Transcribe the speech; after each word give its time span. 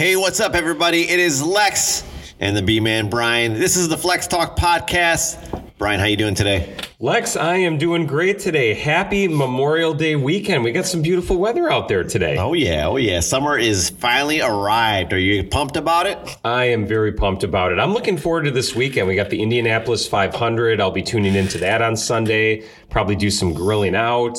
Hey, 0.00 0.16
what's 0.16 0.40
up, 0.40 0.54
everybody? 0.54 1.06
It 1.10 1.18
is 1.18 1.42
Lex 1.42 2.04
and 2.40 2.56
the 2.56 2.62
B 2.62 2.80
Man 2.80 3.10
Brian. 3.10 3.52
This 3.52 3.76
is 3.76 3.90
the 3.90 3.98
Flex 3.98 4.26
Talk 4.26 4.56
podcast. 4.56 5.62
Brian, 5.76 6.00
how 6.00 6.06
you 6.06 6.16
doing 6.16 6.34
today? 6.34 6.74
Lex, 7.02 7.34
I 7.34 7.56
am 7.56 7.78
doing 7.78 8.04
great 8.04 8.38
today. 8.40 8.74
Happy 8.74 9.26
Memorial 9.26 9.94
Day 9.94 10.16
weekend. 10.16 10.62
We 10.62 10.70
got 10.70 10.84
some 10.84 11.00
beautiful 11.00 11.38
weather 11.38 11.72
out 11.72 11.88
there 11.88 12.04
today. 12.04 12.36
Oh 12.36 12.52
yeah, 12.52 12.88
oh 12.88 12.98
yeah. 12.98 13.20
Summer 13.20 13.56
is 13.56 13.88
finally 13.88 14.42
arrived. 14.42 15.14
Are 15.14 15.18
you 15.18 15.42
pumped 15.42 15.78
about 15.78 16.04
it? 16.04 16.18
I 16.44 16.64
am 16.64 16.86
very 16.86 17.14
pumped 17.14 17.42
about 17.42 17.72
it. 17.72 17.78
I'm 17.78 17.94
looking 17.94 18.18
forward 18.18 18.44
to 18.44 18.50
this 18.50 18.74
weekend. 18.74 19.08
We 19.08 19.14
got 19.14 19.30
the 19.30 19.40
Indianapolis 19.40 20.06
500. 20.06 20.78
I'll 20.78 20.90
be 20.90 21.00
tuning 21.00 21.36
into 21.36 21.56
that 21.60 21.80
on 21.80 21.96
Sunday. 21.96 22.66
Probably 22.90 23.16
do 23.16 23.30
some 23.30 23.54
grilling 23.54 23.94
out. 23.94 24.36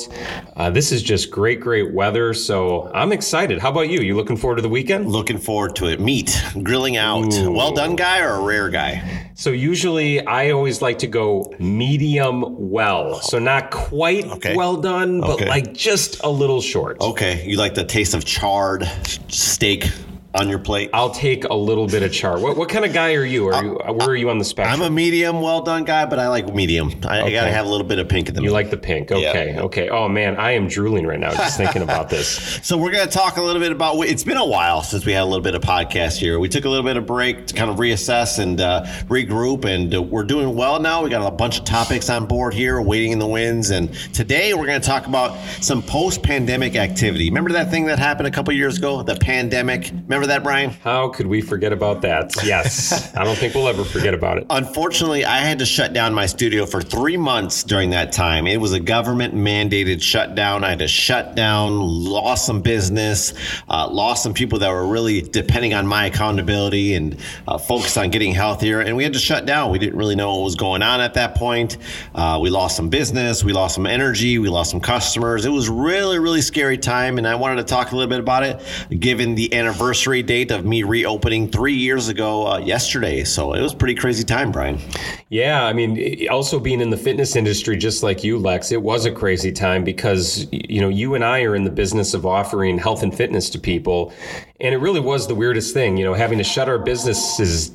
Uh, 0.54 0.70
this 0.70 0.92
is 0.92 1.02
just 1.02 1.32
great, 1.32 1.58
great 1.58 1.92
weather. 1.92 2.32
So 2.32 2.92
I'm 2.94 3.10
excited. 3.10 3.58
How 3.58 3.70
about 3.70 3.88
you? 3.88 4.02
You 4.02 4.14
looking 4.14 4.36
forward 4.36 4.56
to 4.56 4.62
the 4.62 4.68
weekend? 4.68 5.08
Looking 5.08 5.38
forward 5.38 5.74
to 5.76 5.86
it. 5.86 5.98
Meat, 5.98 6.40
grilling 6.62 6.96
out. 6.96 7.34
Ooh. 7.34 7.50
Well 7.50 7.72
done 7.72 7.96
guy 7.96 8.20
or 8.20 8.34
a 8.34 8.40
rare 8.40 8.68
guy? 8.68 9.31
So 9.42 9.50
usually 9.50 10.24
I 10.24 10.52
always 10.52 10.80
like 10.82 11.00
to 11.00 11.08
go 11.08 11.52
medium 11.58 12.44
well. 12.70 13.20
So 13.22 13.40
not 13.40 13.72
quite 13.72 14.24
Okay. 14.24 14.54
well 14.54 14.76
done, 14.76 15.20
but 15.20 15.30
Okay. 15.30 15.48
like 15.48 15.74
just 15.74 16.22
a 16.22 16.30
little 16.30 16.60
short. 16.60 17.00
Okay, 17.00 17.44
you 17.44 17.56
like 17.56 17.74
the 17.74 17.82
taste 17.82 18.14
of 18.14 18.24
charred 18.24 18.88
steak 19.26 19.90
on 20.34 20.48
your 20.48 20.58
plate? 20.58 20.90
I'll 20.92 21.10
take 21.10 21.44
a 21.44 21.54
little 21.54 21.86
bit 21.86 22.02
of 22.02 22.12
char. 22.12 22.38
What, 22.38 22.56
what 22.56 22.68
kind 22.68 22.84
of 22.84 22.92
guy 22.92 23.14
are 23.14 23.24
you? 23.24 23.48
Are 23.48 23.64
you 23.64 23.74
where 23.74 24.08
are 24.08 24.16
you 24.16 24.30
on 24.30 24.38
the 24.38 24.44
spectrum? 24.44 24.80
I'm 24.80 24.86
a 24.86 24.90
medium, 24.90 25.40
well 25.40 25.62
done 25.62 25.84
guy, 25.84 26.06
but 26.06 26.18
I 26.18 26.28
like 26.28 26.52
medium. 26.54 26.92
I, 27.06 27.22
I 27.22 27.30
gotta 27.30 27.52
have 27.52 27.66
a 27.66 27.68
little 27.68 27.86
bit 27.86 27.98
of 27.98 28.08
pink 28.08 28.28
in 28.28 28.34
the 28.34 28.40
you 28.40 28.46
middle. 28.46 28.54
like 28.54 28.70
the 28.70 28.76
pink? 28.76 29.12
Okay, 29.12 29.58
okay. 29.58 29.88
Oh 29.88 30.08
man, 30.08 30.36
I 30.36 30.52
am 30.52 30.68
drooling 30.68 31.06
right 31.06 31.20
now 31.20 31.32
just 31.32 31.56
thinking 31.56 31.82
about 31.82 32.08
this. 32.08 32.60
So 32.62 32.78
we're 32.78 32.92
going 32.92 33.06
to 33.06 33.12
talk 33.12 33.36
a 33.38 33.42
little 33.42 33.60
bit 33.60 33.72
about. 33.72 33.96
It's 34.02 34.24
been 34.24 34.36
a 34.36 34.46
while 34.46 34.82
since 34.82 35.04
we 35.04 35.12
had 35.12 35.22
a 35.22 35.26
little 35.26 35.42
bit 35.42 35.54
of 35.54 35.62
podcast 35.62 36.16
here. 36.16 36.38
We 36.38 36.48
took 36.48 36.64
a 36.64 36.68
little 36.68 36.84
bit 36.84 36.96
of 36.96 37.06
break 37.06 37.46
to 37.48 37.54
kind 37.54 37.70
of 37.70 37.76
reassess 37.76 38.38
and 38.38 38.60
uh, 38.60 38.84
regroup, 39.08 39.64
and 39.64 39.94
uh, 39.94 40.00
we're 40.02 40.24
doing 40.24 40.54
well 40.54 40.80
now. 40.80 41.02
We 41.02 41.10
got 41.10 41.26
a 41.26 41.34
bunch 41.34 41.58
of 41.58 41.64
topics 41.64 42.08
on 42.08 42.26
board 42.26 42.54
here, 42.54 42.80
waiting 42.80 43.12
in 43.12 43.18
the 43.18 43.26
winds. 43.26 43.70
And 43.70 43.92
today 44.14 44.54
we're 44.54 44.66
going 44.66 44.80
to 44.80 44.86
talk 44.86 45.06
about 45.06 45.36
some 45.60 45.82
post-pandemic 45.82 46.76
activity. 46.76 47.28
Remember 47.30 47.52
that 47.52 47.70
thing 47.70 47.84
that 47.86 47.98
happened 47.98 48.28
a 48.28 48.30
couple 48.30 48.54
years 48.54 48.78
ago, 48.78 49.02
the 49.02 49.16
pandemic? 49.16 49.90
Remember 49.90 50.21
that, 50.28 50.42
Brian? 50.42 50.70
How 50.70 51.08
could 51.08 51.26
we 51.26 51.40
forget 51.40 51.72
about 51.72 52.02
that? 52.02 52.32
Yes, 52.44 53.14
I 53.16 53.24
don't 53.24 53.36
think 53.36 53.54
we'll 53.54 53.68
ever 53.68 53.84
forget 53.84 54.14
about 54.14 54.38
it. 54.38 54.46
Unfortunately, 54.50 55.24
I 55.24 55.38
had 55.38 55.58
to 55.60 55.66
shut 55.66 55.92
down 55.92 56.14
my 56.14 56.26
studio 56.26 56.66
for 56.66 56.80
three 56.80 57.16
months 57.16 57.64
during 57.64 57.90
that 57.90 58.12
time. 58.12 58.46
It 58.46 58.60
was 58.60 58.72
a 58.72 58.80
government 58.80 59.34
mandated 59.34 60.02
shutdown. 60.02 60.64
I 60.64 60.70
had 60.70 60.80
to 60.80 60.88
shut 60.88 61.34
down, 61.34 61.78
lost 61.78 62.46
some 62.46 62.60
business, 62.60 63.34
uh, 63.68 63.88
lost 63.88 64.22
some 64.22 64.34
people 64.34 64.58
that 64.60 64.70
were 64.70 64.86
really 64.86 65.22
depending 65.22 65.74
on 65.74 65.86
my 65.86 66.06
accountability 66.06 66.94
and 66.94 67.16
uh, 67.48 67.58
focused 67.58 67.96
on 67.96 68.10
getting 68.10 68.32
healthier. 68.32 68.80
And 68.80 68.96
we 68.96 69.04
had 69.04 69.12
to 69.14 69.18
shut 69.18 69.46
down. 69.46 69.70
We 69.70 69.78
didn't 69.78 69.96
really 69.96 70.16
know 70.16 70.34
what 70.34 70.44
was 70.44 70.56
going 70.56 70.82
on 70.82 71.00
at 71.00 71.14
that 71.14 71.34
point. 71.34 71.78
Uh, 72.14 72.38
we 72.42 72.50
lost 72.50 72.76
some 72.76 72.90
business, 72.90 73.42
we 73.42 73.52
lost 73.52 73.74
some 73.74 73.86
energy, 73.86 74.38
we 74.38 74.48
lost 74.48 74.70
some 74.70 74.80
customers. 74.80 75.44
It 75.44 75.50
was 75.50 75.68
really, 75.68 76.18
really 76.18 76.42
scary 76.42 76.78
time. 76.78 77.18
And 77.18 77.26
I 77.26 77.34
wanted 77.34 77.56
to 77.56 77.64
talk 77.64 77.92
a 77.92 77.96
little 77.96 78.10
bit 78.10 78.20
about 78.20 78.42
it, 78.42 79.00
given 79.00 79.34
the 79.34 79.54
anniversary 79.54 80.11
date 80.20 80.50
of 80.50 80.64
me 80.64 80.82
reopening 80.82 81.48
three 81.48 81.74
years 81.74 82.08
ago 82.08 82.48
uh, 82.48 82.58
yesterday. 82.58 83.22
So 83.22 83.52
it 83.52 83.62
was 83.62 83.72
pretty 83.72 83.94
crazy 83.94 84.24
time, 84.24 84.50
Brian. 84.50 84.80
Yeah, 85.28 85.64
I 85.64 85.72
mean, 85.72 86.28
also 86.28 86.58
being 86.58 86.80
in 86.80 86.90
the 86.90 86.96
fitness 86.96 87.36
industry, 87.36 87.76
just 87.76 88.02
like 88.02 88.24
you, 88.24 88.36
Lex, 88.38 88.72
it 88.72 88.82
was 88.82 89.06
a 89.06 89.12
crazy 89.12 89.52
time 89.52 89.84
because 89.84 90.48
you 90.50 90.80
know 90.80 90.88
you 90.88 91.14
and 91.14 91.24
I 91.24 91.42
are 91.42 91.54
in 91.54 91.62
the 91.62 91.70
business 91.70 92.12
of 92.14 92.26
offering 92.26 92.78
health 92.78 93.04
and 93.04 93.16
fitness 93.16 93.48
to 93.50 93.60
people, 93.60 94.12
and 94.60 94.74
it 94.74 94.78
really 94.78 95.00
was 95.00 95.28
the 95.28 95.36
weirdest 95.36 95.72
thing. 95.72 95.96
You 95.96 96.04
know, 96.04 96.14
having 96.14 96.38
to 96.38 96.44
shut 96.44 96.68
our 96.68 96.78
businesses 96.78 97.70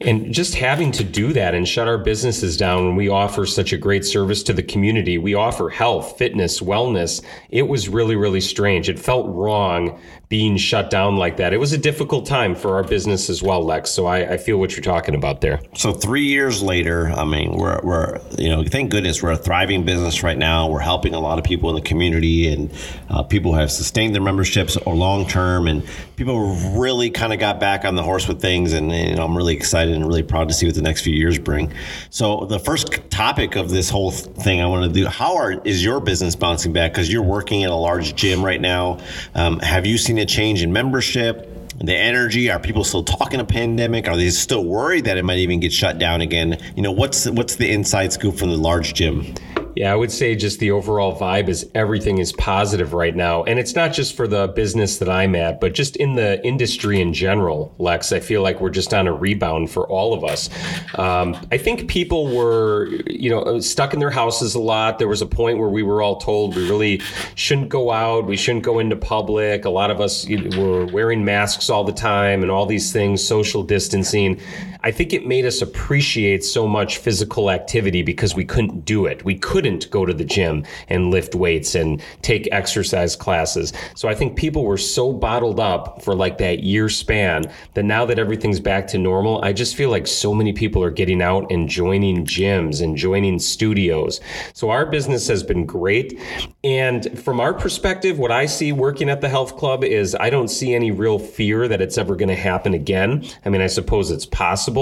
and 0.00 0.32
just 0.32 0.54
having 0.54 0.92
to 0.92 1.02
do 1.02 1.32
that 1.32 1.54
and 1.54 1.66
shut 1.66 1.88
our 1.88 1.98
businesses 1.98 2.56
down 2.56 2.86
when 2.86 2.94
we 2.94 3.08
offer 3.08 3.44
such 3.44 3.72
a 3.72 3.76
great 3.76 4.04
service 4.04 4.44
to 4.44 4.52
the 4.52 4.62
community, 4.62 5.18
we 5.18 5.34
offer 5.34 5.68
health, 5.68 6.16
fitness, 6.16 6.60
wellness. 6.60 7.22
It 7.50 7.62
was 7.62 7.88
really, 7.88 8.14
really 8.14 8.40
strange. 8.40 8.88
It 8.88 8.98
felt 8.98 9.26
wrong 9.28 10.00
being 10.28 10.58
shut 10.58 10.90
down 10.90 11.16
like 11.16 11.38
that. 11.38 11.54
It 11.54 11.58
was 11.58 11.72
a 11.72 11.78
difficult 11.78 12.26
time 12.26 12.54
for 12.54 12.74
our 12.74 12.84
business 12.84 13.30
as 13.30 13.42
well, 13.42 13.64
Lex. 13.64 13.90
So 13.90 14.04
I, 14.04 14.34
I 14.34 14.36
feel 14.36 14.58
what 14.58 14.72
you're 14.72 14.84
talking 14.84 15.14
about 15.14 15.40
there. 15.40 15.60
So 15.74 15.92
three 15.92 16.24
years 16.24 16.62
later, 16.62 17.08
I 17.08 17.24
mean, 17.24 17.52
we're, 17.52 17.80
we're 17.82 18.20
you 18.36 18.50
know, 18.50 18.62
thank 18.62 18.90
goodness 18.90 19.22
we're 19.22 19.30
a 19.30 19.38
thriving 19.38 19.86
business 19.86 20.22
right 20.22 20.36
now. 20.36 20.68
We're 20.68 20.80
helping 20.80 21.14
a 21.14 21.20
lot 21.20 21.38
of 21.38 21.44
people 21.44 21.70
in 21.70 21.76
the 21.76 21.88
community, 21.88 22.52
and 22.52 22.70
uh, 23.08 23.22
people 23.22 23.54
have 23.54 23.72
sustained 23.72 24.14
their 24.14 24.22
memberships 24.22 24.76
or 24.76 24.94
long 24.94 25.26
term, 25.26 25.66
and 25.66 25.82
people 26.16 26.54
really 26.78 27.08
kind 27.10 27.32
of 27.32 27.38
got 27.38 27.58
back 27.58 27.86
on 27.86 27.94
the 27.94 28.02
horse 28.02 28.28
with 28.28 28.40
things. 28.40 28.74
And, 28.74 28.88
know, 28.88 29.24
I'm 29.24 29.36
really 29.36 29.54
excited 29.56 29.94
and 29.94 30.06
really 30.06 30.22
proud 30.22 30.48
to 30.48 30.54
see 30.54 30.66
what 30.66 30.74
the 30.74 30.82
next 30.82 31.02
few 31.02 31.14
years 31.14 31.38
bring. 31.38 31.72
So 32.10 32.44
the 32.44 32.58
first 32.58 33.10
topic 33.10 33.56
of 33.56 33.70
this 33.70 33.88
whole 33.88 34.10
thing 34.10 34.60
I 34.60 34.66
want 34.66 34.84
to 34.84 34.92
do: 34.92 35.06
How 35.06 35.36
are 35.36 35.52
is 35.64 35.82
your 35.82 36.00
business 36.00 36.36
bouncing 36.36 36.74
back? 36.74 36.92
Because 36.92 37.10
you're 37.10 37.22
working 37.22 37.64
at 37.64 37.70
a 37.70 37.74
large 37.74 38.14
gym 38.14 38.44
right 38.44 38.60
now. 38.60 38.98
Um, 39.34 39.58
have 39.60 39.86
you 39.86 39.96
seen 39.96 40.17
a 40.20 40.26
change 40.26 40.62
in 40.62 40.72
membership? 40.72 41.54
the 41.80 41.96
energy 41.96 42.50
are 42.50 42.58
people 42.58 42.82
still 42.82 43.04
talking 43.04 43.38
a 43.38 43.44
pandemic 43.44 44.08
are 44.08 44.16
they 44.16 44.30
still 44.30 44.64
worried 44.64 45.04
that 45.04 45.16
it 45.16 45.24
might 45.24 45.38
even 45.38 45.60
get 45.60 45.72
shut 45.72 45.98
down 45.98 46.20
again 46.20 46.58
you 46.74 46.82
know 46.82 46.90
what's 46.90 47.28
what's 47.30 47.56
the 47.56 47.70
inside 47.70 48.12
scoop 48.12 48.36
from 48.36 48.50
the 48.50 48.56
large 48.56 48.94
gym 48.94 49.32
Yeah, 49.78 49.92
I 49.92 49.94
would 49.94 50.10
say 50.10 50.34
just 50.34 50.58
the 50.58 50.72
overall 50.72 51.16
vibe 51.16 51.48
is 51.48 51.70
everything 51.72 52.18
is 52.18 52.32
positive 52.32 52.94
right 52.94 53.14
now. 53.14 53.44
And 53.44 53.60
it's 53.60 53.76
not 53.76 53.92
just 53.92 54.16
for 54.16 54.26
the 54.26 54.48
business 54.48 54.98
that 54.98 55.08
I'm 55.08 55.36
at, 55.36 55.60
but 55.60 55.72
just 55.72 55.94
in 55.94 56.16
the 56.16 56.44
industry 56.44 57.00
in 57.00 57.12
general, 57.12 57.72
Lex. 57.78 58.10
I 58.10 58.18
feel 58.18 58.42
like 58.42 58.60
we're 58.60 58.70
just 58.70 58.92
on 58.92 59.06
a 59.06 59.12
rebound 59.12 59.70
for 59.70 59.86
all 59.86 60.14
of 60.14 60.24
us. 60.24 60.50
Um, 60.96 61.36
I 61.52 61.58
think 61.58 61.86
people 61.86 62.34
were, 62.36 62.88
you 63.06 63.30
know, 63.30 63.60
stuck 63.60 63.94
in 63.94 64.00
their 64.00 64.10
houses 64.10 64.56
a 64.56 64.60
lot. 64.60 64.98
There 64.98 65.06
was 65.06 65.22
a 65.22 65.26
point 65.26 65.60
where 65.60 65.68
we 65.68 65.84
were 65.84 66.02
all 66.02 66.16
told 66.16 66.56
we 66.56 66.68
really 66.68 67.00
shouldn't 67.36 67.68
go 67.68 67.92
out, 67.92 68.26
we 68.26 68.36
shouldn't 68.36 68.64
go 68.64 68.80
into 68.80 68.96
public. 68.96 69.64
A 69.64 69.70
lot 69.70 69.92
of 69.92 70.00
us 70.00 70.28
were 70.56 70.86
wearing 70.86 71.24
masks 71.24 71.70
all 71.70 71.84
the 71.84 71.92
time 71.92 72.42
and 72.42 72.50
all 72.50 72.66
these 72.66 72.92
things, 72.92 73.24
social 73.24 73.62
distancing. 73.62 74.40
I 74.88 74.90
think 74.90 75.12
it 75.12 75.26
made 75.26 75.44
us 75.44 75.60
appreciate 75.60 76.42
so 76.42 76.66
much 76.66 76.96
physical 76.96 77.50
activity 77.50 78.00
because 78.00 78.34
we 78.34 78.46
couldn't 78.46 78.86
do 78.86 79.04
it. 79.04 79.22
We 79.22 79.34
couldn't 79.34 79.90
go 79.90 80.06
to 80.06 80.14
the 80.14 80.24
gym 80.24 80.64
and 80.88 81.10
lift 81.10 81.34
weights 81.34 81.74
and 81.74 82.02
take 82.22 82.48
exercise 82.52 83.14
classes. 83.14 83.74
So 83.94 84.08
I 84.08 84.14
think 84.14 84.38
people 84.38 84.64
were 84.64 84.78
so 84.78 85.12
bottled 85.12 85.60
up 85.60 86.00
for 86.00 86.14
like 86.14 86.38
that 86.38 86.60
year 86.62 86.88
span 86.88 87.52
that 87.74 87.82
now 87.82 88.06
that 88.06 88.18
everything's 88.18 88.60
back 88.60 88.86
to 88.86 88.96
normal, 88.96 89.44
I 89.44 89.52
just 89.52 89.76
feel 89.76 89.90
like 89.90 90.06
so 90.06 90.32
many 90.32 90.54
people 90.54 90.82
are 90.82 90.90
getting 90.90 91.20
out 91.20 91.52
and 91.52 91.68
joining 91.68 92.24
gyms 92.24 92.80
and 92.80 92.96
joining 92.96 93.38
studios. 93.40 94.22
So 94.54 94.70
our 94.70 94.86
business 94.86 95.28
has 95.28 95.42
been 95.42 95.66
great. 95.66 96.18
And 96.64 97.18
from 97.18 97.40
our 97.40 97.52
perspective, 97.52 98.18
what 98.18 98.32
I 98.32 98.46
see 98.46 98.72
working 98.72 99.10
at 99.10 99.20
the 99.20 99.28
health 99.28 99.58
club 99.58 99.84
is 99.84 100.16
I 100.18 100.30
don't 100.30 100.48
see 100.48 100.74
any 100.74 100.92
real 100.92 101.18
fear 101.18 101.68
that 101.68 101.82
it's 101.82 101.98
ever 101.98 102.16
going 102.16 102.30
to 102.30 102.34
happen 102.34 102.72
again. 102.72 103.26
I 103.44 103.50
mean, 103.50 103.60
I 103.60 103.66
suppose 103.66 104.10
it's 104.10 104.24
possible, 104.24 104.77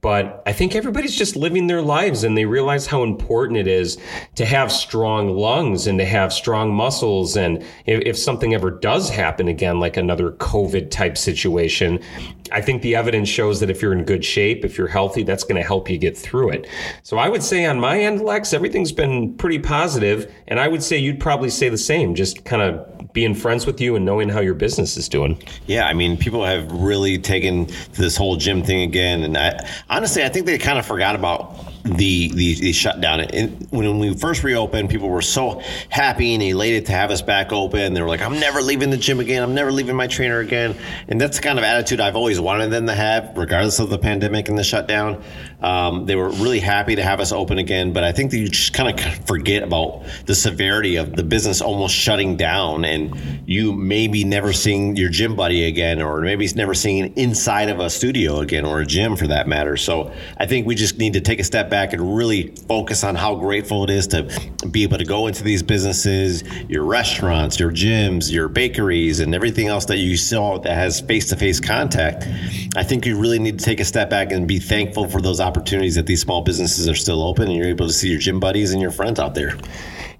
but 0.00 0.42
I 0.46 0.52
think 0.52 0.74
everybody's 0.74 1.16
just 1.16 1.36
living 1.36 1.66
their 1.66 1.82
lives 1.82 2.24
and 2.24 2.36
they 2.36 2.44
realize 2.44 2.86
how 2.86 3.02
important 3.02 3.58
it 3.58 3.66
is 3.66 3.98
to 4.36 4.44
have 4.44 4.70
strong 4.70 5.30
lungs 5.30 5.86
and 5.86 5.98
to 5.98 6.04
have 6.04 6.32
strong 6.32 6.72
muscles. 6.72 7.36
And 7.36 7.62
if, 7.86 8.02
if 8.06 8.18
something 8.18 8.54
ever 8.54 8.70
does 8.70 9.10
happen 9.10 9.48
again, 9.48 9.80
like 9.80 9.96
another 9.96 10.32
COVID 10.32 10.90
type 10.90 11.16
situation, 11.16 12.00
I 12.52 12.60
think 12.60 12.82
the 12.82 12.94
evidence 12.94 13.28
shows 13.28 13.60
that 13.60 13.70
if 13.70 13.82
you're 13.82 13.92
in 13.92 14.04
good 14.04 14.24
shape, 14.24 14.64
if 14.64 14.78
you're 14.78 14.86
healthy, 14.86 15.22
that's 15.22 15.44
going 15.44 15.60
to 15.60 15.66
help 15.66 15.90
you 15.90 15.98
get 15.98 16.16
through 16.16 16.50
it. 16.50 16.66
So 17.02 17.18
I 17.18 17.28
would 17.28 17.42
say 17.42 17.64
on 17.66 17.80
my 17.80 17.98
end, 17.98 18.20
Lex, 18.22 18.52
everything's 18.52 18.92
been 18.92 19.34
pretty 19.36 19.58
positive, 19.58 20.32
and 20.46 20.60
I 20.60 20.68
would 20.68 20.82
say 20.82 20.96
you'd 20.98 21.20
probably 21.20 21.50
say 21.50 21.68
the 21.68 21.78
same. 21.78 22.14
Just 22.14 22.44
kind 22.44 22.62
of 22.62 23.12
being 23.16 23.34
friends 23.34 23.64
with 23.64 23.80
you 23.80 23.96
and 23.96 24.04
knowing 24.04 24.28
how 24.28 24.40
your 24.40 24.52
business 24.52 24.98
is 24.98 25.08
doing. 25.08 25.42
yeah 25.66 25.86
i 25.86 25.94
mean 25.94 26.18
people 26.18 26.44
have 26.44 26.70
really 26.70 27.16
taken 27.16 27.66
this 27.92 28.14
whole 28.14 28.36
gym 28.36 28.62
thing 28.62 28.82
again 28.82 29.22
and 29.26 29.36
i 29.36 29.68
honestly 29.90 30.24
i 30.24 30.28
think 30.28 30.46
they 30.46 30.58
kind 30.58 30.78
of 30.78 30.86
forgot 30.86 31.14
about 31.14 31.56
the 31.86 32.32
the, 32.32 32.54
the 32.54 32.72
shutdown. 32.72 33.20
And 33.20 33.66
when 33.70 33.98
we 33.98 34.14
first 34.14 34.42
reopened 34.42 34.90
people 34.90 35.08
were 35.08 35.22
so 35.22 35.62
happy 35.88 36.34
and 36.34 36.42
elated 36.42 36.86
to 36.86 36.92
have 36.92 37.10
us 37.10 37.22
back 37.22 37.52
open. 37.52 37.94
They 37.94 38.02
were 38.02 38.08
like 38.08 38.22
i'm 38.22 38.38
never 38.40 38.60
leaving 38.60 38.90
the 38.90 38.96
gym 38.96 39.20
again. 39.20 39.42
I'm 39.42 39.54
never 39.54 39.70
leaving 39.70 39.96
my 39.96 40.06
trainer 40.06 40.40
again. 40.40 40.76
And 41.08 41.20
that's 41.20 41.36
the 41.36 41.42
kind 41.42 41.58
of 41.58 41.64
attitude 41.64 42.00
i've 42.00 42.16
always 42.16 42.40
wanted 42.40 42.70
them 42.70 42.86
to 42.86 42.94
have 42.94 43.32
regardless 43.36 43.78
of 43.78 43.90
the 43.90 43.98
pandemic 43.98 44.48
and 44.48 44.58
the 44.58 44.64
shutdown 44.64 45.22
Um, 45.60 46.06
they 46.06 46.16
were 46.16 46.28
really 46.30 46.60
happy 46.60 46.96
to 46.96 47.02
have 47.02 47.20
us 47.20 47.32
open 47.32 47.58
again, 47.58 47.92
but 47.92 48.04
I 48.04 48.12
think 48.12 48.30
that 48.30 48.38
you 48.38 48.48
just 48.48 48.74
kind 48.74 48.88
of 48.88 49.26
forget 49.26 49.62
about 49.62 50.04
the 50.26 50.34
severity 50.34 50.96
of 50.96 51.16
the 51.16 51.22
business 51.22 51.60
almost 51.60 51.94
shutting 51.94 52.36
down 52.36 52.84
and 52.84 53.42
you 53.46 53.72
maybe 53.72 54.24
never 54.24 54.52
seeing 54.52 54.96
your 54.96 55.08
gym 55.08 55.34
buddy 55.34 55.64
again, 55.64 56.02
or 56.02 56.20
maybe 56.20 56.46
never 56.54 56.74
seeing 56.74 57.12
inside 57.16 57.68
of 57.68 57.80
a 57.80 57.88
studio 57.88 58.40
again 58.40 58.64
or 58.64 58.80
a 58.80 58.86
gym 58.86 59.16
for 59.16 59.26
that 59.28 59.48
matter. 59.48 59.76
So 59.76 60.12
I 60.36 60.46
think 60.46 60.66
we 60.66 60.74
just 60.74 60.98
need 60.98 61.14
to 61.14 61.20
take 61.20 61.40
a 61.40 61.44
step 61.44 61.70
back 61.70 61.92
and 61.92 62.16
really 62.16 62.48
focus 62.68 63.02
on 63.02 63.14
how 63.14 63.34
grateful 63.36 63.84
it 63.84 63.90
is 63.90 64.06
to 64.08 64.24
be 64.70 64.82
able 64.82 64.98
to 64.98 65.04
go 65.04 65.26
into 65.26 65.42
these 65.42 65.62
businesses, 65.62 66.44
your 66.68 66.84
restaurants, 66.84 67.58
your 67.58 67.70
gyms, 67.70 68.30
your 68.30 68.48
bakeries, 68.48 69.20
and 69.20 69.34
everything 69.34 69.68
else 69.68 69.86
that 69.86 69.98
you 69.98 70.16
saw 70.16 70.58
that 70.58 70.74
has 70.74 71.00
face 71.00 71.28
to 71.30 71.36
face 71.36 71.60
contact. 71.60 72.26
I 72.76 72.82
think 72.82 73.06
you 73.06 73.18
really 73.18 73.38
need 73.38 73.58
to 73.58 73.64
take 73.64 73.80
a 73.80 73.84
step 73.84 74.10
back 74.10 74.32
and 74.32 74.46
be 74.46 74.58
thankful 74.58 75.08
for 75.08 75.20
those 75.20 75.40
opportunities 75.46 75.94
that 75.94 76.06
these 76.06 76.20
small 76.20 76.42
businesses 76.42 76.88
are 76.88 76.94
still 76.94 77.22
open 77.22 77.44
and 77.44 77.56
you're 77.56 77.68
able 77.68 77.86
to 77.86 77.92
see 77.92 78.10
your 78.10 78.18
gym 78.18 78.40
buddies 78.40 78.72
and 78.72 78.82
your 78.82 78.90
friends 78.90 79.18
out 79.20 79.34
there. 79.34 79.56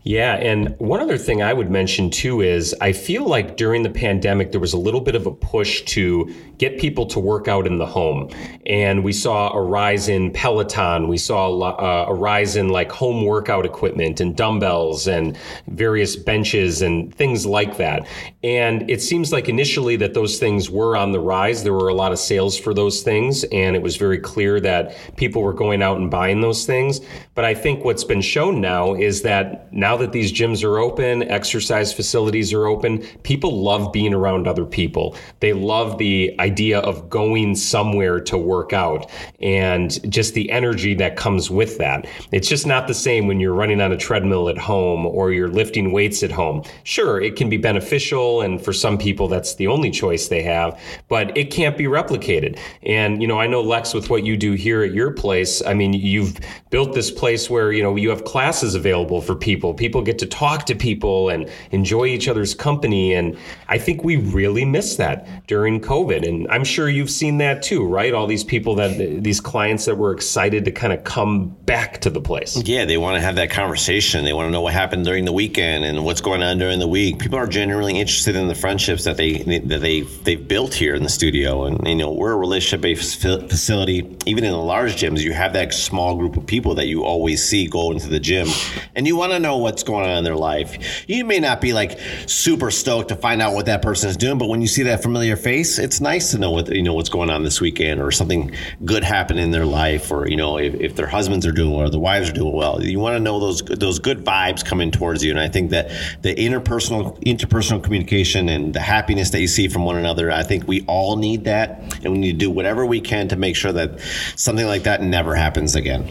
Yeah, 0.06 0.34
and 0.36 0.78
one 0.78 1.00
other 1.00 1.18
thing 1.18 1.42
I 1.42 1.52
would 1.52 1.68
mention 1.68 2.10
too 2.10 2.40
is 2.40 2.72
I 2.80 2.92
feel 2.92 3.24
like 3.24 3.56
during 3.56 3.82
the 3.82 3.90
pandemic 3.90 4.52
there 4.52 4.60
was 4.60 4.72
a 4.72 4.78
little 4.78 5.00
bit 5.00 5.16
of 5.16 5.26
a 5.26 5.32
push 5.32 5.82
to 5.86 6.32
get 6.58 6.78
people 6.78 7.06
to 7.06 7.18
work 7.18 7.48
out 7.48 7.66
in 7.66 7.78
the 7.78 7.86
home, 7.86 8.30
and 8.66 9.02
we 9.02 9.12
saw 9.12 9.52
a 9.52 9.60
rise 9.60 10.08
in 10.08 10.30
Peloton, 10.30 11.08
we 11.08 11.18
saw 11.18 11.50
uh, 11.58 12.06
a, 12.08 12.14
rise 12.14 12.54
in 12.54 12.68
like 12.68 12.92
home 12.92 13.24
workout 13.24 13.66
equipment 13.66 14.20
and 14.20 14.36
dumbbells 14.36 15.08
and 15.08 15.36
various 15.66 16.14
benches 16.14 16.82
and 16.82 17.12
things 17.12 17.44
like 17.44 17.76
that. 17.76 18.06
And 18.44 18.88
it 18.88 19.02
seems 19.02 19.32
like 19.32 19.48
initially 19.48 19.96
that 19.96 20.14
those 20.14 20.38
things 20.38 20.70
were 20.70 20.96
on 20.96 21.10
the 21.10 21.20
rise. 21.20 21.64
There 21.64 21.72
were 21.72 21.88
a 21.88 21.94
lot 21.94 22.12
of 22.12 22.20
sales 22.20 22.56
for 22.56 22.72
those 22.72 23.02
things, 23.02 23.42
and 23.50 23.74
it 23.74 23.82
was 23.82 23.96
very 23.96 24.18
clear 24.18 24.60
that 24.60 24.96
people 25.16 25.42
were 25.42 25.52
going 25.52 25.82
out 25.82 25.96
and 25.98 26.08
buying 26.12 26.42
those 26.42 26.64
things. 26.64 27.00
But 27.34 27.44
I 27.44 27.54
think 27.54 27.84
what's 27.84 28.04
been 28.04 28.22
shown 28.22 28.60
now 28.60 28.94
is 28.94 29.22
that 29.22 29.72
now 29.72 29.95
now 29.96 30.02
that 30.02 30.12
these 30.12 30.30
gyms 30.30 30.62
are 30.62 30.78
open, 30.78 31.22
exercise 31.22 31.90
facilities 31.90 32.52
are 32.52 32.66
open, 32.66 32.98
people 33.22 33.62
love 33.62 33.94
being 33.94 34.12
around 34.12 34.46
other 34.46 34.66
people. 34.66 35.16
They 35.40 35.54
love 35.54 35.96
the 35.96 36.38
idea 36.38 36.80
of 36.80 37.08
going 37.08 37.54
somewhere 37.56 38.20
to 38.20 38.36
work 38.36 38.74
out 38.74 39.10
and 39.40 39.90
just 40.12 40.34
the 40.34 40.50
energy 40.50 40.92
that 40.96 41.16
comes 41.16 41.50
with 41.50 41.78
that. 41.78 42.06
It's 42.30 42.46
just 42.46 42.66
not 42.66 42.88
the 42.88 42.94
same 42.94 43.26
when 43.26 43.40
you're 43.40 43.54
running 43.54 43.80
on 43.80 43.90
a 43.90 43.96
treadmill 43.96 44.50
at 44.50 44.58
home 44.58 45.06
or 45.06 45.32
you're 45.32 45.48
lifting 45.48 45.92
weights 45.92 46.22
at 46.22 46.30
home. 46.30 46.62
Sure, 46.84 47.18
it 47.18 47.36
can 47.36 47.48
be 47.48 47.56
beneficial, 47.56 48.42
and 48.42 48.62
for 48.62 48.74
some 48.74 48.98
people, 48.98 49.28
that's 49.28 49.54
the 49.54 49.66
only 49.66 49.90
choice 49.90 50.28
they 50.28 50.42
have, 50.42 50.78
but 51.08 51.34
it 51.38 51.50
can't 51.50 51.78
be 51.78 51.84
replicated. 51.84 52.58
And, 52.82 53.22
you 53.22 53.28
know, 53.28 53.40
I 53.40 53.46
know, 53.46 53.62
Lex, 53.62 53.94
with 53.94 54.10
what 54.10 54.24
you 54.24 54.36
do 54.36 54.52
here 54.52 54.82
at 54.82 54.92
your 54.92 55.10
place, 55.10 55.62
I 55.64 55.72
mean, 55.72 55.94
you've 55.94 56.38
built 56.68 56.92
this 56.92 57.10
place 57.10 57.48
where, 57.48 57.72
you 57.72 57.82
know, 57.82 57.96
you 57.96 58.10
have 58.10 58.24
classes 58.24 58.74
available 58.74 59.22
for 59.22 59.34
people 59.34 59.46
people 59.46 59.85
get 59.88 60.18
to 60.18 60.26
talk 60.26 60.66
to 60.66 60.74
people 60.74 61.28
and 61.28 61.50
enjoy 61.70 62.06
each 62.06 62.28
other's 62.28 62.54
company. 62.54 63.14
And 63.14 63.36
I 63.68 63.78
think 63.78 64.04
we 64.04 64.16
really 64.16 64.64
miss 64.64 64.96
that 64.96 65.46
during 65.46 65.80
COVID. 65.80 66.26
And 66.26 66.46
I'm 66.48 66.64
sure 66.64 66.88
you've 66.88 67.10
seen 67.10 67.38
that 67.38 67.62
too, 67.62 67.86
right? 67.86 68.12
All 68.14 68.26
these 68.26 68.44
people 68.44 68.74
that, 68.76 69.22
these 69.22 69.40
clients 69.40 69.84
that 69.86 69.96
were 69.96 70.12
excited 70.12 70.64
to 70.64 70.72
kind 70.72 70.92
of 70.92 71.04
come 71.04 71.48
back 71.64 72.00
to 72.02 72.10
the 72.10 72.20
place. 72.20 72.56
Yeah, 72.64 72.84
they 72.84 72.96
want 72.96 73.16
to 73.16 73.20
have 73.20 73.36
that 73.36 73.50
conversation. 73.50 74.24
They 74.24 74.32
want 74.32 74.46
to 74.46 74.50
know 74.50 74.60
what 74.60 74.72
happened 74.72 75.04
during 75.04 75.24
the 75.24 75.32
weekend 75.32 75.84
and 75.84 76.04
what's 76.04 76.20
going 76.20 76.42
on 76.42 76.58
during 76.58 76.78
the 76.78 76.88
week. 76.88 77.18
People 77.18 77.38
are 77.38 77.46
genuinely 77.46 77.98
interested 77.98 78.36
in 78.36 78.48
the 78.48 78.54
friendships 78.54 79.04
that 79.04 79.16
they 79.16 79.38
that 79.38 79.80
they 79.80 80.00
they've 80.00 80.46
built 80.46 80.74
here 80.74 80.94
in 80.94 81.02
the 81.02 81.08
studio. 81.08 81.64
And 81.64 81.86
you 81.86 81.94
know, 81.94 82.12
we're 82.12 82.32
a 82.32 82.36
relationship 82.36 82.80
based 82.80 83.20
facility. 83.20 84.16
Even 84.26 84.44
in 84.44 84.52
the 84.52 84.58
large 84.58 84.96
gyms, 84.96 85.20
you 85.20 85.32
have 85.32 85.52
that 85.52 85.72
small 85.72 86.16
group 86.16 86.36
of 86.36 86.46
people 86.46 86.74
that 86.74 86.86
you 86.86 87.04
always 87.04 87.44
see 87.44 87.66
go 87.66 87.90
into 87.90 88.08
the 88.08 88.20
gym, 88.20 88.48
and 88.94 89.06
you 89.06 89.16
want 89.16 89.32
to 89.32 89.38
know 89.38 89.56
what's 89.66 89.82
going 89.82 90.08
on 90.08 90.16
in 90.18 90.22
their 90.22 90.36
life. 90.36 91.04
You 91.08 91.24
may 91.24 91.40
not 91.40 91.60
be 91.60 91.72
like 91.72 91.98
super 92.26 92.70
stoked 92.70 93.08
to 93.08 93.16
find 93.16 93.42
out 93.42 93.52
what 93.52 93.66
that 93.66 93.82
person 93.82 94.08
is 94.08 94.16
doing, 94.16 94.38
but 94.38 94.48
when 94.48 94.60
you 94.60 94.68
see 94.68 94.84
that 94.84 95.02
familiar 95.02 95.34
face, 95.34 95.80
it's 95.80 96.00
nice 96.00 96.30
to 96.30 96.38
know 96.38 96.52
what 96.52 96.72
you 96.72 96.84
know 96.84 96.94
what's 96.94 97.08
going 97.08 97.30
on 97.30 97.42
this 97.42 97.60
weekend 97.60 98.00
or 98.00 98.12
something 98.12 98.54
good 98.84 99.02
happened 99.02 99.40
in 99.40 99.50
their 99.50 99.64
life, 99.64 100.12
or 100.12 100.28
you 100.28 100.36
know 100.36 100.56
if, 100.56 100.74
if 100.74 100.94
their 100.94 101.08
husbands 101.08 101.44
are 101.44 101.50
doing 101.50 101.72
well 101.72 101.88
or 101.88 101.90
their 101.90 101.98
wives 101.98 102.30
are 102.30 102.32
doing 102.32 102.54
well. 102.54 102.80
You 102.80 103.00
want 103.00 103.16
to 103.16 103.20
know 103.20 103.40
those 103.40 103.60
those 103.62 103.98
good 103.98 104.24
vibes 104.24 104.64
coming 104.64 104.92
towards 104.92 105.24
you, 105.24 105.32
and 105.32 105.40
I 105.40 105.48
think 105.48 105.70
that 105.72 105.90
the 106.22 106.32
interpersonal 106.32 107.20
interpersonal 107.24 107.82
communication 107.82 108.48
and 108.48 108.72
the 108.72 108.80
happiness 108.80 109.30
that 109.30 109.40
you 109.40 109.48
see 109.48 109.66
from 109.66 109.84
one 109.84 109.96
another, 109.96 110.30
I 110.30 110.44
think 110.44 110.68
we 110.68 110.82
all 110.82 111.16
need 111.16 111.42
that, 111.44 111.98
and 112.04 112.12
we 112.12 112.18
need 112.18 112.32
to 112.32 112.38
do 112.38 112.50
whatever 112.52 112.86
we 112.86 113.00
can 113.00 113.26
to 113.28 113.36
make 113.36 113.56
sure 113.56 113.72
that 113.72 113.98
something 114.36 114.66
like 114.66 114.84
that 114.84 115.02
never 115.02 115.34
happens 115.34 115.74
again. 115.74 116.06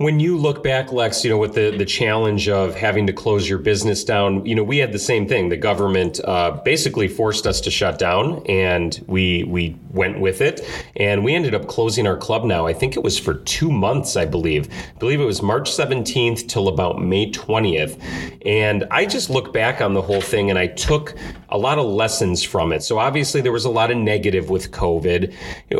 When 0.00 0.18
you 0.18 0.38
look 0.38 0.64
back, 0.64 0.92
Lex, 0.92 1.24
you 1.24 1.30
know, 1.30 1.36
with 1.36 1.52
the, 1.52 1.76
the 1.76 1.84
challenge 1.84 2.48
of 2.48 2.74
having 2.74 3.06
to 3.06 3.12
close 3.12 3.46
your 3.46 3.58
business 3.58 4.02
down, 4.02 4.46
you 4.46 4.54
know, 4.54 4.64
we 4.64 4.78
had 4.78 4.92
the 4.92 4.98
same 4.98 5.28
thing. 5.28 5.50
The 5.50 5.58
government 5.58 6.18
uh, 6.24 6.52
basically 6.64 7.06
forced 7.06 7.46
us 7.46 7.60
to 7.60 7.70
shut 7.70 7.98
down, 7.98 8.42
and 8.46 8.98
we 9.06 9.44
we 9.44 9.76
went 9.90 10.18
with 10.18 10.40
it, 10.40 10.62
and 10.96 11.22
we 11.22 11.34
ended 11.34 11.54
up 11.54 11.66
closing 11.66 12.06
our 12.06 12.16
club. 12.16 12.44
Now, 12.44 12.66
I 12.66 12.72
think 12.72 12.96
it 12.96 13.04
was 13.04 13.18
for 13.18 13.34
two 13.34 13.70
months. 13.70 14.16
I 14.16 14.24
believe, 14.24 14.72
I 14.72 14.98
believe 14.98 15.20
it 15.20 15.26
was 15.26 15.42
March 15.42 15.70
seventeenth 15.70 16.46
till 16.46 16.68
about 16.68 17.02
May 17.02 17.30
twentieth, 17.30 18.02
and 18.46 18.86
I 18.90 19.04
just 19.04 19.28
look 19.28 19.52
back 19.52 19.82
on 19.82 19.92
the 19.92 20.00
whole 20.00 20.22
thing, 20.22 20.48
and 20.48 20.58
I 20.58 20.68
took 20.68 21.14
a 21.52 21.58
lot 21.58 21.78
of 21.78 21.86
lessons 21.86 22.42
from 22.42 22.72
it. 22.72 22.82
So 22.82 22.98
obviously, 22.98 23.40
there 23.40 23.52
was 23.52 23.64
a 23.64 23.70
lot 23.70 23.90
of 23.90 23.96
negative 23.96 24.50
with 24.50 24.70
COVID. 24.70 25.34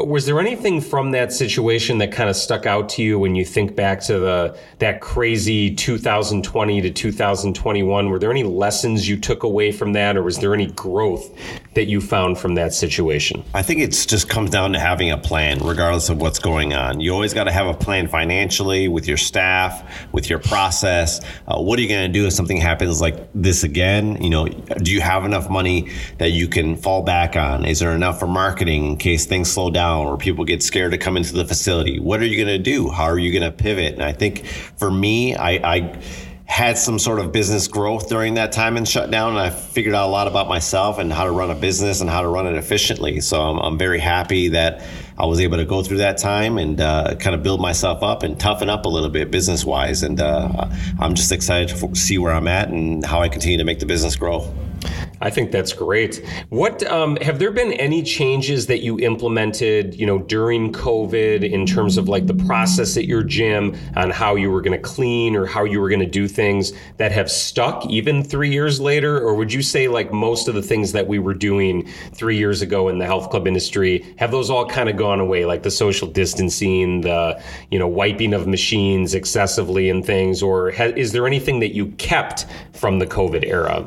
Was 0.06 0.26
there 0.26 0.40
anything 0.40 0.80
from 0.80 1.12
that 1.12 1.32
situation 1.32 1.98
that 1.98 2.12
kind 2.12 2.28
of 2.28 2.36
stuck 2.36 2.66
out 2.66 2.88
to 2.90 3.02
you 3.02 3.18
when 3.18 3.34
you 3.34 3.44
think 3.44 3.76
back 3.76 4.00
to 4.02 4.18
the 4.18 4.58
that 4.78 5.00
crazy 5.00 5.74
2020 5.74 6.80
to 6.80 6.90
2021 6.90 8.08
were 8.08 8.18
there 8.18 8.30
any 8.30 8.42
lessons 8.42 9.08
you 9.08 9.16
took 9.16 9.42
away 9.42 9.70
from 9.70 9.92
that 9.92 10.16
or 10.16 10.22
was 10.22 10.38
there 10.38 10.54
any 10.54 10.66
growth 10.66 11.30
that 11.74 11.86
you 11.86 12.00
found 12.00 12.38
from 12.38 12.54
that 12.54 12.72
situation? 12.74 13.44
I 13.54 13.62
think 13.62 13.80
it 13.80 13.90
just 13.92 14.28
comes 14.28 14.50
down 14.50 14.72
to 14.72 14.78
having 14.78 15.10
a 15.10 15.18
plan 15.18 15.58
regardless 15.60 16.08
of 16.08 16.20
what's 16.20 16.38
going 16.38 16.72
on. 16.72 17.00
You 17.00 17.12
always 17.12 17.34
got 17.34 17.44
to 17.44 17.52
have 17.52 17.66
a 17.66 17.74
plan 17.74 18.08
financially 18.08 18.88
with 18.88 19.06
your 19.06 19.16
staff 19.16 19.88
with 20.12 20.28
your 20.28 20.38
process. 20.38 21.20
Uh, 21.46 21.60
what 21.60 21.78
are 21.78 21.82
you 21.82 21.88
going 21.88 22.10
to 22.10 22.18
do 22.18 22.26
if 22.26 22.32
something 22.32 22.56
happens 22.56 23.00
like 23.00 23.28
this 23.34 23.62
again? 23.62 24.22
You 24.22 24.30
know 24.30 24.48
do 24.48 24.92
you 24.92 25.00
have 25.00 25.24
enough 25.24 25.48
money 25.48 25.59
that 26.18 26.30
you 26.30 26.48
can 26.48 26.76
fall 26.76 27.02
back 27.02 27.36
on 27.36 27.64
is 27.64 27.78
there 27.78 27.92
enough 27.92 28.18
for 28.18 28.26
marketing 28.26 28.86
in 28.86 28.96
case 28.96 29.26
things 29.26 29.50
slow 29.50 29.70
down 29.70 30.06
or 30.06 30.16
people 30.16 30.44
get 30.44 30.62
scared 30.62 30.92
to 30.92 30.98
come 30.98 31.16
into 31.16 31.32
the 31.32 31.44
facility 31.44 31.98
what 32.00 32.20
are 32.20 32.26
you 32.26 32.36
going 32.36 32.48
to 32.48 32.58
do 32.58 32.88
how 32.88 33.04
are 33.04 33.18
you 33.18 33.32
going 33.32 33.50
to 33.50 33.56
pivot 33.56 33.94
and 33.94 34.02
I 34.02 34.12
think 34.12 34.46
for 34.46 34.90
me, 34.90 35.34
I, 35.36 35.50
I 35.76 36.02
had 36.46 36.76
some 36.76 36.98
sort 36.98 37.20
of 37.20 37.30
business 37.30 37.68
growth 37.68 38.08
during 38.08 38.34
that 38.34 38.50
time 38.50 38.76
and 38.76 38.88
shutdown, 38.88 39.30
and 39.30 39.38
I 39.38 39.50
figured 39.50 39.94
out 39.94 40.08
a 40.08 40.10
lot 40.10 40.26
about 40.26 40.48
myself 40.48 40.98
and 40.98 41.12
how 41.12 41.24
to 41.24 41.30
run 41.30 41.50
a 41.50 41.54
business 41.54 42.00
and 42.00 42.10
how 42.10 42.22
to 42.22 42.28
run 42.28 42.46
it 42.46 42.56
efficiently. 42.56 43.20
So 43.20 43.40
I'm, 43.40 43.58
I'm 43.58 43.78
very 43.78 44.00
happy 44.00 44.48
that 44.48 44.82
I 45.16 45.26
was 45.26 45.38
able 45.38 45.58
to 45.58 45.64
go 45.64 45.82
through 45.82 45.98
that 45.98 46.18
time 46.18 46.58
and 46.58 46.80
uh, 46.80 47.14
kind 47.20 47.36
of 47.36 47.42
build 47.42 47.60
myself 47.60 48.02
up 48.02 48.24
and 48.24 48.40
toughen 48.40 48.68
up 48.68 48.84
a 48.84 48.88
little 48.88 49.10
bit 49.10 49.30
business 49.30 49.64
wise. 49.64 50.02
And 50.02 50.20
uh, 50.20 50.68
I'm 50.98 51.14
just 51.14 51.30
excited 51.30 51.68
to 51.68 51.94
see 51.94 52.18
where 52.18 52.32
I'm 52.32 52.48
at 52.48 52.70
and 52.70 53.04
how 53.04 53.20
I 53.20 53.28
continue 53.28 53.58
to 53.58 53.64
make 53.64 53.78
the 53.78 53.86
business 53.86 54.16
grow. 54.16 54.52
I 55.22 55.28
think 55.28 55.50
that's 55.52 55.74
great. 55.74 56.24
What 56.48 56.82
um, 56.86 57.16
have 57.16 57.38
there 57.38 57.52
been 57.52 57.74
any 57.74 58.02
changes 58.02 58.66
that 58.68 58.82
you 58.82 58.98
implemented, 59.00 59.94
you 59.94 60.06
know, 60.06 60.18
during 60.18 60.72
COVID 60.72 61.48
in 61.48 61.66
terms 61.66 61.98
of 61.98 62.08
like 62.08 62.26
the 62.26 62.34
process 62.34 62.96
at 62.96 63.04
your 63.04 63.22
gym 63.22 63.76
on 63.96 64.10
how 64.10 64.34
you 64.34 64.50
were 64.50 64.62
going 64.62 64.80
to 64.80 64.82
clean 64.82 65.36
or 65.36 65.44
how 65.44 65.64
you 65.64 65.78
were 65.78 65.90
going 65.90 66.00
to 66.00 66.06
do 66.06 66.26
things 66.26 66.72
that 66.96 67.12
have 67.12 67.30
stuck 67.30 67.84
even 67.86 68.22
three 68.22 68.50
years 68.50 68.80
later? 68.80 69.18
Or 69.18 69.34
would 69.34 69.52
you 69.52 69.60
say 69.60 69.88
like 69.88 70.10
most 70.10 70.48
of 70.48 70.54
the 70.54 70.62
things 70.62 70.92
that 70.92 71.06
we 71.06 71.18
were 71.18 71.34
doing 71.34 71.86
three 72.14 72.38
years 72.38 72.62
ago 72.62 72.88
in 72.88 72.98
the 72.98 73.06
health 73.06 73.28
club 73.28 73.46
industry 73.46 74.14
have 74.16 74.30
those 74.30 74.48
all 74.48 74.66
kind 74.66 74.88
of 74.88 74.96
gone 74.96 75.20
away, 75.20 75.44
like 75.44 75.62
the 75.62 75.70
social 75.70 76.08
distancing, 76.08 77.02
the 77.02 77.40
you 77.70 77.78
know 77.78 77.88
wiping 77.88 78.32
of 78.32 78.46
machines 78.46 79.14
excessively 79.14 79.90
and 79.90 80.06
things, 80.06 80.42
or 80.42 80.70
ha- 80.70 80.94
is 80.96 81.12
there 81.12 81.26
anything 81.26 81.60
that 81.60 81.74
you 81.74 81.88
kept 81.98 82.46
from 82.72 82.98
the 82.98 83.06
COVID 83.06 83.44
era? 83.44 83.86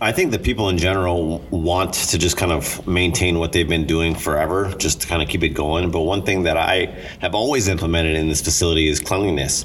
I 0.00 0.12
think 0.12 0.30
that 0.32 0.42
people 0.42 0.65
in 0.68 0.78
general 0.78 1.38
want 1.50 1.94
to 1.94 2.18
just 2.18 2.36
kind 2.36 2.52
of 2.52 2.86
maintain 2.86 3.38
what 3.38 3.52
they've 3.52 3.68
been 3.68 3.86
doing 3.86 4.14
forever, 4.14 4.72
just 4.78 5.02
to 5.02 5.06
kind 5.06 5.22
of 5.22 5.28
keep 5.28 5.42
it 5.42 5.50
going. 5.50 5.90
But 5.90 6.00
one 6.02 6.22
thing 6.22 6.44
that 6.44 6.56
I 6.56 6.86
have 7.20 7.34
always 7.34 7.68
implemented 7.68 8.16
in 8.16 8.28
this 8.28 8.40
facility 8.42 8.88
is 8.88 9.00
cleanliness. 9.00 9.64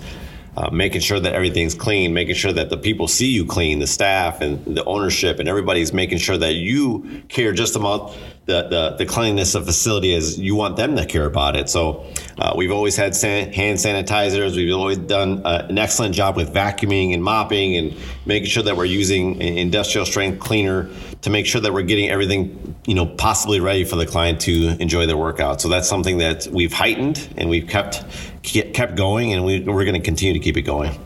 Uh, 0.57 0.69
making 0.69 0.99
sure 0.99 1.17
that 1.17 1.33
everything's 1.33 1.73
clean, 1.73 2.13
making 2.13 2.35
sure 2.35 2.51
that 2.51 2.69
the 2.69 2.77
people 2.77 3.07
see 3.07 3.27
you 3.27 3.45
clean, 3.45 3.79
the 3.79 3.87
staff 3.87 4.41
and 4.41 4.75
the 4.75 4.83
ownership, 4.83 5.39
and 5.39 5.47
everybody's 5.47 5.93
making 5.93 6.17
sure 6.17 6.37
that 6.37 6.55
you 6.55 7.23
care 7.29 7.53
just 7.53 7.77
about 7.77 8.17
the, 8.51 8.67
the, 8.67 8.95
the 8.97 9.05
cleanliness 9.05 9.55
of 9.55 9.65
facility 9.65 10.13
is 10.13 10.39
you 10.39 10.55
want 10.55 10.75
them 10.75 10.95
to 10.95 11.05
care 11.05 11.25
about 11.25 11.55
it. 11.55 11.69
So 11.69 12.05
uh, 12.37 12.53
we've 12.55 12.71
always 12.71 12.95
had 12.95 13.15
san- 13.15 13.53
hand 13.53 13.77
sanitizers. 13.77 14.55
We've 14.55 14.75
always 14.75 14.97
done 14.97 15.45
uh, 15.45 15.67
an 15.69 15.77
excellent 15.77 16.13
job 16.13 16.35
with 16.35 16.53
vacuuming 16.53 17.13
and 17.13 17.23
mopping 17.23 17.77
and 17.77 17.95
making 18.25 18.49
sure 18.49 18.63
that 18.63 18.75
we're 18.75 18.85
using 18.85 19.41
industrial 19.41 20.05
strength 20.05 20.39
cleaner 20.39 20.89
to 21.21 21.29
make 21.29 21.45
sure 21.45 21.61
that 21.61 21.73
we're 21.73 21.81
getting 21.83 22.09
everything 22.09 22.75
you 22.85 22.95
know, 22.95 23.05
possibly 23.05 23.59
ready 23.59 23.83
for 23.83 23.95
the 23.95 24.05
client 24.05 24.41
to 24.41 24.75
enjoy 24.79 25.05
their 25.05 25.17
workout. 25.17 25.61
So 25.61 25.69
that's 25.69 25.87
something 25.87 26.17
that 26.17 26.47
we've 26.47 26.73
heightened 26.73 27.29
and 27.37 27.49
we've 27.49 27.67
kept 27.67 28.03
kept 28.43 28.95
going, 28.95 29.33
and 29.33 29.45
we, 29.45 29.59
we're 29.61 29.85
going 29.85 29.93
to 29.93 30.01
continue 30.01 30.33
to 30.33 30.39
keep 30.39 30.57
it 30.57 30.63
going. 30.63 30.97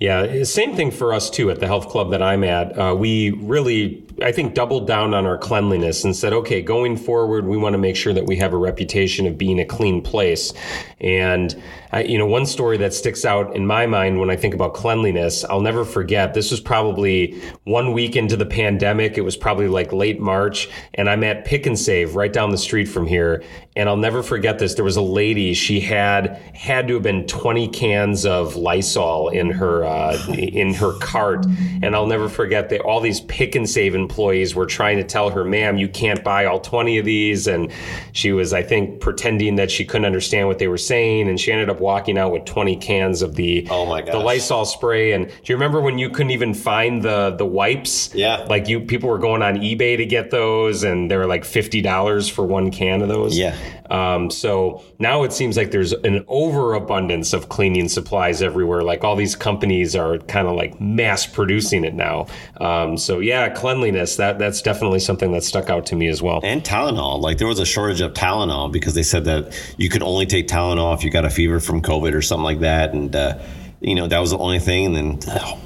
Yeah, 0.00 0.42
same 0.42 0.74
thing 0.74 0.90
for 0.90 1.14
us 1.14 1.30
too 1.30 1.48
at 1.52 1.60
the 1.60 1.68
health 1.68 1.88
club 1.88 2.10
that 2.10 2.22
I'm 2.22 2.42
at. 2.42 2.76
Uh, 2.76 2.92
we 2.98 3.30
really, 3.30 4.04
I 4.22 4.32
think, 4.32 4.54
doubled 4.54 4.86
down 4.86 5.14
on 5.14 5.26
our 5.26 5.38
cleanliness 5.38 6.04
and 6.04 6.14
said, 6.14 6.32
okay, 6.32 6.62
going 6.62 6.96
forward, 6.96 7.46
we 7.46 7.56
want 7.56 7.74
to 7.74 7.78
make 7.78 7.96
sure 7.96 8.12
that 8.12 8.26
we 8.26 8.36
have 8.36 8.52
a 8.52 8.56
reputation 8.56 9.26
of 9.26 9.36
being 9.36 9.60
a 9.60 9.64
clean 9.64 10.02
place. 10.02 10.52
And 11.00 11.60
I, 11.92 12.04
you 12.04 12.16
know, 12.16 12.26
one 12.26 12.46
story 12.46 12.78
that 12.78 12.94
sticks 12.94 13.24
out 13.24 13.54
in 13.54 13.66
my 13.66 13.86
mind 13.86 14.18
when 14.18 14.30
I 14.30 14.36
think 14.36 14.54
about 14.54 14.72
cleanliness, 14.72 15.44
I'll 15.44 15.60
never 15.60 15.84
forget. 15.84 16.32
This 16.32 16.50
was 16.50 16.60
probably 16.60 17.40
one 17.64 17.92
week 17.92 18.16
into 18.16 18.36
the 18.36 18.46
pandemic. 18.46 19.18
It 19.18 19.22
was 19.22 19.36
probably 19.36 19.68
like 19.68 19.92
late 19.92 20.20
March, 20.20 20.68
and 20.94 21.10
I'm 21.10 21.22
at 21.24 21.44
Pick 21.44 21.66
'n 21.66 21.76
Save 21.76 22.14
right 22.14 22.32
down 22.32 22.50
the 22.50 22.58
street 22.58 22.86
from 22.86 23.06
here. 23.06 23.42
And 23.74 23.88
I'll 23.88 23.96
never 23.96 24.22
forget 24.22 24.58
this. 24.58 24.74
There 24.74 24.84
was 24.84 24.96
a 24.96 25.02
lady. 25.02 25.54
She 25.54 25.80
had 25.80 26.36
had 26.54 26.88
to 26.88 26.94
have 26.94 27.02
been 27.02 27.26
20 27.26 27.68
cans 27.68 28.26
of 28.26 28.54
Lysol 28.54 29.30
in 29.30 29.50
her 29.50 29.84
uh, 29.84 30.16
in 30.36 30.74
her 30.74 30.92
cart, 30.98 31.46
and 31.82 31.94
I'll 31.94 32.06
never 32.06 32.28
forget 32.28 32.68
that 32.70 32.80
all 32.80 33.00
these 33.00 33.20
Pick 33.22 33.56
'n 33.56 33.66
Save 33.66 33.94
employees 33.94 34.11
were 34.16 34.66
trying 34.66 34.98
to 34.98 35.04
tell 35.04 35.30
her, 35.30 35.44
"Ma'am, 35.44 35.76
you 35.78 35.88
can't 35.88 36.22
buy 36.22 36.44
all 36.44 36.60
20 36.60 36.98
of 36.98 37.04
these," 37.04 37.46
and 37.46 37.70
she 38.12 38.32
was, 38.32 38.52
I 38.52 38.62
think, 38.62 39.00
pretending 39.00 39.56
that 39.56 39.70
she 39.70 39.84
couldn't 39.84 40.04
understand 40.04 40.48
what 40.48 40.58
they 40.58 40.68
were 40.68 40.78
saying, 40.78 41.28
and 41.28 41.40
she 41.40 41.52
ended 41.52 41.70
up 41.70 41.80
walking 41.80 42.18
out 42.18 42.32
with 42.32 42.44
20 42.44 42.76
cans 42.76 43.22
of 43.22 43.34
the 43.34 43.66
oh 43.70 43.86
my 43.86 44.02
the 44.02 44.18
Lysol 44.18 44.64
spray. 44.64 45.12
And 45.12 45.26
do 45.26 45.32
you 45.44 45.56
remember 45.56 45.80
when 45.80 45.98
you 45.98 46.10
couldn't 46.10 46.32
even 46.32 46.54
find 46.54 47.02
the 47.02 47.34
the 47.36 47.46
wipes? 47.46 48.14
Yeah, 48.14 48.46
like 48.48 48.68
you 48.68 48.80
people 48.80 49.08
were 49.08 49.18
going 49.18 49.42
on 49.42 49.56
eBay 49.56 49.96
to 49.96 50.06
get 50.06 50.30
those, 50.30 50.84
and 50.84 51.10
they 51.10 51.16
were 51.16 51.26
like 51.26 51.44
fifty 51.44 51.80
dollars 51.80 52.28
for 52.28 52.44
one 52.44 52.70
can 52.70 53.02
of 53.02 53.08
those. 53.08 53.36
Yeah. 53.36 53.56
Um, 53.90 54.30
so 54.30 54.82
now 54.98 55.22
it 55.22 55.32
seems 55.32 55.56
like 55.56 55.70
there's 55.70 55.92
an 55.92 56.24
overabundance 56.28 57.32
of 57.32 57.48
cleaning 57.48 57.88
supplies 57.88 58.42
everywhere. 58.42 58.82
Like 58.82 59.04
all 59.04 59.16
these 59.16 59.36
companies 59.36 59.94
are 59.96 60.18
kind 60.18 60.48
of 60.48 60.56
like 60.56 60.80
mass 60.80 61.26
producing 61.26 61.84
it 61.84 61.94
now. 61.94 62.26
Um, 62.60 62.96
so 62.96 63.18
yeah, 63.18 63.48
cleanliness 63.48 64.16
that 64.16 64.38
that's 64.38 64.62
definitely 64.62 65.00
something 65.00 65.32
that 65.32 65.44
stuck 65.44 65.70
out 65.70 65.86
to 65.86 65.96
me 65.96 66.08
as 66.08 66.22
well. 66.22 66.40
And 66.42 66.62
Tylenol, 66.62 67.20
like 67.20 67.38
there 67.38 67.48
was 67.48 67.58
a 67.58 67.66
shortage 67.66 68.00
of 68.00 68.14
Tylenol 68.14 68.72
because 68.72 68.94
they 68.94 69.02
said 69.02 69.24
that 69.24 69.52
you 69.76 69.88
could 69.88 70.02
only 70.02 70.26
take 70.26 70.48
Tylenol 70.48 70.94
if 70.94 71.04
you 71.04 71.10
got 71.10 71.24
a 71.24 71.30
fever 71.30 71.60
from 71.60 71.82
COVID 71.82 72.14
or 72.14 72.22
something 72.22 72.44
like 72.44 72.60
that, 72.60 72.92
and. 72.92 73.14
Uh, 73.14 73.38
you 73.82 73.96
know 73.96 74.06
that 74.06 74.20
was 74.20 74.30
the 74.30 74.38
only 74.38 74.60
thing 74.60 74.94
and 74.96 75.18
then 75.20 75.34
uh, 75.34 75.56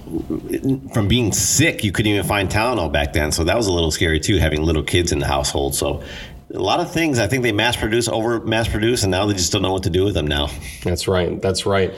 from 0.95 1.07
being 1.07 1.33
sick 1.33 1.85
you 1.85 1.93
couldn't 1.93 2.13
even 2.13 2.27
find 2.27 2.49
Tylenol 2.49 2.91
back 2.91 3.13
then 3.13 3.31
so 3.31 3.45
that 3.45 3.55
was 3.57 3.67
a 3.67 3.73
little 3.73 3.91
scary 3.91 4.19
too 4.19 4.39
having 4.39 4.63
little 4.63 4.83
kids 4.83 5.13
in 5.13 5.19
the 5.19 5.27
household 5.27 5.75
so 5.75 6.03
a 6.57 6.63
lot 6.63 6.81
of 6.81 6.91
things 6.91 7.19
I 7.19 7.29
think 7.29 7.43
they 7.43 7.53
mass 7.53 7.77
produce, 7.77 8.09
over 8.09 8.41
mass 8.41 8.67
produce, 8.67 9.03
and 9.03 9.11
now 9.11 9.27
they 9.27 9.35
just 9.35 9.53
don't 9.53 9.63
know 9.63 9.73
what 9.73 9.85
to 9.85 9.91
do 9.91 10.05
with 10.05 10.15
them 10.15 10.27
now. 10.27 10.49
That's 10.83 11.07
right. 11.07 11.41
That's 11.41 11.67
right. 11.67 11.95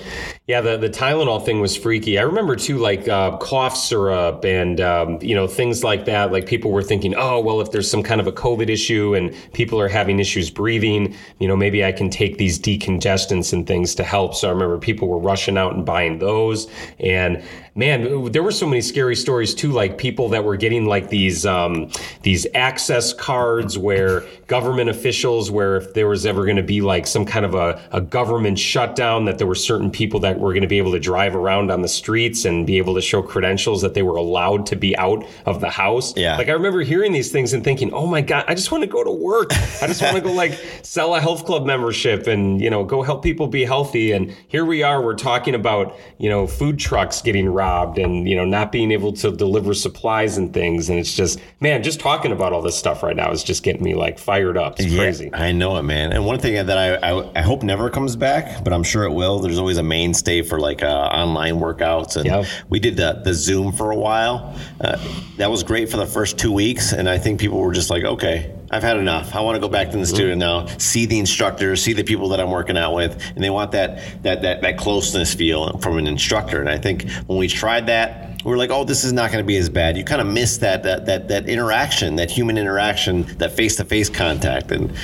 Yeah, 0.47 0.61
the, 0.61 0.77
the 0.77 0.91
Tylenol 0.91 1.45
thing 1.45 1.61
was 1.61 1.77
freaky. 1.77 2.19
I 2.19 2.23
remember 2.23 2.57
too, 2.57 2.79
like 2.79 3.07
uh, 3.07 3.37
cough 3.37 3.77
syrup 3.77 4.45
and 4.45 4.81
um, 4.81 5.19
you 5.23 5.35
know 5.35 5.47
things 5.47 5.85
like 5.85 6.05
that. 6.07 6.33
Like 6.33 6.47
people 6.47 6.73
were 6.73 6.83
thinking, 6.83 7.15
oh 7.17 7.41
well, 7.41 7.61
if 7.61 7.71
there's 7.71 7.91
some 7.91 8.03
kind 8.03 8.21
of 8.21 8.27
a 8.27 8.33
COVID 8.33 8.69
issue 8.69 9.15
and 9.15 9.35
people 9.53 9.81
are 9.81 9.89
having 9.89 10.19
issues 10.19 10.51
breathing, 10.51 11.15
you 11.39 11.49
know, 11.49 11.57
maybe 11.57 11.85
I 11.85 11.93
can 11.93 12.11
take 12.11 12.39
these 12.39 12.59
decongestants 12.59 13.53
and 13.53 13.67
things 13.67 13.95
to 13.97 14.05
help. 14.05 14.35
So 14.35 14.49
I 14.49 14.53
remember 14.53 14.79
people 14.79 15.09
were 15.09 15.19
rushing 15.19 15.57
out 15.57 15.75
and 15.75 15.87
buying 15.87 16.19
those. 16.19 16.69
And 16.99 17.43
man, 17.79 18.33
there 18.33 18.43
were 18.43 18.51
so 18.51 18.67
many 18.67 18.81
scary 18.81 19.15
stories 19.15 19.55
too. 19.55 19.71
Like 19.71 19.99
people 19.99 20.29
that 20.31 20.45
were 20.45 20.57
getting 20.57 20.87
like 20.87 21.09
these 21.11 21.47
um, 21.47 21.91
these 22.23 22.47
access 22.55 23.13
cards 23.13 23.79
where 23.79 24.25
government 24.49 24.91
officials, 24.91 25.51
where 25.51 25.77
if 25.77 25.95
there 25.95 26.09
was 26.09 26.27
ever 26.27 26.45
going 26.45 26.57
to 26.57 26.63
be 26.63 26.81
like 26.81 27.07
some 27.07 27.25
kind 27.25 27.47
of 27.47 27.55
a, 27.55 27.81
a 27.93 28.01
government 28.01 28.59
shutdown, 28.59 29.27
that 29.27 29.39
there 29.39 29.47
were 29.47 29.55
certain 29.55 29.91
people 29.91 30.19
that 30.21 30.41
were 30.41 30.53
going 30.53 30.63
to 30.63 30.69
be 30.69 30.79
able 30.79 30.91
to 30.91 30.99
drive 30.99 31.37
around 31.37 31.71
on 31.71 31.83
the 31.83 31.89
streets 31.89 32.45
and 32.45 32.67
be 32.67 32.79
able 32.79 32.95
to 32.97 33.01
show 33.01 33.23
credentials 33.23 33.81
that 33.81 33.95
they 33.95 34.03
were 34.03 34.17
allowed 34.17 34.67
to 34.67 34.77
be 34.77 34.97
out 34.97 35.25
of 35.47 35.61
the 35.61 35.71
house. 35.71 36.17
Yeah. 36.17 36.37
Like 36.37 36.49
I 36.49 36.53
remember 36.53 36.81
hearing 36.81 37.13
these 37.13 37.31
things 37.31 37.53
and 37.53 37.63
thinking, 37.63 37.93
oh 37.93 38.09
my 38.09 38.21
God, 38.21 38.45
I 38.49 38.55
just 38.57 38.73
want 38.73 38.83
to 38.83 38.91
go 38.91 39.05
to 39.05 39.13
work. 39.13 39.53
I 39.81 39.87
just 39.87 40.03
want 40.03 40.17
to 40.17 40.21
go 40.21 40.33
like 40.33 40.53
sell 40.83 41.15
a 41.15 41.21
health 41.21 41.45
club 41.45 41.65
membership 41.65 42.27
and, 42.27 42.61
you 42.61 42.71
know, 42.71 42.85
go 42.85 43.03
help 43.03 43.23
people 43.23 43.47
be 43.47 43.65
healthy. 43.65 44.11
And 44.11 44.35
here 44.49 44.65
we 44.65 44.83
are, 44.83 45.01
we're 45.01 45.15
talking 45.15 45.55
about, 45.55 45.97
you 46.19 46.29
know, 46.29 46.49
food 46.49 46.81
trucks 46.81 47.23
getting 47.23 47.49
robbed 47.49 47.68
and, 47.99 48.29
you 48.29 48.37
know, 48.37 48.45
not 48.45 48.73
being 48.73 48.93
able 48.93 49.13
to 49.13 49.31
deliver 49.31 49.75
supplies 49.75 50.37
and 50.37 50.53
things. 50.53 50.89
And 50.89 50.99
it's 50.99 51.15
just, 51.15 51.41
man, 51.61 51.83
just 51.83 52.01
talking 52.01 52.33
about 52.33 52.53
all 52.53 52.63
this 52.63 52.77
stuff 52.77 53.03
right 53.03 53.17
now 53.17 53.31
is 53.31 53.45
just 53.45 53.63
getting 53.63 53.83
me 53.83 53.95
like 53.95 54.19
fired 54.19 54.57
up. 54.57 54.79
It's 54.81 54.93
yeah, 54.93 54.99
crazy. 54.99 55.31
I 55.33 55.53
know 55.53 55.77
it, 55.77 55.83
man. 55.83 56.13
And 56.13 56.27
one 56.27 56.39
thing 56.39 56.55
that 56.67 56.79
I, 56.79 56.95
I, 56.97 57.39
I 57.39 57.43
hope 57.43 57.63
never 57.63 57.91
comes 57.91 58.17
back, 58.17 58.65
but 58.65 58.73
I'm 58.73 58.83
sure 58.83 59.05
it 59.05 59.13
will. 59.13 59.39
There's 59.39 59.59
always 59.59 59.79
a 59.79 59.83
mainstay 59.83 60.43
for 60.43 60.59
like 60.61 60.83
uh, 60.83 60.87
online 60.87 61.57
workouts, 61.57 62.17
and 62.17 62.27
yep. 62.27 62.47
we 62.69 62.81
did 62.81 62.97
the, 62.97 63.21
the 63.25 63.35
Zoom 63.35 63.73
for 63.73 63.91
a 63.91 63.97
while. 63.97 64.57
Uh, 64.81 64.99
that 65.37 65.51
was 65.51 65.63
great 65.63 65.89
for 65.89 65.97
the 65.97 66.07
first 66.07 66.39
two 66.39 66.53
weeks, 66.53 66.93
and 66.93 67.09
I 67.09 67.19
think 67.19 67.41
people 67.41 67.61
were 67.61 67.73
just 67.73 67.91
like, 67.91 68.05
okay, 68.05 68.55
I've 68.71 68.83
had 68.83 68.99
enough. 68.99 69.35
I 69.35 69.41
want 69.41 69.57
to 69.57 69.61
go 69.61 69.69
back 69.69 69.91
to 69.91 69.97
the 69.97 70.03
mm-hmm. 70.03 70.15
studio 70.15 70.35
now, 70.35 70.67
see 70.79 71.07
the 71.07 71.19
instructors, 71.19 71.83
see 71.83 71.93
the 71.93 72.05
people 72.05 72.29
that 72.31 72.41
I'm 72.41 72.51
working 72.51 72.77
out 72.77 72.95
with, 72.95 73.23
and 73.35 73.43
they 73.43 73.51
want 73.51 73.73
that 73.73 74.23
that 74.23 74.43
that 74.43 74.61
that 74.63 74.79
closeness 74.79 75.35
feel 75.35 75.79
from 75.79 75.99
an 75.99 76.07
instructor. 76.07 76.61
And 76.61 76.69
I 76.69 76.79
think 76.79 77.11
when 77.27 77.39
we 77.39 77.49
tried 77.49 77.87
that 77.87 78.29
we 78.45 78.53
are 78.53 78.57
like, 78.57 78.71
oh, 78.71 78.85
this 78.85 79.05
is 79.05 79.13
not 79.13 79.33
going 79.33 79.43
to 79.43 79.47
be 79.47 79.57
as 79.57 79.69
bad. 79.69 79.97
You 79.97 80.05
kind 80.05 80.21
of 80.21 80.27
miss 80.27 80.59
that 80.59 80.83
that 80.85 81.07
that 81.07 81.29
that 81.29 81.49
interaction, 81.49 82.17
that 82.17 82.31
human 82.31 82.57
interaction, 82.57 83.23
that 83.39 83.53
face 83.53 83.77
to 83.77 83.85
face 83.85 84.09
contact. 84.09 84.71
And 84.71 84.97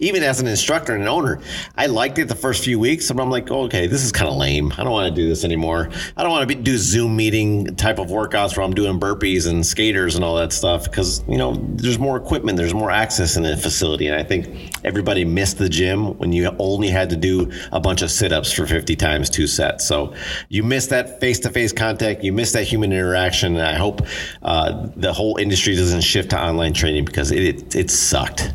even 0.00 0.22
as 0.22 0.40
an 0.40 0.48
instructor 0.48 0.92
and 0.94 1.02
an 1.02 1.08
owner, 1.08 1.40
I 1.76 1.86
liked 1.86 2.18
it 2.18 2.28
the 2.28 2.34
first 2.34 2.64
few 2.64 2.78
weeks, 2.78 3.10
but 3.10 3.22
I'm 3.22 3.30
like, 3.30 3.50
oh, 3.50 3.62
okay, 3.64 3.86
this 3.86 4.04
is 4.04 4.12
kind 4.12 4.28
of 4.28 4.36
lame. 4.36 4.72
I 4.72 4.82
don't 4.82 4.92
want 4.92 5.14
to 5.14 5.20
do 5.20 5.28
this 5.28 5.44
anymore. 5.44 5.88
I 6.16 6.22
don't 6.22 6.32
want 6.32 6.48
to 6.48 6.54
do 6.54 6.76
Zoom 6.76 7.16
meeting 7.16 7.76
type 7.76 7.98
of 7.98 8.08
workouts 8.08 8.56
where 8.56 8.66
I'm 8.66 8.74
doing 8.74 8.98
burpees 8.98 9.48
and 9.48 9.64
skaters 9.64 10.16
and 10.16 10.24
all 10.24 10.36
that 10.36 10.52
stuff 10.52 10.84
because 10.84 11.22
you 11.28 11.38
know 11.38 11.54
there's 11.54 11.98
more 11.98 12.16
equipment, 12.16 12.58
there's 12.58 12.74
more 12.74 12.90
access 12.90 13.36
in 13.36 13.44
the 13.44 13.56
facility, 13.56 14.08
and 14.08 14.16
I 14.16 14.24
think 14.24 14.76
everybody 14.84 15.24
missed 15.24 15.58
the 15.58 15.68
gym 15.68 16.18
when 16.18 16.32
you 16.32 16.50
only 16.58 16.88
had 16.88 17.08
to 17.10 17.16
do 17.16 17.50
a 17.70 17.78
bunch 17.80 18.02
of 18.02 18.10
sit 18.10 18.32
ups 18.32 18.52
for 18.52 18.66
50 18.66 18.96
times 18.96 19.30
two 19.30 19.46
sets. 19.46 19.86
So 19.86 20.14
you 20.48 20.64
miss 20.64 20.88
that 20.88 21.20
face 21.20 21.38
to 21.40 21.50
face 21.50 21.72
contact, 21.72 22.24
you 22.24 22.32
miss 22.32 22.52
that 22.52 22.64
human 22.64 22.80
human 22.80 22.98
interaction. 22.98 23.56
And 23.56 23.66
I 23.66 23.74
hope 23.74 24.02
uh, 24.42 24.88
the 24.96 25.12
whole 25.12 25.36
industry 25.36 25.74
doesn't 25.76 26.02
shift 26.02 26.30
to 26.30 26.40
online 26.40 26.72
training 26.72 27.04
because 27.04 27.30
it, 27.30 27.42
it, 27.42 27.76
it 27.76 27.90
sucked. 27.90 28.52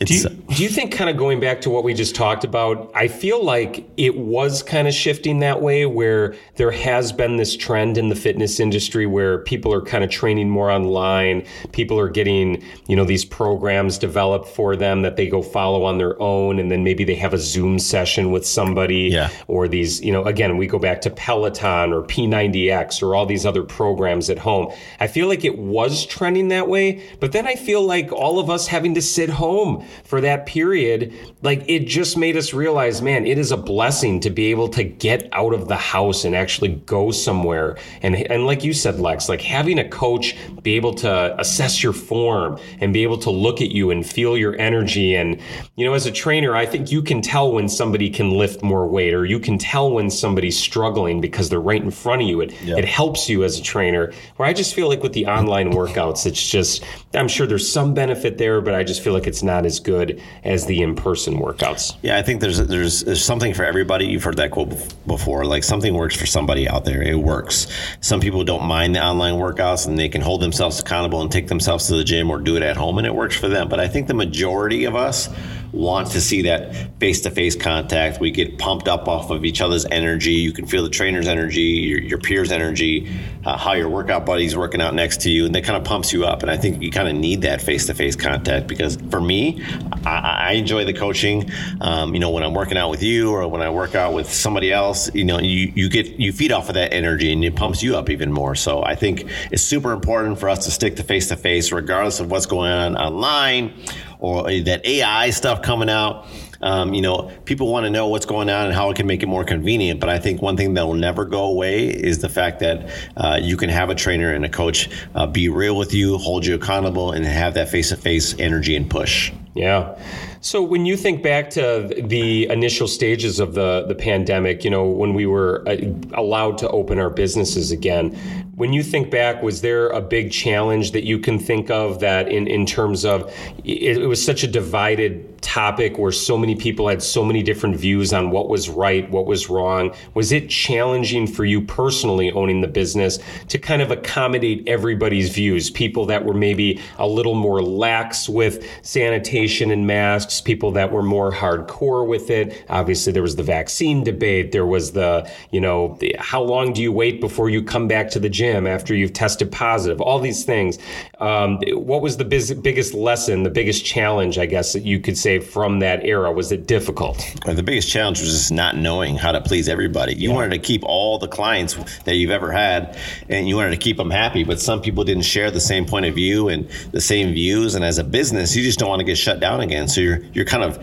Do 0.00 0.14
you, 0.14 0.28
do 0.28 0.62
you, 0.62 0.68
think, 0.68 0.92
kind 0.92 1.10
of 1.10 1.16
going 1.16 1.40
back 1.40 1.60
to 1.62 1.70
what 1.70 1.82
we 1.82 1.92
just 1.92 2.14
talked 2.14 2.44
about, 2.44 2.88
I 2.94 3.08
feel 3.08 3.44
like 3.44 3.84
it 3.96 4.16
was 4.16 4.62
kind 4.62 4.86
of 4.86 4.94
shifting 4.94 5.40
that 5.40 5.60
way 5.60 5.86
where 5.86 6.36
there 6.54 6.70
has 6.70 7.10
been 7.10 7.36
this 7.36 7.56
trend 7.56 7.98
in 7.98 8.08
the 8.08 8.14
fitness 8.14 8.60
industry 8.60 9.06
where 9.06 9.38
people 9.38 9.74
are 9.74 9.82
kind 9.82 10.04
of 10.04 10.10
training 10.10 10.50
more 10.50 10.70
online. 10.70 11.44
People 11.72 11.98
are 11.98 12.08
getting, 12.08 12.62
you 12.86 12.94
know, 12.94 13.04
these 13.04 13.24
programs 13.24 13.98
developed 13.98 14.46
for 14.46 14.76
them 14.76 15.02
that 15.02 15.16
they 15.16 15.26
go 15.26 15.42
follow 15.42 15.82
on 15.82 15.98
their 15.98 16.20
own. 16.22 16.60
And 16.60 16.70
then 16.70 16.84
maybe 16.84 17.02
they 17.02 17.16
have 17.16 17.34
a 17.34 17.38
Zoom 17.38 17.80
session 17.80 18.30
with 18.30 18.46
somebody 18.46 19.08
yeah. 19.10 19.30
or 19.48 19.66
these, 19.66 20.00
you 20.00 20.12
know, 20.12 20.22
again, 20.24 20.56
we 20.56 20.68
go 20.68 20.78
back 20.78 21.00
to 21.00 21.10
Peloton 21.10 21.92
or 21.92 22.02
P90X 22.02 23.02
or 23.02 23.16
all 23.16 23.26
these 23.26 23.44
other 23.44 23.64
programs 23.64 24.30
at 24.30 24.38
home. 24.38 24.72
I 25.00 25.08
feel 25.08 25.26
like 25.26 25.44
it 25.44 25.58
was 25.58 26.06
trending 26.06 26.48
that 26.48 26.68
way. 26.68 27.02
But 27.18 27.32
then 27.32 27.48
I 27.48 27.56
feel 27.56 27.82
like 27.82 28.12
all 28.12 28.38
of 28.38 28.48
us 28.48 28.68
having 28.68 28.94
to 28.94 29.02
sit 29.02 29.30
home 29.30 29.84
for 30.04 30.20
that 30.20 30.46
period, 30.46 31.12
like 31.42 31.64
it 31.66 31.86
just 31.86 32.16
made 32.16 32.36
us 32.36 32.52
realize, 32.52 33.02
man, 33.02 33.26
it 33.26 33.38
is 33.38 33.52
a 33.52 33.56
blessing 33.56 34.20
to 34.20 34.30
be 34.30 34.46
able 34.46 34.68
to 34.68 34.84
get 34.84 35.28
out 35.32 35.54
of 35.54 35.68
the 35.68 35.76
house 35.76 36.24
and 36.24 36.34
actually 36.34 36.68
go 36.86 37.10
somewhere. 37.10 37.76
And 38.02 38.16
and 38.16 38.46
like 38.46 38.64
you 38.64 38.72
said, 38.72 39.00
Lex, 39.00 39.28
like 39.28 39.40
having 39.40 39.78
a 39.78 39.88
coach 39.88 40.36
be 40.62 40.76
able 40.76 40.94
to 40.94 41.38
assess 41.40 41.82
your 41.82 41.92
form 41.92 42.58
and 42.80 42.92
be 42.92 43.02
able 43.02 43.18
to 43.18 43.30
look 43.30 43.60
at 43.60 43.70
you 43.70 43.90
and 43.90 44.04
feel 44.06 44.36
your 44.36 44.58
energy. 44.60 45.14
And 45.14 45.40
you 45.76 45.86
know, 45.86 45.94
as 45.94 46.06
a 46.06 46.12
trainer, 46.12 46.54
I 46.54 46.66
think 46.66 46.90
you 46.90 47.02
can 47.02 47.22
tell 47.22 47.52
when 47.52 47.68
somebody 47.68 48.10
can 48.10 48.30
lift 48.30 48.62
more 48.62 48.86
weight, 48.86 49.14
or 49.14 49.24
you 49.24 49.38
can 49.38 49.58
tell 49.58 49.90
when 49.90 50.10
somebody's 50.10 50.58
struggling 50.58 51.20
because 51.20 51.48
they're 51.48 51.60
right 51.60 51.82
in 51.82 51.90
front 51.90 52.22
of 52.22 52.28
you. 52.28 52.40
It 52.40 52.52
yep. 52.62 52.78
it 52.78 52.84
helps 52.84 53.28
you 53.28 53.44
as 53.44 53.58
a 53.58 53.62
trainer. 53.62 54.12
Where 54.36 54.48
I 54.48 54.52
just 54.52 54.74
feel 54.74 54.88
like 54.88 55.02
with 55.02 55.12
the 55.12 55.26
online 55.26 55.72
workouts, 55.72 56.26
it's 56.26 56.46
just 56.46 56.84
I'm 57.14 57.28
sure 57.28 57.46
there's 57.46 57.70
some 57.70 57.94
benefit 57.94 58.38
there, 58.38 58.60
but 58.60 58.74
I 58.74 58.84
just 58.84 59.02
feel 59.02 59.12
like 59.12 59.26
it's 59.26 59.42
not 59.42 59.66
as 59.66 59.77
good 59.80 60.20
as 60.44 60.66
the 60.66 60.82
in-person 60.82 61.38
workouts. 61.38 61.96
Yeah, 62.02 62.16
I 62.16 62.22
think 62.22 62.40
there's 62.40 62.58
there's 62.58 63.04
there's 63.04 63.24
something 63.24 63.54
for 63.54 63.64
everybody. 63.64 64.06
You've 64.06 64.24
heard 64.24 64.36
that 64.36 64.50
quote 64.50 64.70
before. 65.06 65.44
Like 65.44 65.64
something 65.64 65.94
works 65.94 66.16
for 66.16 66.26
somebody 66.26 66.68
out 66.68 66.84
there. 66.84 67.02
It 67.02 67.18
works. 67.18 67.66
Some 68.00 68.20
people 68.20 68.44
don't 68.44 68.64
mind 68.64 68.94
the 68.94 69.04
online 69.04 69.34
workouts 69.34 69.86
and 69.86 69.98
they 69.98 70.08
can 70.08 70.20
hold 70.20 70.40
themselves 70.40 70.80
accountable 70.80 71.22
and 71.22 71.30
take 71.30 71.48
themselves 71.48 71.86
to 71.88 71.96
the 71.96 72.04
gym 72.04 72.30
or 72.30 72.38
do 72.38 72.56
it 72.56 72.62
at 72.62 72.76
home 72.76 72.98
and 72.98 73.06
it 73.06 73.14
works 73.14 73.36
for 73.36 73.48
them. 73.48 73.68
But 73.68 73.80
I 73.80 73.88
think 73.88 74.06
the 74.06 74.14
majority 74.14 74.84
of 74.84 74.94
us 74.94 75.28
want 75.72 76.10
to 76.12 76.20
see 76.20 76.42
that 76.42 76.98
face 76.98 77.20
to 77.22 77.30
face 77.30 77.54
contact. 77.54 78.20
We 78.20 78.30
get 78.30 78.58
pumped 78.58 78.88
up 78.88 79.08
off 79.08 79.30
of 79.30 79.44
each 79.44 79.60
other's 79.60 79.84
energy. 79.86 80.32
You 80.32 80.52
can 80.52 80.66
feel 80.66 80.82
the 80.82 80.90
trainer's 80.90 81.28
energy, 81.28 81.60
your, 81.60 82.00
your 82.00 82.18
peers' 82.18 82.50
energy, 82.50 83.10
uh, 83.44 83.56
how 83.56 83.74
your 83.74 83.88
workout 83.88 84.24
buddy's 84.26 84.56
working 84.56 84.80
out 84.80 84.94
next 84.94 85.20
to 85.22 85.30
you, 85.30 85.46
and 85.46 85.54
that 85.54 85.64
kind 85.64 85.76
of 85.76 85.84
pumps 85.84 86.12
you 86.12 86.24
up. 86.24 86.42
And 86.42 86.50
I 86.50 86.56
think 86.56 86.82
you 86.82 86.90
kind 86.90 87.08
of 87.08 87.14
need 87.14 87.42
that 87.42 87.60
face 87.60 87.86
to 87.86 87.94
face 87.94 88.16
contact 88.16 88.66
because 88.66 88.96
for 89.10 89.20
me, 89.20 89.62
I, 90.04 90.48
I 90.48 90.52
enjoy 90.52 90.84
the 90.84 90.92
coaching. 90.92 91.50
Um, 91.80 92.14
you 92.14 92.20
know, 92.20 92.30
when 92.30 92.42
I'm 92.42 92.54
working 92.54 92.78
out 92.78 92.90
with 92.90 93.02
you 93.02 93.30
or 93.30 93.46
when 93.48 93.62
I 93.62 93.70
work 93.70 93.94
out 93.94 94.14
with 94.14 94.32
somebody 94.32 94.72
else, 94.72 95.14
you 95.14 95.24
know, 95.24 95.38
you, 95.38 95.72
you 95.74 95.88
get 95.88 96.06
you 96.18 96.32
feed 96.32 96.52
off 96.52 96.68
of 96.68 96.74
that 96.74 96.92
energy 96.92 97.32
and 97.32 97.44
it 97.44 97.56
pumps 97.56 97.82
you 97.82 97.96
up 97.96 98.10
even 98.10 98.32
more. 98.32 98.54
So 98.54 98.82
I 98.82 98.94
think 98.94 99.26
it's 99.50 99.62
super 99.62 99.92
important 99.92 100.38
for 100.38 100.48
us 100.48 100.64
to 100.64 100.70
stick 100.70 100.96
to 100.96 101.02
face 101.02 101.28
to 101.28 101.36
face, 101.36 101.72
regardless 101.72 102.20
of 102.20 102.30
what's 102.30 102.46
going 102.46 102.70
on 102.70 102.96
online 102.96 103.74
or 104.18 104.44
that 104.60 104.84
AI 104.84 105.30
stuff 105.30 105.62
coming 105.62 105.88
out. 105.88 106.26
Um, 106.60 106.92
you 106.92 107.02
know, 107.02 107.30
people 107.44 107.70
want 107.70 107.84
to 107.84 107.90
know 107.90 108.08
what's 108.08 108.26
going 108.26 108.50
on 108.50 108.66
and 108.66 108.74
how 108.74 108.90
it 108.90 108.96
can 108.96 109.06
make 109.06 109.22
it 109.22 109.26
more 109.26 109.44
convenient. 109.44 110.00
But 110.00 110.08
I 110.08 110.18
think 110.18 110.42
one 110.42 110.56
thing 110.56 110.74
that 110.74 110.86
will 110.86 110.94
never 110.94 111.24
go 111.24 111.44
away 111.44 111.86
is 111.86 112.18
the 112.18 112.28
fact 112.28 112.58
that 112.60 112.90
uh, 113.16 113.38
you 113.40 113.56
can 113.56 113.70
have 113.70 113.90
a 113.90 113.94
trainer 113.94 114.34
and 114.34 114.44
a 114.44 114.48
coach 114.48 114.90
uh, 115.14 115.26
be 115.26 115.48
real 115.48 115.76
with 115.76 115.94
you, 115.94 116.18
hold 116.18 116.44
you 116.44 116.56
accountable, 116.56 117.12
and 117.12 117.24
have 117.24 117.54
that 117.54 117.68
face 117.68 117.90
to 117.90 117.96
face 117.96 118.34
energy 118.40 118.74
and 118.74 118.90
push. 118.90 119.32
Yeah. 119.54 119.98
So 120.40 120.62
when 120.62 120.86
you 120.86 120.96
think 120.96 121.22
back 121.22 121.50
to 121.50 121.92
the 121.96 122.48
initial 122.48 122.86
stages 122.86 123.40
of 123.40 123.54
the 123.54 123.84
the 123.88 123.94
pandemic, 123.94 124.64
you 124.64 124.70
know, 124.70 124.84
when 124.84 125.14
we 125.14 125.26
were 125.26 125.64
uh, 125.66 125.76
allowed 126.14 126.58
to 126.58 126.68
open 126.70 126.98
our 126.98 127.10
businesses 127.10 127.72
again, 127.72 128.16
when 128.58 128.72
you 128.72 128.82
think 128.82 129.08
back, 129.08 129.40
was 129.40 129.60
there 129.60 129.88
a 129.90 130.00
big 130.00 130.32
challenge 130.32 130.90
that 130.90 131.04
you 131.04 131.20
can 131.20 131.38
think 131.38 131.70
of 131.70 132.00
that 132.00 132.28
in 132.28 132.48
in 132.48 132.66
terms 132.66 133.04
of 133.04 133.32
it, 133.64 133.96
it 133.98 134.06
was 134.06 134.22
such 134.22 134.42
a 134.42 134.48
divided 134.48 135.40
topic 135.40 135.96
where 135.96 136.10
so 136.10 136.36
many 136.36 136.56
people 136.56 136.88
had 136.88 137.00
so 137.00 137.24
many 137.24 137.40
different 137.40 137.76
views 137.76 138.12
on 138.12 138.32
what 138.32 138.48
was 138.48 138.68
right, 138.68 139.08
what 139.12 139.26
was 139.26 139.48
wrong. 139.48 139.94
Was 140.14 140.32
it 140.32 140.50
challenging 140.50 141.28
for 141.28 141.44
you 141.44 141.60
personally 141.60 142.32
owning 142.32 142.60
the 142.60 142.66
business 142.66 143.20
to 143.46 143.58
kind 143.58 143.80
of 143.80 143.92
accommodate 143.92 144.66
everybody's 144.66 145.30
views? 145.30 145.70
People 145.70 146.04
that 146.06 146.24
were 146.24 146.34
maybe 146.34 146.80
a 146.98 147.06
little 147.06 147.36
more 147.36 147.62
lax 147.62 148.28
with 148.28 148.66
sanitation 148.82 149.70
and 149.70 149.86
masks, 149.86 150.40
people 150.40 150.72
that 150.72 150.90
were 150.90 151.04
more 151.04 151.30
hardcore 151.30 152.04
with 152.04 152.28
it. 152.28 152.64
Obviously, 152.68 153.12
there 153.12 153.22
was 153.22 153.36
the 153.36 153.44
vaccine 153.44 154.02
debate. 154.02 154.50
There 154.50 154.66
was 154.66 154.90
the, 154.92 155.30
you 155.52 155.60
know, 155.60 155.96
the, 156.00 156.16
how 156.18 156.42
long 156.42 156.72
do 156.72 156.82
you 156.82 156.90
wait 156.90 157.20
before 157.20 157.48
you 157.48 157.62
come 157.62 157.86
back 157.86 158.10
to 158.10 158.18
the 158.18 158.28
gym 158.28 158.47
after 158.66 158.94
you've 158.94 159.12
tested 159.12 159.52
positive? 159.52 160.00
All 160.00 160.18
these 160.18 160.44
things. 160.44 160.78
Um, 161.20 161.60
what 161.74 162.02
was 162.02 162.16
the 162.16 162.24
biz- 162.24 162.54
biggest 162.54 162.92
lesson, 162.92 163.44
the 163.44 163.50
biggest 163.50 163.84
challenge, 163.84 164.36
I 164.36 164.46
guess, 164.46 164.72
that 164.72 164.84
you 164.84 164.98
could 164.98 165.16
say? 165.16 165.28
say 165.28 165.38
from 165.38 165.80
that 165.80 166.04
era? 166.04 166.32
Was 166.32 166.52
it 166.52 166.66
difficult? 166.66 167.18
The 167.44 167.62
biggest 167.62 167.90
challenge 167.90 168.20
was 168.20 168.30
just 168.30 168.52
not 168.52 168.76
knowing 168.76 169.16
how 169.16 169.32
to 169.32 169.40
please 169.40 169.68
everybody. 169.68 170.14
You 170.14 170.30
yeah. 170.30 170.34
wanted 170.34 170.50
to 170.50 170.58
keep 170.58 170.82
all 170.84 171.18
the 171.18 171.28
clients 171.28 171.76
that 172.04 172.16
you've 172.16 172.30
ever 172.30 172.50
had, 172.50 172.96
and 173.28 173.48
you 173.48 173.56
wanted 173.56 173.70
to 173.70 173.76
keep 173.76 173.98
them 173.98 174.10
happy. 174.10 174.44
But 174.44 174.60
some 174.60 174.80
people 174.80 175.04
didn't 175.04 175.24
share 175.24 175.50
the 175.50 175.60
same 175.60 175.84
point 175.84 176.06
of 176.06 176.14
view 176.14 176.48
and 176.48 176.68
the 176.92 177.00
same 177.00 177.34
views. 177.34 177.74
And 177.74 177.84
as 177.84 177.98
a 177.98 178.04
business, 178.04 178.56
you 178.56 178.62
just 178.62 178.78
don't 178.78 178.88
want 178.88 179.00
to 179.00 179.04
get 179.04 179.18
shut 179.18 179.40
down 179.40 179.60
again. 179.60 179.88
So 179.88 180.00
you're 180.00 180.20
you're 180.32 180.46
kind 180.46 180.64
of 180.64 180.82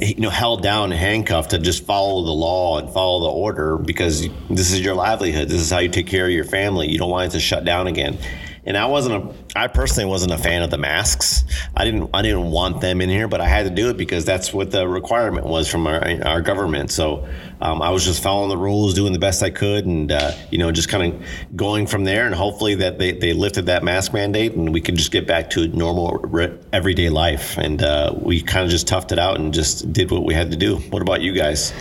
you 0.00 0.16
know 0.16 0.30
held 0.30 0.62
down 0.62 0.92
and 0.92 1.00
handcuffed 1.00 1.50
to 1.50 1.58
just 1.58 1.84
follow 1.84 2.24
the 2.24 2.30
law 2.30 2.78
and 2.78 2.90
follow 2.92 3.20
the 3.20 3.30
order 3.30 3.76
because 3.76 4.28
this 4.48 4.72
is 4.72 4.80
your 4.80 4.94
livelihood. 4.94 5.48
This 5.48 5.60
is 5.60 5.70
how 5.70 5.78
you 5.78 5.88
take 5.88 6.06
care 6.06 6.26
of 6.26 6.32
your 6.32 6.44
family. 6.44 6.88
You 6.88 6.98
don't 6.98 7.10
want 7.10 7.28
it 7.28 7.32
to 7.32 7.40
shut 7.40 7.64
down 7.64 7.86
again 7.86 8.18
and 8.64 8.76
I 8.76 8.86
wasn't 8.86 9.24
a 9.24 9.58
I 9.58 9.66
personally 9.66 10.08
wasn't 10.08 10.32
a 10.32 10.38
fan 10.38 10.62
of 10.62 10.70
the 10.70 10.78
masks. 10.78 11.44
I 11.76 11.84
didn't 11.84 12.10
I 12.14 12.22
didn't 12.22 12.50
want 12.50 12.80
them 12.80 13.00
in 13.00 13.08
here, 13.08 13.28
but 13.28 13.40
I 13.40 13.46
had 13.46 13.64
to 13.64 13.70
do 13.70 13.88
it 13.88 13.96
because 13.96 14.24
that's 14.24 14.52
what 14.52 14.70
the 14.70 14.86
requirement 14.86 15.46
was 15.46 15.68
from 15.68 15.86
our 15.86 16.02
our 16.24 16.40
government. 16.40 16.90
So 16.90 17.28
um, 17.60 17.82
I 17.82 17.90
was 17.90 18.04
just 18.04 18.22
following 18.22 18.48
the 18.48 18.56
rules, 18.56 18.94
doing 18.94 19.12
the 19.12 19.18
best 19.18 19.42
I 19.42 19.50
could, 19.50 19.86
and 19.86 20.10
uh, 20.10 20.32
you 20.50 20.58
know 20.58 20.72
just 20.72 20.88
kind 20.88 21.12
of 21.12 21.56
going 21.56 21.86
from 21.86 22.04
there. 22.04 22.26
And 22.26 22.34
hopefully 22.34 22.74
that 22.76 22.98
they, 22.98 23.12
they 23.12 23.32
lifted 23.32 23.66
that 23.66 23.84
mask 23.84 24.12
mandate 24.12 24.54
and 24.54 24.72
we 24.72 24.80
could 24.80 24.96
just 24.96 25.12
get 25.12 25.26
back 25.26 25.50
to 25.50 25.68
normal 25.68 26.12
re- 26.22 26.56
everyday 26.72 27.10
life. 27.10 27.58
And 27.58 27.82
uh, 27.82 28.14
we 28.16 28.42
kind 28.42 28.64
of 28.64 28.70
just 28.70 28.86
toughed 28.86 29.12
it 29.12 29.18
out 29.18 29.38
and 29.38 29.52
just 29.52 29.92
did 29.92 30.10
what 30.10 30.24
we 30.24 30.34
had 30.34 30.50
to 30.50 30.56
do. 30.56 30.76
What 30.76 31.02
about 31.02 31.20
you 31.20 31.32
guys? 31.32 31.72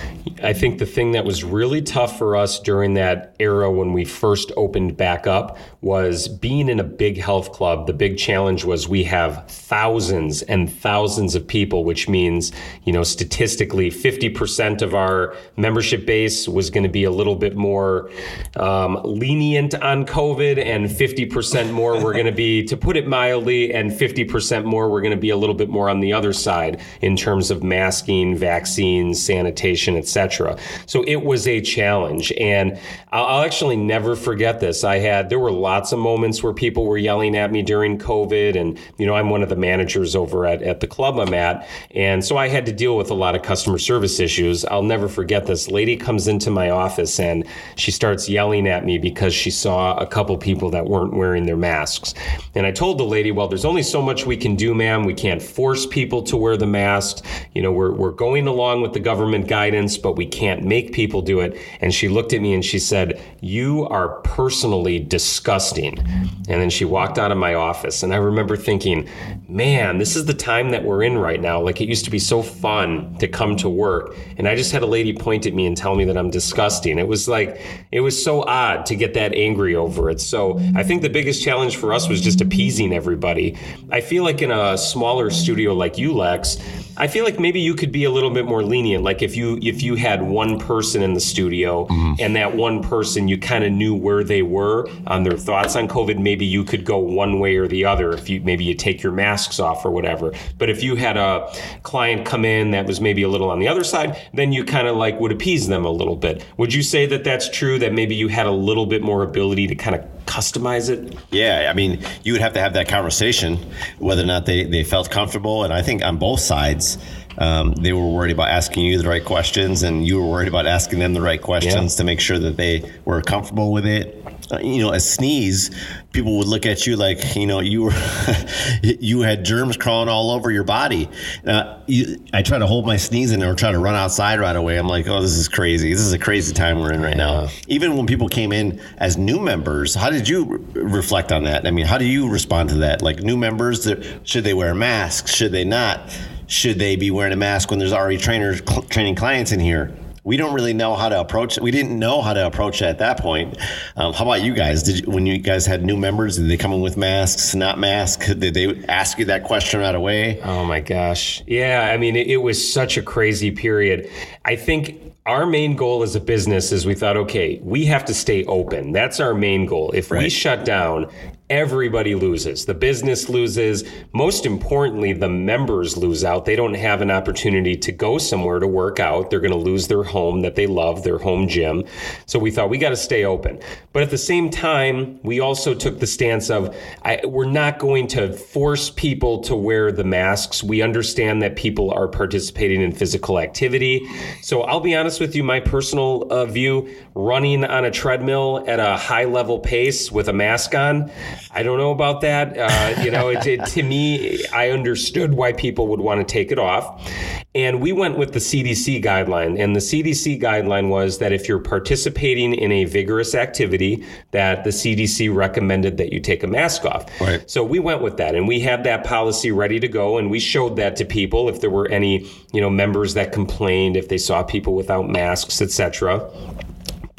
I 0.44 0.54
think 0.54 0.80
the 0.80 0.86
thing 0.86 1.12
that 1.14 1.26
was 1.26 1.44
really 1.44 1.82
tough 1.82 2.18
for 2.18 2.36
us 2.36 2.60
during 2.60 2.94
that 2.94 3.36
era 3.40 3.72
when 3.72 3.94
we 3.94 4.06
first 4.06 4.52
opened 4.56 4.96
back 4.96 5.28
up 5.28 5.58
was 5.82 6.28
being 6.28 6.70
in 6.70 6.80
a 6.80 6.84
big 6.84 7.18
health 7.18 7.52
club. 7.52 7.88
The 7.88 7.94
big 7.94 8.18
challenge 8.18 8.64
was 8.64 8.88
we 8.88 9.04
have 9.06 9.50
thousands 9.50 10.42
and 10.44 10.72
thousands 10.72 11.36
of 11.36 11.48
people, 11.48 11.84
which 11.84 12.08
means, 12.08 12.52
you 12.86 12.94
know, 12.94 13.04
statistically, 13.04 13.90
50% 13.90 14.82
of 14.82 14.94
our 14.94 15.36
membership 15.70 16.04
base 16.04 16.48
was 16.48 16.72
going 16.72 16.82
to 16.82 16.90
be 16.90 17.04
a 17.04 17.12
little 17.12 17.36
bit 17.36 17.56
more 17.56 18.10
um, 18.56 19.00
lenient 19.04 19.76
on 19.76 20.04
COVID, 20.04 20.58
and 20.58 20.88
50% 20.88 21.72
more 21.72 22.04
were 22.04 22.12
going 22.12 22.26
to 22.26 22.32
be, 22.32 22.64
to 22.64 22.76
put 22.76 22.98
it 22.98 23.08
mildly, 23.08 23.72
and 23.72 23.92
50% 23.92 24.66
more 24.66 24.90
were 24.90 25.00
going 25.00 25.12
to 25.12 25.18
be 25.18 25.30
a 25.30 25.38
little 25.38 25.54
bit 25.54 25.70
more 25.70 25.88
on 25.88 26.00
the 26.00 26.12
other 26.12 26.34
side 26.34 26.82
in 27.02 27.16
terms 27.16 27.52
of 27.52 27.62
masking, 27.62 28.36
vaccines, 28.36 29.22
sanitation, 29.22 29.96
etc. 29.96 30.58
So 30.88 31.04
it 31.04 31.24
was 31.24 31.48
a 31.48 31.62
challenge, 31.62 32.32
and 32.40 32.80
I'll, 33.12 33.26
I'll 33.26 33.44
actually 33.44 33.78
never 33.78 34.16
forget 34.16 34.60
this. 34.60 34.84
I 34.84 34.98
had 34.98 35.30
there 35.30 35.38
were 35.38 35.52
lots 35.52 35.92
of 35.92 36.00
moments 36.00 36.42
where 36.42 36.54
people 36.54 36.88
were 36.88 36.98
yelling 36.98 37.38
at 37.38 37.52
me 37.52 37.62
during 37.62 38.00
COVID, 38.00 38.60
and 38.60 38.80
you 38.98 39.06
know 39.06 39.14
I'm 39.14 39.30
one 39.30 39.44
of 39.44 39.50
the 39.50 39.56
managers 39.56 40.16
over 40.16 40.48
at 40.48 40.64
at 40.64 40.80
the 40.80 40.88
club 40.88 41.20
I'm 41.20 41.36
at, 41.36 41.68
and 41.92 42.26
so 42.26 42.38
I 42.38 42.48
had 42.48 42.66
to 42.66 42.72
deal 42.72 42.98
with 42.98 43.12
a 43.12 43.14
lot 43.14 43.36
of 43.36 43.44
customer 43.44 43.78
service 43.78 44.20
issues. 44.20 44.66
I'll 44.66 44.82
never 44.82 45.08
forget 45.08 45.46
this 45.46 45.59
lady 45.68 45.98
comes 45.98 46.28
into 46.28 46.50
my 46.50 46.70
office 46.70 47.20
and 47.20 47.46
she 47.76 47.92
starts 47.92 48.30
yelling 48.30 48.68
at 48.68 48.86
me 48.86 48.98
because 48.98 49.34
she 49.34 49.52
saw 49.52 49.98
a 49.98 50.06
couple 50.06 50.38
people 50.38 50.70
that 50.70 50.86
weren't 50.86 51.14
wearing 51.14 51.46
their 51.46 51.58
masks. 51.58 52.14
And 52.56 52.66
I 52.66 52.72
told 52.72 52.98
the 52.98 53.04
lady, 53.04 53.32
well, 53.32 53.48
there's 53.48 53.66
only 53.66 53.84
so 53.84 54.02
much 54.02 54.26
we 54.26 54.38
can 54.38 54.56
do, 54.56 54.74
ma'am. 54.74 55.04
We 55.04 55.14
can't 55.14 55.42
force 55.42 55.86
people 55.86 56.22
to 56.24 56.38
wear 56.38 56.58
the 56.58 56.68
mask. 56.68 57.26
You 57.54 57.62
know, 57.62 57.72
we're, 57.72 57.92
we're 57.92 58.12
going 58.12 58.48
along 58.48 58.82
with 58.82 58.94
the 58.94 59.00
government 59.00 59.48
guidance, 59.48 59.98
but 59.98 60.16
we 60.16 60.26
can't 60.26 60.64
make 60.64 60.94
people 60.94 61.22
do 61.22 61.40
it. 61.40 61.58
And 61.82 61.94
she 61.94 62.08
looked 62.08 62.34
at 62.34 62.42
me 62.42 62.54
and 62.54 62.64
she 62.64 62.80
said, 62.80 63.22
You 63.42 63.88
are 63.88 64.22
personally 64.22 65.00
disgusting. 65.00 65.98
And 66.00 66.62
then 66.62 66.70
she 66.70 66.86
walked 66.86 67.18
out 67.18 67.32
of 67.32 67.38
my 67.38 67.54
office. 67.54 68.04
And 68.04 68.14
I 68.14 68.18
remember 68.18 68.56
thinking, 68.56 69.08
man, 69.48 69.98
this 69.98 70.16
is 70.16 70.26
the 70.26 70.34
time 70.34 70.70
that 70.72 70.84
we're 70.84 71.04
in 71.04 71.18
right 71.18 71.42
now. 71.42 71.60
Like 71.62 71.82
it 71.82 71.88
used 71.88 72.06
to 72.06 72.12
be 72.12 72.20
so 72.20 72.42
fun 72.42 73.16
to 73.18 73.28
come 73.28 73.56
to 73.58 73.70
work. 73.70 74.16
And 74.38 74.48
I 74.48 74.56
just 74.56 74.72
had 74.72 74.84
a 74.84 74.88
lady 74.88 75.14
point 75.14 75.46
at 75.50 75.54
me 75.54 75.66
and 75.66 75.76
tell 75.76 75.96
me 75.96 76.06
that 76.06 76.18
I'm 76.18 76.30
disgusting. 76.30 76.98
It 76.98 77.08
was 77.08 77.28
like, 77.28 77.60
it 77.92 78.00
was 78.00 78.22
so 78.24 78.44
odd 78.44 78.86
to 78.86 78.96
get 78.96 79.14
that 79.16 79.34
angry 79.34 79.76
over 79.76 80.10
it. 80.10 80.22
So 80.22 80.60
I 80.76 80.84
think 80.84 81.02
the 81.02 81.10
biggest 81.10 81.44
challenge 81.44 81.76
for 81.76 81.94
us 81.94 82.08
was 82.08 82.22
just 82.22 82.40
appeasing 82.40 82.94
everybody. 82.94 83.58
I 83.92 84.00
feel 84.00 84.24
like 84.24 84.42
in 84.42 84.52
a 84.52 84.78
smaller 84.78 85.30
studio 85.30 85.74
like 85.74 85.98
you, 85.98 86.14
Lex, 86.14 86.58
I 87.00 87.08
feel 87.08 87.24
like 87.24 87.40
maybe 87.40 87.62
you 87.62 87.76
could 87.76 87.94
be 87.94 88.04
a 88.04 88.12
little 88.12 88.30
bit 88.30 88.46
more 88.46 88.62
lenient. 88.62 89.06
Like 89.06 89.22
if 89.22 89.38
you 89.38 89.58
if 89.62 89.82
you 89.82 89.96
had 89.96 90.22
one 90.22 90.60
person 90.60 91.02
in 91.02 91.14
the 91.14 91.22
studio 91.22 91.88
mm-hmm. 91.88 92.16
and 92.20 92.36
that 92.36 92.58
one 92.58 92.84
person 92.84 93.30
you 93.30 93.38
kind 93.38 93.64
of 93.64 93.72
knew 93.72 93.96
where 93.96 94.22
they 94.22 94.42
were 94.42 94.90
on 95.08 95.24
their 95.24 95.38
thoughts 95.38 95.78
on 95.78 95.88
COVID, 95.88 96.20
maybe 96.20 96.46
you 96.46 96.66
could 96.66 96.84
go 96.84 96.98
one 96.98 97.40
way 97.40 97.56
or 97.56 97.70
the 97.70 97.86
other. 97.86 98.12
If 98.12 98.30
you 98.30 98.42
maybe 98.42 98.66
you 98.66 98.74
take 98.74 99.02
your 99.02 99.14
masks 99.14 99.60
off 99.62 99.86
or 99.86 99.92
whatever. 99.92 100.34
But 100.58 100.70
if 100.70 100.84
you 100.84 100.98
had 100.98 101.16
a 101.16 101.50
client 101.84 102.26
come 102.26 102.44
in 102.44 102.72
that 102.72 102.86
was 102.86 103.00
maybe 103.00 103.24
a 103.24 103.30
little 103.30 103.50
on 103.50 103.60
the 103.60 103.70
other 103.70 103.86
side, 103.86 104.22
then 104.34 104.52
you 104.52 104.66
kind 104.66 104.88
of 104.88 104.98
like 104.98 105.20
would 105.22 105.29
appease 105.32 105.68
them 105.68 105.86
a 105.86 105.92
little 105.92 106.16
bit. 106.16 106.46
Would 106.58 106.74
you 106.74 106.84
say 106.84 107.06
that 107.08 107.24
that's 107.24 107.50
true? 107.50 107.80
That 107.80 107.94
maybe 107.94 108.16
you 108.16 108.28
had 108.28 108.46
a 108.46 108.52
little 108.52 108.86
bit 108.86 109.02
more 109.02 109.24
ability 109.24 109.68
to 109.68 109.76
kind 109.76 109.96
of 109.96 110.06
customize 110.26 110.90
it? 110.90 111.18
Yeah, 111.32 111.68
I 111.70 111.74
mean, 111.74 112.04
you 112.24 112.34
would 112.34 112.42
have 112.42 112.54
to 112.54 112.60
have 112.60 112.74
that 112.74 112.88
conversation 112.88 113.58
whether 113.98 114.22
or 114.22 114.28
not 114.28 114.46
they, 114.46 114.64
they 114.64 114.84
felt 114.84 115.10
comfortable. 115.10 115.64
And 115.64 115.74
I 115.74 115.82
think 115.82 116.04
on 116.04 116.18
both 116.18 116.40
sides, 116.40 116.98
um, 117.40 117.72
they 117.74 117.94
were 117.94 118.08
worried 118.08 118.32
about 118.32 118.50
asking 118.50 118.86
you 118.86 119.02
the 119.02 119.08
right 119.08 119.24
questions, 119.24 119.84
and 119.84 120.06
you 120.06 120.22
were 120.22 120.28
worried 120.28 120.50
about 120.50 120.68
asking 120.68 121.00
them 121.00 121.14
the 121.14 121.22
right 121.22 121.42
questions 121.42 121.94
yeah. 121.94 121.98
to 121.98 122.04
make 122.04 122.20
sure 122.20 122.38
that 122.38 122.58
they 122.58 122.92
were 123.06 123.22
comfortable 123.22 123.72
with 123.72 123.86
it. 123.86 124.26
Uh, 124.52 124.60
you 124.60 124.82
know, 124.82 124.92
a 124.92 125.00
sneeze, 125.00 125.70
people 126.12 126.38
would 126.38 126.48
look 126.48 126.66
at 126.66 126.86
you 126.86 126.96
like 126.96 127.36
you 127.36 127.46
know 127.46 127.60
you 127.60 127.84
were 127.84 127.94
you 128.84 129.22
had 129.22 129.46
germs 129.46 129.78
crawling 129.78 130.10
all 130.10 130.32
over 130.32 130.52
your 130.52 130.66
body. 130.66 131.08
Uh, 131.46 131.80
you, 131.88 132.22
I 132.34 132.42
try 132.42 132.58
to 132.58 132.68
hold 132.68 132.86
my 132.86 132.98
sneeze 132.98 133.32
in 133.32 133.42
or 133.42 133.56
try 133.56 133.72
to 133.72 133.80
run 133.80 133.96
outside 133.96 134.40
right 134.40 134.56
away. 134.56 134.78
I'm 134.78 134.88
like, 134.88 135.08
oh, 135.08 135.22
this 135.22 135.38
is 135.38 135.48
crazy. 135.48 135.92
This 135.92 136.02
is 136.02 136.12
a 136.12 136.20
crazy 136.20 136.54
time 136.54 136.80
we're 136.80 136.92
in 136.92 137.02
right 137.02 137.16
now. 137.16 137.48
Even 137.68 137.96
when 137.96 138.06
people 138.06 138.28
came 138.28 138.52
in 138.52 138.82
as 138.98 139.18
new 139.18 139.40
members, 139.40 139.96
how 139.96 140.10
did 140.10 140.28
you 140.28 140.44
re- 140.46 140.82
reflect 140.84 141.32
on 141.32 141.44
that? 141.44 141.66
I 141.66 141.72
mean, 141.72 141.86
how 141.86 141.98
do 141.98 142.06
you 142.06 142.28
respond 142.28 142.70
to 142.70 142.76
that? 142.80 143.02
Like 143.02 143.20
new 143.20 143.38
members, 143.38 143.88
should 144.24 144.44
they 144.44 144.54
wear 144.54 144.76
masks? 144.76 145.34
Should 145.34 145.54
they 145.54 145.64
not? 145.64 146.02
Should 146.50 146.80
they 146.80 146.98
be 146.98 147.12
wearing 147.12 147.32
a 147.32 147.38
mask 147.38 147.70
when 147.70 147.80
there's 147.80 147.94
already 147.94 148.18
trainers 148.18 148.62
cl- 148.68 148.82
training 148.84 149.16
clients 149.16 149.52
in 149.54 149.62
here? 149.62 149.96
we 150.24 150.38
don't 150.38 150.54
really 150.54 150.74
know 150.74 150.96
how 150.96 151.10
to 151.10 151.20
approach 151.20 151.58
it. 151.58 151.64
We 151.64 151.72
didn't 151.72 151.98
know 151.98 152.22
how 152.22 152.34
to 152.34 152.46
approach 152.46 152.84
it 152.84 152.86
at 152.86 153.00
that 153.00 153.20
point. 153.20 153.58
Um, 153.96 154.14
how 154.14 154.26
about 154.26 154.44
you 154.44 154.54
guys? 154.54 154.84
Did 154.84 155.00
you, 155.00 155.12
when 155.12 155.26
you 155.26 155.40
guys 155.40 155.66
had 155.66 155.84
new 155.84 155.98
members, 155.98 156.38
did 156.38 156.48
they 156.48 156.56
come 156.56 156.72
in 156.72 156.82
with 156.82 156.98
masks, 156.98 157.56
not 157.56 157.80
masks? 157.80 158.34
Did 158.36 158.54
they 158.54 158.84
ask 158.88 159.18
you 159.18 159.26
that 159.26 159.44
question 159.44 159.80
right 159.80 159.96
away? 159.96 160.40
Oh 160.42 160.66
my 160.66 160.82
gosh. 160.82 161.42
Yeah. 161.48 161.90
I 161.92 161.98
mean, 161.98 162.16
it, 162.16 162.28
it 162.28 162.38
was 162.38 162.72
such 162.72 162.98
a 162.98 163.02
crazy 163.02 163.50
period. 163.50 164.08
I 164.46 164.56
think 164.56 165.16
our 165.26 165.46
main 165.46 165.76
goal 165.76 166.04
as 166.04 166.16
a 166.16 166.20
business 166.20 166.72
is 166.72 166.86
we 166.86 166.96
thought, 166.96 167.18
okay, 167.18 167.60
we 167.64 167.86
have 167.86 168.06
to 168.06 168.14
stay 168.14 168.44
open. 168.46 168.92
That's 168.92 169.20
our 169.20 169.34
main 169.34 169.66
goal. 169.66 169.92
If 169.94 170.12
right. 170.12 170.24
we 170.24 170.30
shut 170.30 170.66
down, 170.66 171.10
everybody 171.50 172.14
loses. 172.14 172.66
The 172.66 172.74
business 172.74 173.28
loses. 173.28 173.84
Most 174.14 174.46
importantly, 174.46 175.14
the 175.14 175.30
members 175.30 175.98
lose 175.98 176.24
out. 176.24 176.46
They 176.46 176.56
don't 176.56 176.76
have 176.76 177.02
an 177.02 177.10
opportunity 177.10 177.76
to 177.78 177.92
go 177.92 178.18
somewhere 178.18 178.60
to 178.60 178.68
work 178.68 179.00
out. 179.00 179.30
They're 179.30 179.40
going 179.40 179.52
to 179.52 179.58
lose 179.58 179.88
their 179.88 180.04
home 180.04 180.42
that 180.42 180.56
they 180.56 180.68
love, 180.68 181.04
their 181.04 181.18
home 181.18 181.48
gym. 181.48 181.84
So 182.28 182.38
we 182.38 182.52
thought 182.52 182.70
we 182.70 182.78
got 182.78 182.90
to 182.90 182.96
stay 182.96 183.26
open. 183.26 183.60
But 183.94 184.04
at 184.04 184.12
the 184.12 184.18
same 184.18 184.50
time, 184.50 185.20
we 185.24 185.40
also 185.40 185.74
took 185.74 186.00
the 186.00 186.08
stance 186.08 186.50
of 186.50 186.76
I, 187.04 187.22
we're 187.26 187.46
not 187.46 187.80
going 187.80 188.08
to 188.10 188.32
force 188.34 188.92
people 188.92 189.42
to 189.42 189.56
wear 189.56 189.92
the 189.92 190.04
masks. 190.04 190.64
We 190.64 190.82
understand 190.82 191.42
that 191.42 191.56
people 191.56 191.92
are 191.92 192.08
participating 192.08 192.82
in 192.82 192.92
physical 192.92 193.40
activity. 193.40 194.08
So 194.42 194.62
I'll 194.62 194.80
be 194.80 194.96
honest 194.96 195.20
with 195.20 195.36
you, 195.36 195.44
my 195.44 195.60
personal 195.60 196.28
uh, 196.30 196.46
view 196.46 196.94
running 197.16 197.66
on 197.66 197.86
a 197.86 197.92
treadmill 197.92 198.64
at 198.68 198.80
a 198.80 198.96
high 198.98 199.26
level 199.26 199.60
pace 199.60 200.12
with 200.12 200.30
a 200.30 200.34
mask 200.34 200.76
on, 200.76 201.12
I 201.52 201.64
don't 201.64 201.78
know 201.78 201.92
about 201.92 202.22
that. 202.22 202.58
Uh, 202.58 203.02
you 203.02 203.12
know, 203.12 203.30
it, 203.30 203.46
it, 203.46 203.66
to 203.68 203.84
me, 203.84 204.46
I 204.54 204.70
understood 204.70 205.34
why 205.34 205.54
people 205.54 205.88
would 205.88 206.00
want 206.00 206.26
to 206.26 206.32
take 206.32 206.52
it 206.52 206.60
off. 206.60 207.12
And 207.56 207.82
we 207.82 207.92
went 207.92 208.18
with 208.18 208.34
the 208.34 208.40
CDC 208.40 209.04
guideline. 209.04 209.60
And 209.60 209.76
the 209.76 209.80
CDC 209.80 210.42
guideline 210.42 210.90
was 210.90 211.18
that 211.18 211.32
if 211.32 211.48
you're 211.48 211.60
participating 211.60 212.54
in 212.54 212.72
a 212.72 212.86
vigorous 212.86 213.34
activity, 213.34 214.06
that 214.32 214.64
the 214.64 214.70
CDC 214.70 215.34
recommended 215.34 215.98
that 215.98 216.14
you 216.14 216.20
take 216.20 216.44
a 216.44 216.48
mask 216.48 216.86
off. 216.86 217.10
Right. 217.20 217.50
So 217.50 217.64
we 217.64 217.80
went 217.80 218.02
with 218.02 218.18
that 218.18 218.36
and 218.36 218.48
we 218.48 218.60
had 218.60 218.84
that 218.84 219.04
policy 219.04 219.52
ready 219.52 219.80
to 219.80 219.88
go. 219.88 220.18
And 220.18 220.30
we 220.30 220.40
showed 220.40 220.76
that 220.76 220.96
to 220.98 221.06
people 221.06 221.50
if 221.50 221.62
there 221.62 221.72
were 221.72 221.88
any, 221.90 222.30
you 222.54 222.62
know, 222.62 222.70
members 222.70 223.16
that 223.16 223.32
complained, 223.32 223.98
if 223.98 224.10
they 224.10 224.18
saw 224.20 224.44
people 224.44 224.76
without 224.76 225.10
masks, 225.10 225.62
etc. 225.62 226.30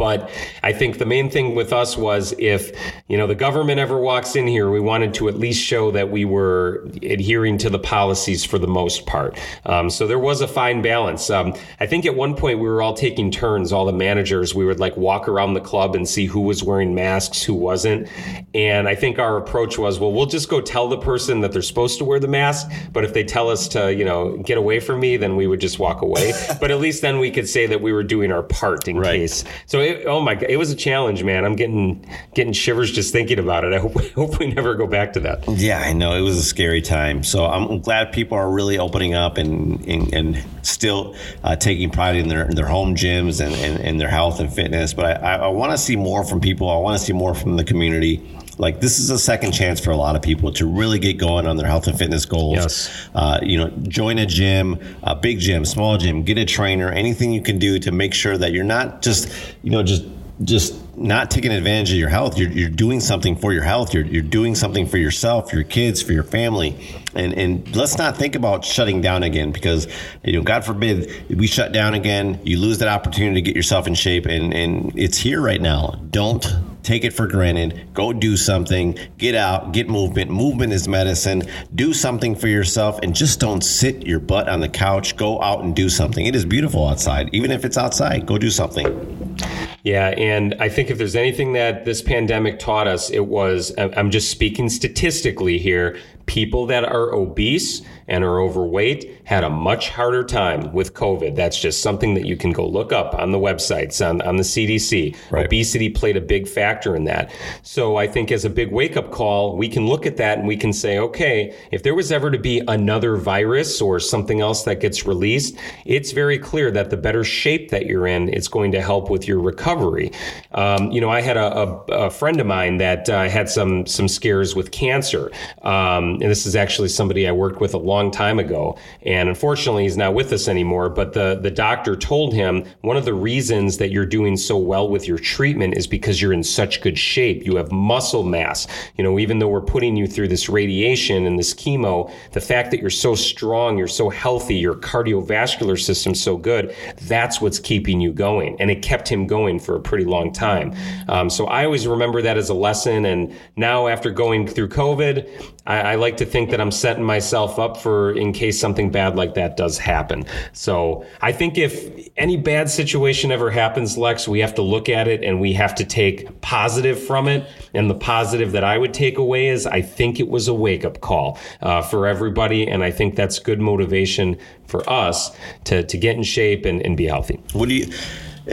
But 0.01 0.31
I 0.63 0.73
think 0.73 0.97
the 0.97 1.05
main 1.05 1.29
thing 1.29 1.55
with 1.55 1.75
us 1.75 1.95
was 1.95 2.35
if, 2.39 2.73
you 3.07 3.19
know, 3.19 3.27
the 3.27 3.35
government 3.35 3.79
ever 3.81 3.99
walks 3.99 4.35
in 4.35 4.47
here, 4.47 4.71
we 4.71 4.81
wanted 4.81 5.13
to 5.13 5.29
at 5.29 5.39
least 5.39 5.63
show 5.63 5.91
that 5.91 6.11
we 6.11 6.25
were 6.25 6.89
adhering 7.03 7.59
to 7.59 7.69
the 7.69 7.79
policies 7.79 8.43
for 8.43 8.59
the 8.59 8.67
most 8.67 9.05
part. 9.05 9.39
Um, 9.67 9.91
so 9.91 10.07
there 10.07 10.19
was 10.19 10.41
a 10.41 10.49
fine 10.49 10.81
balance. 10.81 11.29
Um, 11.29 11.55
I 11.81 11.87
think 11.87 12.07
at 12.07 12.15
one 12.17 12.35
point 12.35 12.61
we 12.61 12.67
were 12.67 12.81
all 12.81 12.95
taking 12.95 13.31
turns, 13.31 13.75
all 13.75 13.85
the 13.85 13.93
managers, 13.93 14.55
we 14.55 14.65
would 14.65 14.81
like 14.81 14.97
walk 14.97 15.29
around 15.29 15.53
the 15.53 15.61
club 15.61 15.95
and 15.95 16.09
see 16.09 16.25
who 16.25 16.41
was 16.41 16.65
wearing 16.65 16.95
masks, 16.95 17.43
who 17.43 17.53
wasn't. 17.53 18.09
And 18.55 18.89
I 18.89 18.95
think 18.95 19.19
our 19.19 19.37
approach 19.37 19.77
was, 19.77 20.01
well, 20.01 20.13
we'll 20.13 20.25
just 20.25 20.49
go 20.49 20.63
tell 20.63 20.89
the 20.89 20.97
person 20.97 21.43
that 21.43 21.53
they're 21.53 21.61
supposed 21.61 21.99
to 21.99 22.07
wear 22.07 22.19
the 22.19 22.27
mask. 22.27 22.71
But 22.91 23.05
if 23.05 23.13
they 23.13 23.23
tell 23.23 23.51
us 23.51 23.69
to, 23.69 23.93
you 23.93 24.07
know, 24.07 24.39
get 24.39 24.57
away 24.57 24.81
from 24.81 24.99
me, 24.99 25.19
then 25.19 25.37
we 25.37 25.47
would 25.47 25.61
just 25.61 25.79
walk 25.79 26.01
away. 26.01 26.33
but 26.59 26.71
at 26.71 26.81
least 26.81 27.03
then 27.03 27.19
we 27.19 27.31
could 27.31 27.47
say 27.47 27.67
that 27.67 27.83
we 27.83 27.93
were 27.93 28.03
doing 28.03 28.33
our 28.33 28.43
part 28.43 28.89
in 28.89 28.97
right. 28.97 29.17
case. 29.17 29.45
So 29.67 29.81
it, 29.81 29.90
oh 30.07 30.21
my 30.21 30.35
god, 30.35 30.51
it 30.51 30.57
was 30.57 30.71
a 30.71 30.77
challenge, 30.77 31.23
man. 31.25 31.45
I'm 31.45 31.57
getting 31.57 32.05
getting 32.35 32.53
shivers 32.53 32.91
just 32.91 33.13
thinking 33.13 33.39
about 33.39 33.65
it. 33.65 33.73
I 33.73 33.79
hope, 33.79 33.95
hope 34.15 34.39
we 34.39 34.49
never 34.53 34.75
go 34.75 34.87
back 34.87 35.13
to 35.15 35.21
that. 35.21 35.45
Yeah, 35.49 35.79
I 35.79 35.93
know 35.93 36.15
it 36.15 36.21
was 36.21 36.37
a 36.37 36.43
scary 36.43 36.83
time. 36.83 37.23
So 37.23 37.47
I'm 37.47 37.81
glad 37.81 38.13
people 38.13 38.37
are 38.37 38.51
really 38.51 38.79
opening 38.79 39.15
up 39.15 39.39
and 39.39 39.85
and, 39.87 40.15
and 40.15 40.45
still 40.63 41.15
uh, 41.45 41.57
taking 41.57 41.91
pride 41.91 42.17
in 42.17 42.29
their 42.29 42.49
in 42.49 42.57
their 42.57 42.67
home 42.67 42.95
gyms 42.95 43.45
and, 43.45 43.55
and, 43.55 43.81
and, 43.81 44.01
their 44.01 44.09
health 44.09 44.41
and 44.41 44.53
fitness. 44.53 44.95
But 44.95 45.05
I, 45.05 45.13
I, 45.13 45.35
I 45.37 45.49
want 45.49 45.73
to 45.73 45.79
see 45.79 45.97
more 45.97 46.25
from 46.25 46.41
people. 46.41 46.71
I 46.71 46.79
want 46.79 46.99
to 46.99 47.05
see 47.05 47.13
more 47.13 47.35
from 47.35 47.57
the 47.57 47.65
community 47.65 48.23
like 48.61 48.81
this 48.81 48.99
is 48.99 49.09
a 49.09 49.19
second 49.19 49.53
chance 49.53 49.81
for 49.81 49.91
a 49.91 49.97
lot 49.97 50.17
of 50.17 50.23
people 50.23 50.53
to 50.53 50.67
really 50.67 50.99
get 50.99 51.15
going 51.15 51.47
on 51.47 51.57
their 51.57 51.67
health 51.67 51.87
and 51.87 51.99
fitness 51.99 52.27
goals. 52.27 52.57
Yes. 52.57 53.09
Uh, 53.15 53.41
you 53.43 53.57
know, 53.57 53.71
join 53.89 54.19
a 54.19 54.27
gym, 54.27 54.79
a 55.03 55.17
big 55.17 55.41
gym, 55.41 55.65
small 55.65 55.97
gym, 55.97 56.23
get 56.23 56.37
a 56.37 56.45
trainer, 56.45 56.91
anything 56.91 57.33
you 57.33 57.41
can 57.41 57.59
do 57.59 57.79
to 57.79 57.91
make 57.91 58.13
sure 58.13 58.37
that 58.37 58.53
you're 58.53 58.63
not 58.63 59.01
just, 59.01 59.33
you 59.63 59.71
know, 59.71 59.83
just 59.83 60.05
just 60.43 60.75
not 60.97 61.31
taking 61.31 61.53
advantage 61.53 61.91
of 61.93 61.99
your 61.99 62.09
health. 62.09 62.39
You're, 62.39 62.51
you're 62.51 62.71
doing 62.71 63.01
something 63.01 63.37
for 63.37 63.53
your 63.53 63.63
health. 63.63 63.93
You're, 63.93 64.07
you're 64.07 64.23
doing 64.23 64.55
something 64.55 64.87
for 64.87 64.97
yourself, 64.97 65.53
your 65.53 65.65
kids, 65.65 66.03
for 66.03 66.13
your 66.13 66.23
family. 66.23 66.77
And, 67.15 67.33
and 67.35 67.77
let's 67.77 67.99
not 67.99 68.17
think 68.17 68.37
about 68.37 68.65
shutting 68.65 69.01
down 69.01 69.23
again 69.23 69.51
because, 69.51 69.89
you 70.25 70.33
know, 70.33 70.43
God 70.43 70.65
forbid 70.65 71.11
we 71.29 71.47
shut 71.47 71.73
down 71.73 71.95
again, 71.95 72.41
you 72.45 72.59
lose 72.59 72.79
that 72.79 72.89
opportunity 72.89 73.35
to 73.35 73.43
get 73.43 73.57
yourself 73.57 73.87
in 73.87 73.95
shape. 73.95 74.27
And, 74.27 74.55
and 74.55 74.93
it's 74.97 75.19
here 75.19 75.41
right 75.41 75.61
now. 75.61 76.01
Don't 76.11 76.47
take 76.83 77.05
it 77.05 77.13
for 77.13 77.27
granted. 77.27 77.89
Go 77.95 78.13
do 78.13 78.37
something, 78.37 78.99
get 79.19 79.35
out, 79.35 79.73
get 79.73 79.89
movement. 79.89 80.31
Movement 80.31 80.73
is 80.73 80.89
medicine. 80.89 81.43
Do 81.75 81.93
something 81.93 82.35
for 82.35 82.49
yourself 82.49 82.99
and 83.03 83.15
just 83.15 83.41
don't 83.41 83.63
sit 83.63 84.07
your 84.07 84.21
butt 84.21 84.49
on 84.49 84.61
the 84.61 84.69
couch. 84.69 85.17
Go 85.17 85.41
out 85.43 85.63
and 85.63 85.75
do 85.75 85.89
something. 85.89 86.27
It 86.27 86.35
is 86.35 86.45
beautiful 86.45 86.87
outside. 86.87 87.29
Even 87.33 87.51
if 87.51 87.65
it's 87.65 87.77
outside, 87.77 88.27
go 88.27 88.39
do 88.39 88.51
something. 88.51 89.37
Yeah. 89.83 90.09
And 90.09 90.55
I 90.61 90.69
think 90.69 90.91
if 90.91 90.99
there's 90.99 91.17
anything 91.17 91.55
that 91.55 91.85
this 91.85 92.03
pandemic 92.03 92.59
taught 92.59 92.87
us, 92.87 93.11
it 93.11 93.27
was 93.27 93.73
I'm 93.79 94.11
just 94.11 94.31
speaking 94.31 94.69
statistically 94.69 95.59
here 95.59 95.99
people 96.31 96.67
that 96.67 96.85
are 96.85 97.13
obese 97.13 97.83
and 98.11 98.25
are 98.25 98.41
overweight 98.41 99.21
had 99.25 99.45
a 99.45 99.49
much 99.49 99.89
harder 99.91 100.25
time 100.25 100.73
with 100.73 100.93
COVID. 100.95 101.37
That's 101.37 101.59
just 101.59 101.81
something 101.81 102.15
that 102.15 102.27
you 102.27 102.37
can 102.37 102.51
go 102.53 102.67
look 102.67 102.93
up 102.93 103.15
on 103.15 103.31
the 103.31 103.39
websites, 103.39 104.07
on, 104.07 104.21
on 104.23 104.37
the 104.37 104.43
CDC. 104.43 105.17
Right. 105.31 105.47
Obesity 105.47 105.89
played 105.89 106.17
a 106.17 106.21
big 106.21 106.49
factor 106.49 106.97
in 106.97 107.05
that. 107.05 107.33
So 107.63 107.97
I 107.97 108.09
think 108.09 108.33
as 108.33 108.45
a 108.45 108.51
big 108.51 108.73
wake 108.73 108.97
up 108.97 109.13
call, 109.13 109.57
we 109.57 109.69
can 109.69 109.87
look 109.87 110.07
at 110.07 110.17
that 110.17 110.39
and 110.39 110.49
we 110.49 110.57
can 110.57 110.73
say, 110.73 110.99
okay, 110.99 111.57
if 111.71 111.83
there 111.85 111.95
was 111.95 112.11
ever 112.11 112.31
to 112.31 112.39
be 112.39 112.61
another 112.67 113.17
virus 113.17 113.81
or 113.81 114.01
something 114.01 114.41
else 114.41 114.65
that 114.65 114.81
gets 114.81 115.07
released, 115.07 115.57
it's 115.85 116.11
very 116.11 116.39
clear 116.39 116.73
that 116.73 116.91
the 116.91 116.97
better 116.97 117.23
shape 117.23 117.71
that 117.71 117.87
you're 117.87 118.09
in, 118.09 118.29
it's 118.35 118.49
going 118.49 118.73
to 118.73 118.83
help 118.83 119.11
with 119.11 119.29
your 119.29 119.39
recovery. 119.41 120.11
Um, 120.53 120.91
you 120.91 121.01
know, 121.01 121.11
I 121.11 121.21
had 121.21 121.37
a, 121.37 121.57
a, 121.57 121.67
a, 122.07 122.11
friend 122.11 122.41
of 122.41 122.47
mine 122.47 122.79
that 122.79 123.09
uh, 123.09 123.29
had 123.29 123.49
some 123.49 123.87
some 123.87 124.09
scares 124.09 124.57
with 124.57 124.73
cancer. 124.73 125.31
Um, 125.63 126.15
and 126.15 126.23
this 126.23 126.45
is 126.47 126.57
actually 126.57 126.89
somebody 126.89 127.29
I 127.29 127.33
worked 127.33 127.61
with 127.61 127.75
a 127.75 127.79
long 127.79 128.00
time 128.09 128.39
ago. 128.39 128.79
And 129.03 129.29
unfortunately, 129.29 129.83
he's 129.83 129.97
not 129.97 130.15
with 130.15 130.33
us 130.33 130.47
anymore. 130.47 130.89
But 130.89 131.13
the, 131.13 131.41
the 131.43 131.51
doctor 131.51 131.97
told 131.97 132.33
him 132.33 132.65
one 132.83 132.97
of 132.97 133.05
the 133.05 133.15
reasons 133.15 133.79
that 133.79 133.91
you're 133.91 134.07
doing 134.07 134.37
so 134.37 134.57
well 134.57 134.89
with 134.89 135.09
your 135.09 135.19
treatment 135.19 135.77
is 135.77 135.89
because 135.89 136.23
you're 136.23 136.33
in 136.33 136.45
such 136.45 136.81
good 136.83 136.97
shape. 136.97 137.45
You 137.45 137.57
have 137.57 137.73
muscle 137.73 138.23
mass. 138.23 138.69
You 138.97 139.03
know, 139.03 139.19
even 139.19 139.41
though 139.41 139.49
we're 139.49 139.61
putting 139.61 139.97
you 139.97 140.07
through 140.07 140.29
this 140.29 140.49
radiation 140.49 141.27
and 141.27 141.37
this 141.37 141.53
chemo, 141.53 142.13
the 142.31 142.41
fact 142.41 142.71
that 142.71 142.81
you're 142.81 142.91
so 142.91 143.17
strong, 143.17 143.77
you're 143.77 143.89
so 143.89 144.09
healthy, 144.09 144.55
your 144.55 144.77
cardiovascular 144.77 145.83
system's 145.83 146.23
so 146.23 146.37
good, 146.37 146.75
that's 147.03 147.41
what's 147.41 147.59
keeping 147.59 148.01
you 148.01 148.13
going. 148.13 148.57
And 148.61 148.71
it 148.71 148.83
kept 148.83 149.09
him 149.09 149.27
going 149.27 149.59
for 149.59 149.75
a 149.75 149.81
pretty 149.81 150.05
long 150.05 150.33
time. 150.33 150.75
Um, 151.09 151.29
so 151.31 151.47
I 151.47 151.65
always 151.65 151.87
remember 151.87 152.23
that 152.23 152.37
as 152.37 152.49
a 152.49 152.55
lesson. 152.55 153.05
And 153.05 153.35
now, 153.57 153.89
after 153.89 154.11
going 154.11 154.47
through 154.47 154.69
COVID, 154.69 155.29
I, 155.67 155.81
I 155.81 155.95
like 155.97 156.17
to 156.19 156.27
think 156.27 156.51
that 156.51 156.61
I'm 156.61 156.71
setting 156.71 157.05
myself 157.05 157.59
up 157.59 157.77
for 157.77 157.90
in 158.11 158.33
case 158.33 158.61
something 158.61 158.91
bad 158.91 159.17
like 159.17 159.35
that 159.35 159.57
does 159.57 159.79
happen. 159.79 160.25
So 160.53 161.05
I 161.21 161.33
think 161.33 161.59
if 161.59 162.09
any 162.17 162.37
bad 162.37 162.71
situation 162.71 163.33
ever 163.33 163.51
happens, 163.51 163.97
Lex, 163.97 164.29
we 164.29 164.41
have 164.41 164.55
to 164.55 164.63
look 164.63 164.89
at 164.89 165.09
it 165.09 165.25
and 165.25 165.41
we 165.41 165.53
have 165.55 165.75
to 165.77 165.85
take 165.85 166.41
positive 166.41 167.03
from 167.03 167.29
it. 167.29 167.49
And 167.75 167.91
the 167.91 167.95
positive 167.95 168.53
that 168.53 168.65
I 168.65 168.79
would 168.79 168.95
take 168.95 169.19
away 169.19 169.49
is 169.49 169.67
I 169.67 169.83
think 169.83 170.21
it 170.21 170.29
was 170.29 170.49
a 170.49 170.55
wake 170.55 170.85
up 170.85 171.01
call 171.01 171.39
uh, 171.61 171.83
for 171.83 172.07
everybody. 172.07 172.67
And 172.67 172.83
I 172.83 172.91
think 172.91 173.17
that's 173.17 173.39
good 173.39 173.61
motivation 173.61 174.39
for 174.67 174.89
us 174.89 175.37
to, 175.65 175.83
to 175.83 175.99
get 175.99 176.17
in 176.17 176.23
shape 176.23 176.65
and, 176.65 176.81
and 176.83 176.97
be 176.97 177.07
healthy. 177.07 177.41
What 177.53 177.69
do 177.69 177.75
you? 177.75 177.93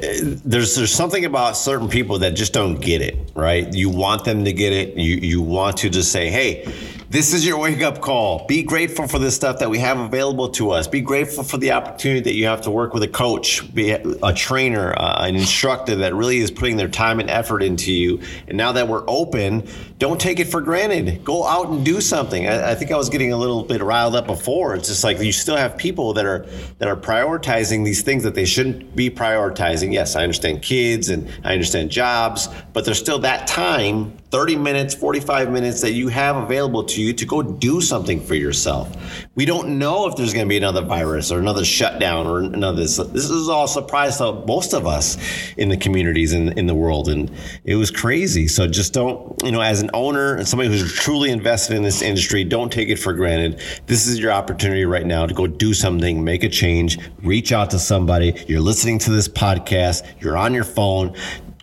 there's 0.02 0.76
there's 0.76 0.94
something 0.94 1.26
about 1.26 1.58
certain 1.58 1.88
people 1.88 2.20
that 2.20 2.36
just 2.36 2.54
don't 2.54 2.80
get 2.80 3.02
it, 3.02 3.32
right? 3.36 3.74
You 3.74 3.90
want 3.90 4.26
them 4.26 4.46
to 4.46 4.54
get 4.54 4.74
it. 4.74 4.96
You 4.96 5.16
you 5.16 5.42
want 5.42 5.78
to 5.78 5.90
just 5.90 6.12
say, 6.12 6.30
"Hey, 6.30 6.68
this 7.10 7.34
is 7.34 7.46
your 7.46 7.58
wake 7.58 7.82
up 7.82 8.02
call. 8.02 8.46
Be 8.48 8.64
grateful 8.64 9.08
for 9.08 9.18
the 9.18 9.32
stuff 9.32 9.60
that 9.60 9.70
we 9.70 9.80
have 9.80 9.98
available 9.98 10.50
to 10.50 10.72
us. 10.72 10.88
Be 10.88 11.00
grateful 11.00 11.42
for 11.42 11.58
the 11.58 11.72
opportunity 11.72 12.20
that 12.22 12.34
you 12.34 12.48
have 12.48 12.62
to 12.62 12.72
work 12.72 12.94
with 12.94 13.02
a 13.02 13.08
coach, 13.08 13.74
be 13.74 13.92
a 13.92 14.34
trainer, 14.34 14.94
uh, 14.94 15.26
an 15.26 15.38
instructor 15.38 15.96
that 15.96 16.14
really 16.14 16.40
is 16.40 16.52
putting 16.52 16.76
their 16.76 16.90
time 16.90 17.22
and 17.22 17.30
effort 17.30 17.64
into 17.64 17.94
you. 17.94 18.20
And 18.50 18.58
now 18.58 18.74
that 18.74 18.90
we're 18.90 19.06
open, 19.08 19.66
don't 20.00 20.20
take 20.20 20.40
it 20.42 20.46
for 20.46 20.60
granted. 20.60 21.24
Go 21.24 21.46
out 21.46 21.70
and 21.70 21.86
do 21.86 22.02
something. 22.02 22.46
I, 22.46 22.72
I 22.72 22.76
think 22.76 22.92
I 22.92 22.98
was 22.98 23.08
getting 23.08 23.32
a 23.32 23.38
little 23.38 23.64
bit 23.64 23.82
riled 23.82 24.16
up 24.16 24.28
before. 24.28 24.76
It's 24.76 24.90
just 24.90 25.06
like 25.06 25.20
you 25.22 25.32
still 25.32 25.56
have 25.56 25.78
people 25.78 26.14
that 26.14 26.26
are 26.26 26.46
that 26.80 26.90
are 26.90 26.98
prioritizing 26.98 27.86
these 27.86 28.02
things 28.02 28.24
that 28.24 28.36
they 28.36 28.46
shouldn't 28.46 28.98
be 28.98 29.10
prioritizing. 29.10 29.94
Yes, 29.94 30.18
I 30.18 30.24
understand 30.24 30.62
kids 30.62 31.08
and 31.08 31.30
I 31.46 31.54
understand 31.54 31.90
jobs, 31.90 32.50
but 32.74 32.84
there's 32.84 33.00
still 33.00 33.20
that 33.20 33.48
time 33.48 34.18
30 34.30 34.58
minutes, 34.58 34.94
45 34.94 35.52
minutes 35.52 35.80
that 35.82 35.94
you 35.94 36.10
have 36.10 36.36
available 36.36 36.84
to 36.84 37.02
you 37.02 37.14
to 37.14 37.26
go 37.26 37.42
do 37.42 37.80
something 37.80 38.20
for 38.20 38.36
yourself. 38.36 38.94
We 39.36 39.46
don't 39.46 39.80
know 39.80 40.06
if 40.08 40.18
there's 40.18 40.34
going 40.34 40.46
to 40.46 40.50
be 40.50 40.58
another 40.58 40.82
virus 40.82 41.32
or 41.32 41.40
another 41.40 41.64
shutdown 41.64 42.28
or 42.28 42.40
another. 42.40 42.82
This 42.82 43.00
is 43.00 43.48
all 43.48 43.68
surprise 43.68 44.18
to 44.18 44.34
most 44.46 44.74
of 44.74 44.86
us 44.86 45.18
in 45.56 45.70
the 45.70 45.78
communities 45.78 46.34
in, 46.34 46.58
in 46.58 46.68
the 46.68 46.76
world. 46.76 47.08
And 47.08 47.32
it 47.64 47.76
was 47.76 47.90
crazy. 47.90 48.50
So 48.50 48.68
just 48.68 48.94
don't, 48.94 49.42
you 49.44 49.52
know, 49.52 49.62
as 49.62 49.82
an 49.82 49.92
owner 49.94 50.36
and 50.36 50.46
somebody 50.46 50.70
who's 50.70 50.94
truly 50.94 51.32
invested 51.32 51.78
in 51.78 51.84
this 51.84 52.02
industry, 52.02 52.44
don't 52.44 52.72
take 52.72 52.90
it 52.90 52.98
for 52.98 53.14
granted. 53.14 53.62
This 53.86 54.08
is 54.08 54.20
your 54.20 54.34
opportunity 54.34 54.84
right 54.84 55.06
now 55.06 55.26
to 55.26 55.34
go 55.34 55.48
do 55.48 55.74
something, 55.74 56.22
make 56.22 56.44
a 56.44 56.50
change, 56.50 57.00
reach 57.24 57.54
out 57.54 57.70
to 57.72 57.80
somebody. 57.80 58.44
You're 58.48 58.60
listening 58.60 59.00
to 59.00 59.12
this 59.12 59.30
podcast, 59.30 60.06
you're 60.20 60.38
on 60.38 60.54
your 60.54 60.66
phone 60.66 61.16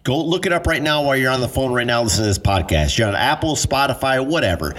Go 0.04 0.22
look 0.22 0.44
it 0.44 0.52
up 0.52 0.66
right 0.66 0.82
now 0.82 1.02
while 1.02 1.16
you're 1.16 1.32
on 1.32 1.40
the 1.40 1.48
phone 1.48 1.72
right 1.72 1.86
now 1.86 2.02
listening 2.02 2.24
to 2.24 2.28
this 2.28 2.38
podcast. 2.38 2.98
You're 2.98 3.08
on 3.08 3.14
Apple, 3.14 3.54
Spotify, 3.56 4.24
whatever. 4.24 4.74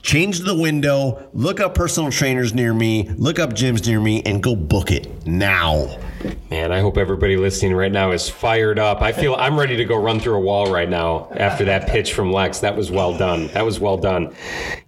Change 0.00 0.38
the 0.38 0.54
window, 0.54 1.28
look 1.34 1.60
up 1.60 1.74
personal 1.74 2.10
trainers 2.10 2.54
near 2.54 2.72
me, 2.72 3.10
look 3.18 3.38
up 3.38 3.50
gyms 3.50 3.86
near 3.86 4.00
me, 4.00 4.22
and 4.22 4.42
go 4.42 4.56
book 4.56 4.90
it 4.90 5.26
now. 5.26 5.98
Man, 6.48 6.72
I 6.72 6.80
hope 6.80 6.96
everybody 6.96 7.36
listening 7.36 7.74
right 7.74 7.92
now 7.92 8.12
is 8.12 8.30
fired 8.30 8.78
up. 8.78 9.02
I 9.02 9.12
feel 9.12 9.34
I'm 9.34 9.58
ready 9.58 9.76
to 9.76 9.84
go 9.84 9.96
run 9.96 10.20
through 10.20 10.36
a 10.36 10.40
wall 10.40 10.72
right 10.72 10.88
now 10.88 11.28
after 11.32 11.66
that 11.66 11.86
pitch 11.86 12.14
from 12.14 12.32
Lex. 12.32 12.60
That 12.60 12.74
was 12.74 12.90
well 12.90 13.14
done. 13.18 13.48
That 13.48 13.66
was 13.66 13.78
well 13.78 13.98
done. 13.98 14.34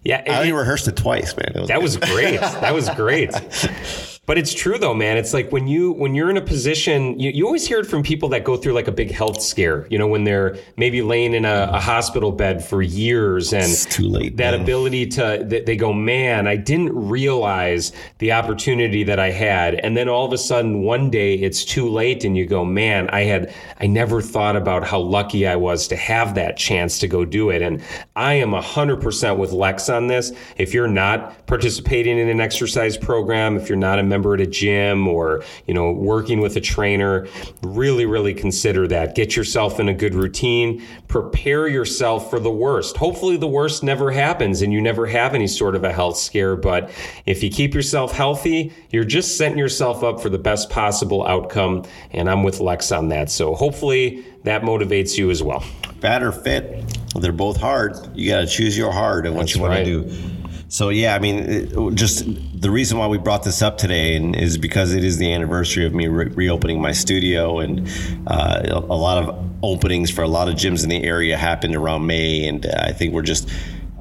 Yeah, 0.03 0.23
I 0.27 0.39
only 0.39 0.53
rehearsed 0.53 0.87
it 0.87 0.97
twice, 0.97 1.35
man. 1.37 1.51
Was 1.61 1.67
that 1.67 1.81
was 1.83 1.97
great. 1.97 2.39
that 2.39 2.73
was 2.73 2.89
great. 2.89 3.29
But 4.25 4.39
it's 4.39 4.53
true 4.53 4.79
though, 4.79 4.93
man. 4.93 5.17
It's 5.17 5.33
like 5.33 5.51
when 5.51 5.67
you 5.67 5.91
when 5.91 6.15
you're 6.15 6.31
in 6.31 6.37
a 6.37 6.41
position, 6.41 7.19
you, 7.19 7.29
you 7.29 7.45
always 7.45 7.67
hear 7.67 7.79
it 7.79 7.85
from 7.85 8.01
people 8.01 8.27
that 8.29 8.43
go 8.43 8.57
through 8.57 8.73
like 8.73 8.87
a 8.87 8.91
big 8.91 9.11
health 9.11 9.39
scare. 9.41 9.85
You 9.89 9.99
know, 9.99 10.07
when 10.07 10.23
they're 10.23 10.57
maybe 10.77 11.03
laying 11.03 11.33
in 11.35 11.45
a, 11.45 11.69
a 11.71 11.79
hospital 11.79 12.31
bed 12.31 12.63
for 12.63 12.81
years, 12.81 13.53
and 13.53 13.63
it's 13.63 13.85
too 13.85 14.07
late. 14.07 14.37
That 14.37 14.51
man. 14.51 14.61
ability 14.61 15.07
to 15.07 15.45
they 15.65 15.75
go, 15.75 15.93
man, 15.93 16.47
I 16.47 16.55
didn't 16.55 16.95
realize 16.95 17.91
the 18.17 18.31
opportunity 18.31 19.03
that 19.03 19.19
I 19.19 19.29
had, 19.29 19.75
and 19.75 19.95
then 19.95 20.09
all 20.09 20.25
of 20.25 20.33
a 20.33 20.39
sudden 20.39 20.81
one 20.81 21.11
day 21.11 21.35
it's 21.35 21.63
too 21.63 21.87
late, 21.87 22.25
and 22.25 22.35
you 22.35 22.47
go, 22.47 22.65
man, 22.65 23.09
I 23.11 23.21
had 23.21 23.53
I 23.79 23.85
never 23.85 24.21
thought 24.21 24.55
about 24.55 24.83
how 24.83 24.99
lucky 24.99 25.45
I 25.45 25.55
was 25.55 25.87
to 25.89 25.95
have 25.95 26.33
that 26.33 26.57
chance 26.57 26.97
to 26.99 27.07
go 27.07 27.25
do 27.25 27.51
it, 27.51 27.61
and 27.61 27.83
I 28.15 28.33
am 28.33 28.53
hundred 28.53 29.01
percent 29.01 29.37
with 29.37 29.51
Lex 29.51 29.87
on 29.87 30.07
this. 30.07 30.31
If 30.57 30.73
you're 30.73 30.87
not 30.87 31.45
participating 31.45 32.17
in 32.17 32.27
an 32.27 32.41
exercise 32.41 32.97
program, 32.97 33.55
if 33.57 33.69
you're 33.69 33.77
not 33.77 33.99
a 33.99 34.14
member 34.15 34.33
at 34.33 34.39
a 34.39 34.45
gym 34.45 35.07
or, 35.07 35.43
you 35.67 35.73
know, 35.73 35.91
working 35.91 36.39
with 36.39 36.55
a 36.55 36.61
trainer, 36.61 37.27
really, 37.61 38.05
really 38.05 38.33
consider 38.33 38.87
that. 38.87 39.13
Get 39.13 39.35
yourself 39.35 39.79
in 39.79 39.89
a 39.89 39.93
good 39.93 40.15
routine. 40.15 40.81
Prepare 41.07 41.67
yourself 41.67 42.29
for 42.29 42.39
the 42.39 42.51
worst. 42.51 42.95
Hopefully, 42.95 43.35
the 43.35 43.47
worst 43.47 43.83
never 43.83 44.11
happens 44.11 44.61
and 44.61 44.71
you 44.71 44.81
never 44.81 45.05
have 45.05 45.35
any 45.35 45.47
sort 45.47 45.75
of 45.75 45.83
a 45.83 45.91
health 45.91 46.17
scare. 46.17 46.55
But 46.55 46.89
if 47.25 47.43
you 47.43 47.49
keep 47.49 47.73
yourself 47.73 48.13
healthy, 48.13 48.71
you're 48.89 49.03
just 49.03 49.37
setting 49.37 49.57
yourself 49.57 50.03
up 50.03 50.21
for 50.21 50.29
the 50.29 50.37
best 50.39 50.69
possible 50.69 51.27
outcome. 51.27 51.83
And 52.11 52.29
I'm 52.29 52.43
with 52.43 52.59
Lex 52.59 52.91
on 52.91 53.09
that. 53.09 53.29
So 53.29 53.53
hopefully, 53.53 54.25
that 54.43 54.61
motivates 54.61 55.17
you 55.17 55.29
as 55.29 55.43
well. 55.43 55.61
Fat 55.99 56.23
or 56.23 56.31
fit, 56.31 56.85
they're 57.19 57.31
both 57.31 57.57
hard. 57.57 57.95
You 58.15 58.29
got 58.29 58.41
to 58.41 58.47
choose 58.47 58.77
your 58.77 58.91
hard 58.91 59.25
and 59.25 59.35
what 59.35 59.43
That's 59.43 59.55
you 59.55 59.61
want 59.61 59.71
right. 59.71 59.83
to 59.83 60.03
do. 60.03 60.44
So 60.67 60.89
yeah, 60.89 61.15
I 61.15 61.19
mean, 61.19 61.95
just 61.95 62.25
the 62.59 62.71
reason 62.71 62.97
why 62.97 63.07
we 63.07 63.17
brought 63.17 63.43
this 63.43 63.61
up 63.61 63.77
today 63.77 64.15
is 64.15 64.57
because 64.57 64.93
it 64.93 65.03
is 65.03 65.17
the 65.17 65.31
anniversary 65.31 65.85
of 65.85 65.93
me 65.93 66.07
re- 66.07 66.25
reopening 66.27 66.81
my 66.81 66.91
studio, 66.91 67.59
and 67.59 67.87
uh, 68.25 68.63
a 68.65 68.79
lot 68.79 69.23
of 69.23 69.45
openings 69.61 70.09
for 70.09 70.23
a 70.23 70.27
lot 70.27 70.47
of 70.47 70.55
gyms 70.55 70.83
in 70.83 70.89
the 70.89 71.03
area 71.03 71.37
happened 71.37 71.75
around 71.75 72.07
May, 72.07 72.47
and 72.47 72.65
I 72.65 72.93
think 72.93 73.13
we're 73.13 73.21
just 73.21 73.49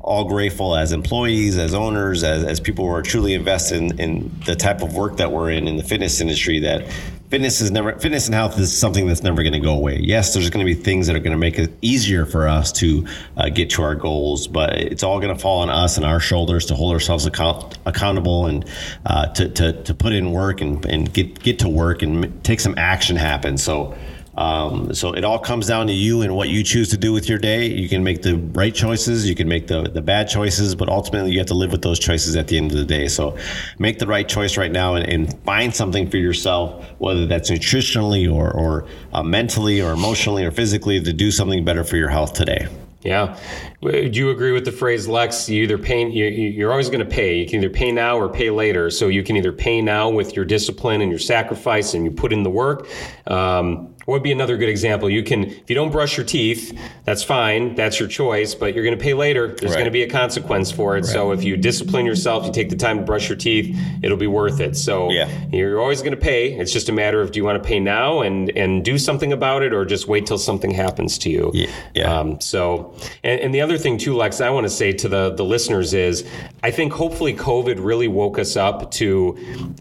all 0.04 0.24
grateful 0.24 0.76
as 0.76 0.92
employees, 0.92 1.56
as 1.56 1.74
owners, 1.74 2.22
as, 2.22 2.44
as 2.44 2.60
people 2.60 2.84
who 2.86 2.92
are 2.92 3.02
truly 3.02 3.32
invested 3.32 3.78
in, 3.78 3.98
in 3.98 4.40
the 4.44 4.54
type 4.54 4.82
of 4.82 4.94
work 4.94 5.16
that 5.16 5.32
we're 5.32 5.50
in 5.50 5.66
in 5.66 5.76
the 5.78 5.82
fitness 5.82 6.20
industry 6.20 6.60
that 6.60 6.86
fitness 7.30 7.60
is 7.60 7.70
never 7.70 7.98
fitness 7.98 8.26
and 8.26 8.34
health 8.34 8.58
is 8.58 8.76
something 8.76 9.06
that's 9.06 9.22
never 9.22 9.42
going 9.42 9.52
to 9.52 9.60
go 9.60 9.74
away. 9.74 9.98
Yes, 10.00 10.34
there's 10.34 10.50
going 10.50 10.64
to 10.64 10.74
be 10.74 10.80
things 10.80 11.06
that 11.06 11.16
are 11.16 11.20
going 11.20 11.32
to 11.32 11.38
make 11.38 11.58
it 11.58 11.72
easier 11.82 12.26
for 12.26 12.46
us 12.46 12.70
to 12.72 13.06
uh, 13.36 13.48
get 13.48 13.70
to 13.70 13.82
our 13.82 13.94
goals, 13.94 14.46
but 14.46 14.74
it's 14.74 15.02
all 15.02 15.20
going 15.20 15.34
to 15.34 15.40
fall 15.40 15.60
on 15.60 15.70
us 15.70 15.96
and 15.96 16.06
our 16.06 16.20
shoulders 16.20 16.66
to 16.66 16.74
hold 16.74 16.92
ourselves 16.92 17.26
account- 17.26 17.78
accountable 17.86 18.46
and 18.46 18.64
uh, 19.06 19.26
to, 19.28 19.48
to, 19.48 19.82
to 19.82 19.94
put 19.94 20.12
in 20.12 20.32
work 20.32 20.60
and, 20.60 20.84
and 20.86 21.12
get 21.12 21.40
get 21.40 21.58
to 21.60 21.68
work 21.68 22.02
and 22.02 22.42
take 22.44 22.60
some 22.60 22.74
action 22.78 23.16
happen. 23.16 23.58
So 23.58 23.96
um, 24.36 24.92
so 24.94 25.12
it 25.12 25.24
all 25.24 25.38
comes 25.38 25.66
down 25.66 25.86
to 25.86 25.92
you 25.92 26.22
and 26.22 26.34
what 26.34 26.48
you 26.48 26.62
choose 26.62 26.88
to 26.90 26.96
do 26.96 27.12
with 27.12 27.28
your 27.28 27.38
day. 27.38 27.66
You 27.66 27.88
can 27.88 28.02
make 28.02 28.22
the 28.22 28.36
right 28.36 28.74
choices, 28.74 29.28
you 29.28 29.34
can 29.34 29.48
make 29.48 29.66
the, 29.66 29.82
the 29.82 30.02
bad 30.02 30.28
choices, 30.28 30.74
but 30.74 30.88
ultimately 30.88 31.32
you 31.32 31.38
have 31.38 31.46
to 31.48 31.54
live 31.54 31.72
with 31.72 31.82
those 31.82 31.98
choices 31.98 32.36
at 32.36 32.48
the 32.48 32.56
end 32.56 32.72
of 32.72 32.78
the 32.78 32.84
day. 32.84 33.08
So 33.08 33.36
make 33.78 33.98
the 33.98 34.06
right 34.06 34.28
choice 34.28 34.56
right 34.56 34.72
now 34.72 34.94
and, 34.94 35.08
and 35.08 35.44
find 35.44 35.74
something 35.74 36.10
for 36.10 36.16
yourself, 36.16 36.84
whether 36.98 37.26
that's 37.26 37.50
nutritionally 37.50 38.32
or, 38.32 38.50
or 38.52 38.86
uh, 39.12 39.22
mentally 39.22 39.80
or 39.80 39.92
emotionally 39.92 40.44
or 40.44 40.50
physically, 40.50 41.00
to 41.00 41.12
do 41.12 41.30
something 41.30 41.64
better 41.64 41.84
for 41.84 41.96
your 41.96 42.08
health 42.08 42.32
today. 42.32 42.66
Yeah. 43.04 43.38
Do 43.82 44.10
you 44.10 44.30
agree 44.30 44.52
with 44.52 44.64
the 44.64 44.72
phrase, 44.72 45.06
Lex? 45.06 45.46
You 45.46 45.64
either 45.64 45.76
pay, 45.76 46.08
you're 46.08 46.70
always 46.70 46.88
going 46.88 47.06
to 47.06 47.10
pay. 47.10 47.36
You 47.36 47.46
can 47.46 47.62
either 47.62 47.68
pay 47.68 47.92
now 47.92 48.18
or 48.18 48.30
pay 48.30 48.48
later. 48.48 48.88
So 48.88 49.08
you 49.08 49.22
can 49.22 49.36
either 49.36 49.52
pay 49.52 49.82
now 49.82 50.08
with 50.08 50.34
your 50.34 50.46
discipline 50.46 51.02
and 51.02 51.10
your 51.10 51.18
sacrifice 51.18 51.92
and 51.92 52.06
you 52.06 52.10
put 52.10 52.32
in 52.32 52.42
the 52.42 52.50
work. 52.50 52.88
Um, 53.26 53.93
would 54.12 54.22
be 54.22 54.32
another 54.32 54.56
good 54.56 54.68
example? 54.68 55.08
You 55.08 55.22
can, 55.22 55.44
if 55.44 55.68
you 55.68 55.74
don't 55.74 55.90
brush 55.90 56.16
your 56.16 56.26
teeth, 56.26 56.78
that's 57.04 57.22
fine. 57.22 57.74
That's 57.74 57.98
your 57.98 58.08
choice, 58.08 58.54
but 58.54 58.74
you're 58.74 58.84
going 58.84 58.96
to 58.96 59.02
pay 59.02 59.14
later. 59.14 59.48
There's 59.48 59.70
right. 59.70 59.78
going 59.78 59.84
to 59.86 59.90
be 59.90 60.02
a 60.02 60.10
consequence 60.10 60.70
for 60.70 60.96
it. 60.96 61.00
Right. 61.00 61.06
So 61.06 61.32
if 61.32 61.44
you 61.44 61.56
discipline 61.56 62.06
yourself, 62.06 62.46
you 62.46 62.52
take 62.52 62.70
the 62.70 62.76
time 62.76 62.98
to 62.98 63.04
brush 63.04 63.28
your 63.28 63.38
teeth, 63.38 63.76
it'll 64.02 64.16
be 64.16 64.26
worth 64.26 64.60
it. 64.60 64.76
So 64.76 65.10
yeah. 65.10 65.28
you're 65.52 65.80
always 65.80 66.00
going 66.00 66.14
to 66.14 66.20
pay. 66.20 66.52
It's 66.54 66.72
just 66.72 66.88
a 66.88 66.92
matter 66.92 67.20
of 67.20 67.32
do 67.32 67.38
you 67.38 67.44
want 67.44 67.62
to 67.62 67.66
pay 67.66 67.80
now 67.80 68.20
and, 68.20 68.50
and 68.56 68.84
do 68.84 68.98
something 68.98 69.32
about 69.32 69.62
it 69.62 69.72
or 69.72 69.84
just 69.84 70.08
wait 70.08 70.26
till 70.26 70.38
something 70.38 70.70
happens 70.70 71.18
to 71.18 71.30
you? 71.30 71.50
Yeah. 71.54 71.70
yeah. 71.94 72.18
Um, 72.18 72.40
so, 72.40 72.94
and, 73.22 73.40
and 73.40 73.54
the 73.54 73.60
other 73.60 73.78
thing 73.78 73.98
too, 73.98 74.14
Lex, 74.14 74.40
I 74.40 74.50
want 74.50 74.64
to 74.64 74.70
say 74.70 74.92
to 74.92 75.08
the, 75.08 75.30
the 75.30 75.44
listeners 75.44 75.94
is 75.94 76.26
I 76.62 76.70
think 76.70 76.92
hopefully 76.92 77.34
COVID 77.34 77.82
really 77.84 78.08
woke 78.08 78.38
us 78.38 78.56
up 78.56 78.90
to 78.92 79.38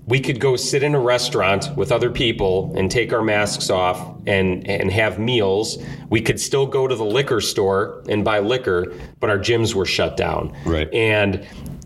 we 0.07 0.19
could 0.19 0.39
go 0.39 0.55
sit 0.55 0.83
in 0.83 0.95
a 0.95 0.99
restaurant 0.99 1.75
with 1.75 1.91
other 1.91 2.09
people 2.09 2.73
and 2.75 2.89
take 2.89 3.13
our 3.13 3.21
masks 3.21 3.69
off 3.69 4.12
and 4.27 4.67
and 4.67 4.91
have 4.91 5.19
meals. 5.19 5.77
We 6.09 6.21
could 6.21 6.39
still 6.39 6.65
go 6.65 6.87
to 6.87 6.95
the 6.95 7.05
liquor 7.05 7.41
store 7.41 8.03
and 8.07 8.23
buy 8.23 8.39
liquor, 8.39 8.93
but 9.19 9.29
our 9.29 9.39
gyms 9.39 9.73
were 9.73 9.85
shut 9.85 10.17
down. 10.17 10.55
Right. 10.65 10.91
And 10.93 11.45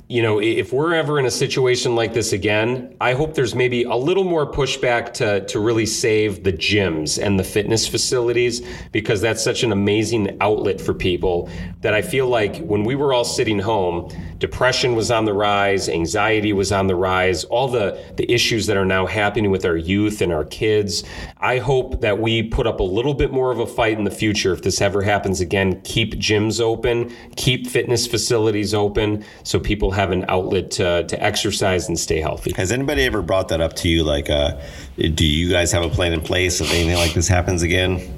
you 0.09 0.21
know, 0.21 0.39
if 0.39 0.71
we're 0.71 0.93
ever 0.93 1.19
in 1.19 1.25
a 1.25 1.31
situation 1.31 1.93
like 1.93 2.13
this 2.13 2.31
again, 2.31 2.95
I 3.01 3.11
hope 3.11 3.33
there's 3.33 3.53
maybe 3.53 3.83
a 3.83 3.95
little 3.95 4.23
more 4.23 4.49
pushback 4.49 5.13
to, 5.15 5.45
to 5.47 5.59
really 5.59 5.85
save 5.85 6.45
the 6.45 6.53
gyms 6.53 7.21
and 7.21 7.37
the 7.37 7.43
fitness 7.43 7.85
facilities 7.85 8.65
because 8.93 9.19
that's 9.19 9.43
such 9.43 9.63
an 9.63 9.73
amazing 9.73 10.37
outlet 10.39 10.79
for 10.79 10.93
people 10.93 11.49
that 11.81 11.93
I 11.93 12.01
feel 12.01 12.27
like 12.27 12.59
when 12.59 12.85
we 12.85 12.95
were 12.95 13.13
all 13.13 13.25
sitting 13.25 13.59
home, 13.59 14.09
depression 14.37 14.95
was 14.95 15.11
on 15.11 15.25
the 15.25 15.33
rise, 15.33 15.89
anxiety 15.89 16.53
was 16.53 16.71
on 16.71 16.87
the 16.87 16.95
rise, 16.95 17.43
all 17.43 17.67
the, 17.67 18.01
the 18.15 18.31
issues 18.31 18.65
that 18.67 18.77
are 18.77 18.85
now 18.85 19.07
happening 19.07 19.51
with 19.51 19.65
our 19.65 19.75
youth 19.75 20.21
and 20.21 20.31
our 20.31 20.45
kids. 20.45 21.03
I 21.39 21.57
hope 21.57 21.99
that 21.99 22.17
we 22.17 22.43
put 22.43 22.65
up 22.65 22.79
a 22.79 22.83
little 22.83 23.13
bit 23.13 23.33
more 23.33 23.51
of 23.51 23.59
a 23.59 23.67
fight 23.67 23.97
in 23.97 24.05
the 24.05 24.11
future 24.11 24.53
if 24.53 24.61
this 24.61 24.79
ever 24.79 25.01
happens 25.01 25.41
again. 25.41 25.81
Keep 25.81 26.13
gyms 26.13 26.61
open, 26.61 27.13
keep 27.35 27.67
fitness 27.67 28.07
facilities 28.07 28.73
open 28.73 29.25
so 29.43 29.59
people 29.59 29.96
have 29.97 30.11
an 30.11 30.25
outlet 30.29 30.71
to, 30.71 31.03
to 31.05 31.23
exercise 31.23 31.87
and 31.87 31.99
stay 31.99 32.21
healthy. 32.21 32.53
Has 32.55 32.71
anybody 32.71 33.03
ever 33.03 33.21
brought 33.21 33.49
that 33.49 33.59
up 33.59 33.73
to 33.77 33.89
you? 33.89 34.03
Like, 34.03 34.29
uh, 34.29 34.59
do 34.95 35.25
you 35.25 35.49
guys 35.49 35.71
have 35.73 35.83
a 35.83 35.89
plan 35.89 36.13
in 36.13 36.21
place 36.21 36.61
if 36.61 36.71
anything 36.71 36.95
like 36.95 37.13
this 37.13 37.27
happens 37.27 37.63
again? 37.63 38.16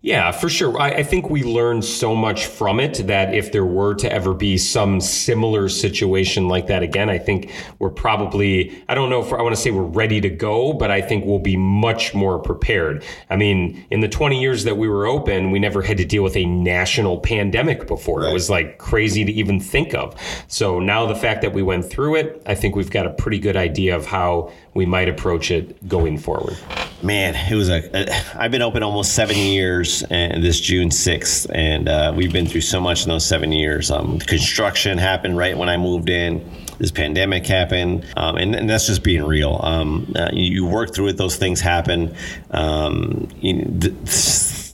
Yeah, 0.00 0.30
for 0.30 0.48
sure. 0.48 0.78
I, 0.80 0.88
I, 0.90 1.02
think 1.02 1.30
we 1.30 1.42
learned 1.42 1.84
so 1.84 2.14
much 2.14 2.46
from 2.46 2.80
it 2.80 3.06
that 3.06 3.34
if 3.34 3.52
there 3.52 3.64
were 3.64 3.94
to 3.94 4.12
ever 4.12 4.34
be 4.34 4.58
some 4.58 5.00
similar 5.00 5.68
situation 5.68 6.48
like 6.48 6.66
that 6.68 6.82
again, 6.82 7.08
I 7.08 7.18
think 7.18 7.52
we're 7.78 7.90
probably, 7.90 8.84
I 8.88 8.94
don't 8.94 9.10
know 9.10 9.20
if 9.20 9.32
I 9.32 9.42
want 9.42 9.54
to 9.54 9.60
say 9.60 9.70
we're 9.70 9.82
ready 9.82 10.20
to 10.20 10.28
go, 10.28 10.72
but 10.72 10.90
I 10.90 11.00
think 11.00 11.24
we'll 11.24 11.38
be 11.38 11.56
much 11.56 12.14
more 12.14 12.38
prepared. 12.38 13.04
I 13.30 13.36
mean, 13.36 13.84
in 13.90 14.00
the 14.00 14.08
20 14.08 14.40
years 14.40 14.64
that 14.64 14.76
we 14.76 14.88
were 14.88 15.06
open, 15.06 15.50
we 15.50 15.58
never 15.58 15.82
had 15.82 15.96
to 15.98 16.04
deal 16.04 16.22
with 16.22 16.36
a 16.36 16.44
national 16.44 17.20
pandemic 17.20 17.86
before. 17.86 18.20
Right. 18.20 18.30
It 18.30 18.32
was 18.32 18.50
like 18.50 18.78
crazy 18.78 19.24
to 19.24 19.32
even 19.32 19.60
think 19.60 19.94
of. 19.94 20.14
So 20.48 20.78
now 20.78 21.06
the 21.06 21.16
fact 21.16 21.42
that 21.42 21.52
we 21.52 21.62
went 21.62 21.84
through 21.84 22.16
it, 22.16 22.42
I 22.46 22.54
think 22.54 22.76
we've 22.76 22.90
got 22.90 23.06
a 23.06 23.10
pretty 23.10 23.38
good 23.38 23.56
idea 23.56 23.96
of 23.96 24.06
how 24.06 24.52
we 24.76 24.86
might 24.86 25.08
approach 25.08 25.50
it 25.50 25.88
going 25.88 26.18
forward. 26.18 26.56
Man, 27.02 27.34
it 27.34 27.54
was 27.54 27.68
a. 27.68 27.82
a 27.92 28.40
I've 28.40 28.50
been 28.50 28.62
open 28.62 28.82
almost 28.82 29.14
seven 29.14 29.36
years, 29.36 30.02
and 30.10 30.42
this 30.42 30.60
June 30.60 30.90
sixth, 30.90 31.46
and 31.52 31.88
uh, 31.88 32.12
we've 32.14 32.32
been 32.32 32.46
through 32.46 32.60
so 32.60 32.80
much 32.80 33.02
in 33.02 33.08
those 33.08 33.26
seven 33.26 33.52
years. 33.52 33.90
Um, 33.90 34.18
construction 34.20 34.98
happened 34.98 35.36
right 35.36 35.56
when 35.56 35.68
I 35.68 35.76
moved 35.76 36.08
in. 36.08 36.48
This 36.78 36.90
pandemic 36.90 37.46
happened, 37.46 38.04
um, 38.16 38.36
and, 38.36 38.54
and, 38.54 38.68
that's 38.68 38.86
just 38.86 39.02
being 39.02 39.24
real. 39.24 39.58
Um, 39.62 40.12
uh, 40.14 40.28
you, 40.32 40.56
you, 40.56 40.66
work 40.66 40.94
through 40.94 41.08
it; 41.08 41.16
those 41.16 41.36
things 41.36 41.60
happen. 41.60 42.14
Um, 42.50 43.28
you, 43.40 43.64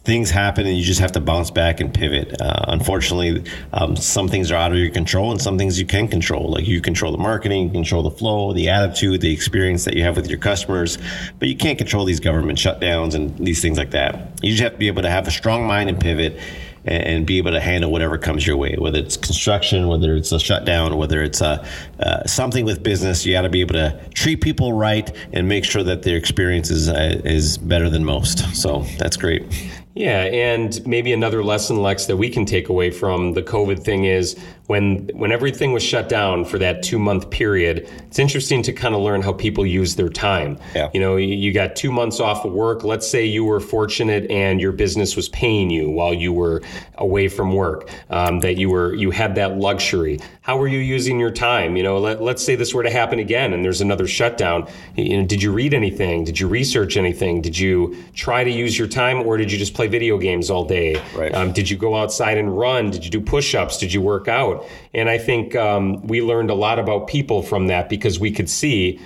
things 0.05 0.31
happen 0.31 0.67
and 0.67 0.77
you 0.77 0.83
just 0.83 1.01
have 1.01 1.13
to 1.13 1.21
bounce 1.21 1.51
back 1.51 1.81
and 1.81 1.95
pivot. 1.95 2.41
Uh, 2.41 2.65
unfortunately, 2.69 3.45
um, 3.73 3.95
some 3.95 4.29
things 4.29 4.51
are 4.51 4.57
out 4.57 4.73
of 4.73 4.79
your 4.79 4.91
control 4.91 5.31
and 5.31 5.41
some 5.41 5.57
things 5.57 5.79
you 5.79 5.87
can 5.87 6.09
control. 6.09 6.51
Like 6.51 6.67
you 6.67 6.81
control 6.81 7.13
the 7.13 7.19
marketing, 7.19 7.67
you 7.67 7.73
control 7.73 8.03
the 8.03 8.11
flow, 8.11 8.53
the 8.53 8.69
attitude, 8.69 9.21
the 9.21 9.33
experience 9.33 9.85
that 9.85 9.95
you 9.95 10.03
have 10.03 10.17
with 10.17 10.29
your 10.29 10.39
customers, 10.39 10.99
but 11.39 11.49
you 11.49 11.57
can't 11.57 11.79
control 11.79 12.05
these 12.05 12.21
government 12.21 12.59
shutdowns 12.59 13.15
and 13.15 13.37
these 13.39 13.63
things 13.63 13.79
like 13.79 13.93
that. 13.93 14.39
You 14.43 14.51
just 14.51 14.63
have 14.63 14.73
to 14.73 14.79
be 14.79 14.89
able 14.89 15.03
to 15.03 15.11
have 15.11 15.29
a 15.29 15.31
strong 15.31 15.67
mind 15.67 15.89
and 15.89 16.01
pivot 16.01 16.39
and, 16.85 17.25
be 17.27 17.39
able 17.39 17.53
to 17.53 17.61
handle 17.61 17.93
whatever 17.93 18.19
comes 18.19 18.45
your 18.45 18.57
way, 18.57 18.75
whether 18.77 18.99
it's 18.99 19.17
construction, 19.17 19.87
whether 19.87 20.17
it's 20.17 20.33
a 20.33 20.41
shutdown, 20.41 20.97
whether 20.97 21.23
it's 21.23 21.41
a, 21.41 21.65
uh, 22.01 22.27
something 22.27 22.65
with 22.65 22.83
business. 22.83 23.25
You 23.25 23.35
got 23.35 23.43
to 23.43 23.49
be 23.49 23.61
able 23.61 23.75
to 23.75 24.01
treat 24.15 24.41
people 24.41 24.73
right 24.73 25.11
and 25.33 25.49
make 25.49 25.65
sure 25.65 25.85
that 25.85 26.03
their 26.03 26.17
experience 26.17 26.71
is, 26.71 26.89
uh, 26.89 27.21
is 27.25 27.57
better 27.57 27.89
than 27.89 28.05
most. 28.05 28.41
So 28.57 28.85
that's 28.99 29.17
great. 29.17 29.45
Yeah, 29.95 30.23
and 30.25 30.85
maybe 30.87 31.13
another 31.13 31.45
lesson, 31.45 31.83
Lex, 31.83 32.07
that 32.07 32.17
we 32.17 32.31
can 32.31 32.47
take 32.47 32.71
away 32.71 32.91
from 32.91 33.35
the 33.35 33.43
COVID 33.43 33.85
thing 33.85 34.05
is 34.05 34.39
when 34.67 35.11
when 35.15 35.33
everything 35.33 35.73
was 35.73 35.83
shut 35.83 36.09
down 36.09 36.45
for 36.45 36.59
that 36.59 36.83
two 36.83 36.99
month 36.99 37.31
period, 37.31 37.89
it's 38.07 38.19
interesting 38.19 38.63
to 38.63 38.73
kind 38.73 38.95
of 38.95 39.01
learn 39.01 39.21
how 39.21 39.33
people 39.33 39.67
use 39.67 39.97
their 39.97 40.09
time. 40.09 40.59
Yeah. 40.75 40.91
You 40.95 41.01
know, 41.01 41.17
you 41.17 41.53
got 41.53 41.75
two 41.77 41.91
months 41.91 42.21
off 42.21 42.45
of 42.45 42.53
work. 42.53 42.85
Let's 42.85 43.09
say 43.09 43.27
you 43.27 43.45
were 43.45 43.61
fortunate 43.61 44.31
and 44.31 44.61
your 44.61 44.73
business 44.73 45.17
was 45.17 45.29
paying 45.31 45.71
you 45.71 45.91
while 45.91 46.15
you 46.15 46.33
were 46.33 46.63
away 46.97 47.29
from 47.29 47.55
work. 47.55 47.91
Um, 48.11 48.41
that 48.41 48.57
you 48.57 48.71
were 48.71 48.95
you 48.95 49.11
had 49.11 49.35
that 49.35 49.59
luxury. 49.59 50.21
How 50.43 50.57
were 50.57 50.69
you 50.69 50.79
using 50.79 51.21
your 51.21 51.31
time? 51.31 51.77
You 51.77 51.83
know, 51.83 51.99
let, 51.99 52.23
let's 52.23 52.45
say 52.45 52.57
this 52.57 52.75
were 52.75 52.83
to 52.83 52.91
happen 52.91 53.19
again 53.19 53.53
and 53.53 53.65
there's 53.65 53.81
another 53.81 54.07
shutdown. 54.07 54.69
You 54.97 55.19
know, 55.19 55.27
did 55.27 55.43
you 55.43 55.53
read 55.53 55.75
anything? 55.75 56.25
Did 56.25 56.39
you 56.39 56.49
research 56.49 56.97
anything? 56.97 57.43
Did 57.43 57.59
you 57.59 57.97
try 58.15 58.45
to 58.45 58.51
use 58.51 58.79
your 58.79 58.89
time, 58.89 59.23
or 59.23 59.37
did 59.37 59.53
you 59.53 59.59
just 59.59 59.75
play 59.75 59.87
video 59.87 60.19
games 60.19 60.51
all 60.51 60.65
day? 60.65 61.01
Right. 61.15 61.35
Um, 61.35 61.53
did 61.53 61.71
you 61.71 61.77
go 61.77 61.97
outside 61.97 62.39
and 62.39 62.57
run? 62.57 62.91
Did 62.91 63.05
you 63.05 63.11
do 63.11 63.21
push 63.21 63.55
ups? 63.55 63.79
Did 63.79 63.93
you 63.93 64.01
work 64.01 64.29
out? 64.29 64.52
And 64.95 65.09
I 65.09 65.19
think 65.19 65.55
um, 65.57 66.07
we 66.07 66.23
learned 66.23 66.51
a 66.51 66.55
lot 66.55 66.79
about 66.79 67.07
people 67.07 67.43
from 67.43 67.67
that 67.69 67.89
because 67.89 68.19
we 68.19 68.31
could 68.31 68.49
see 68.49 69.01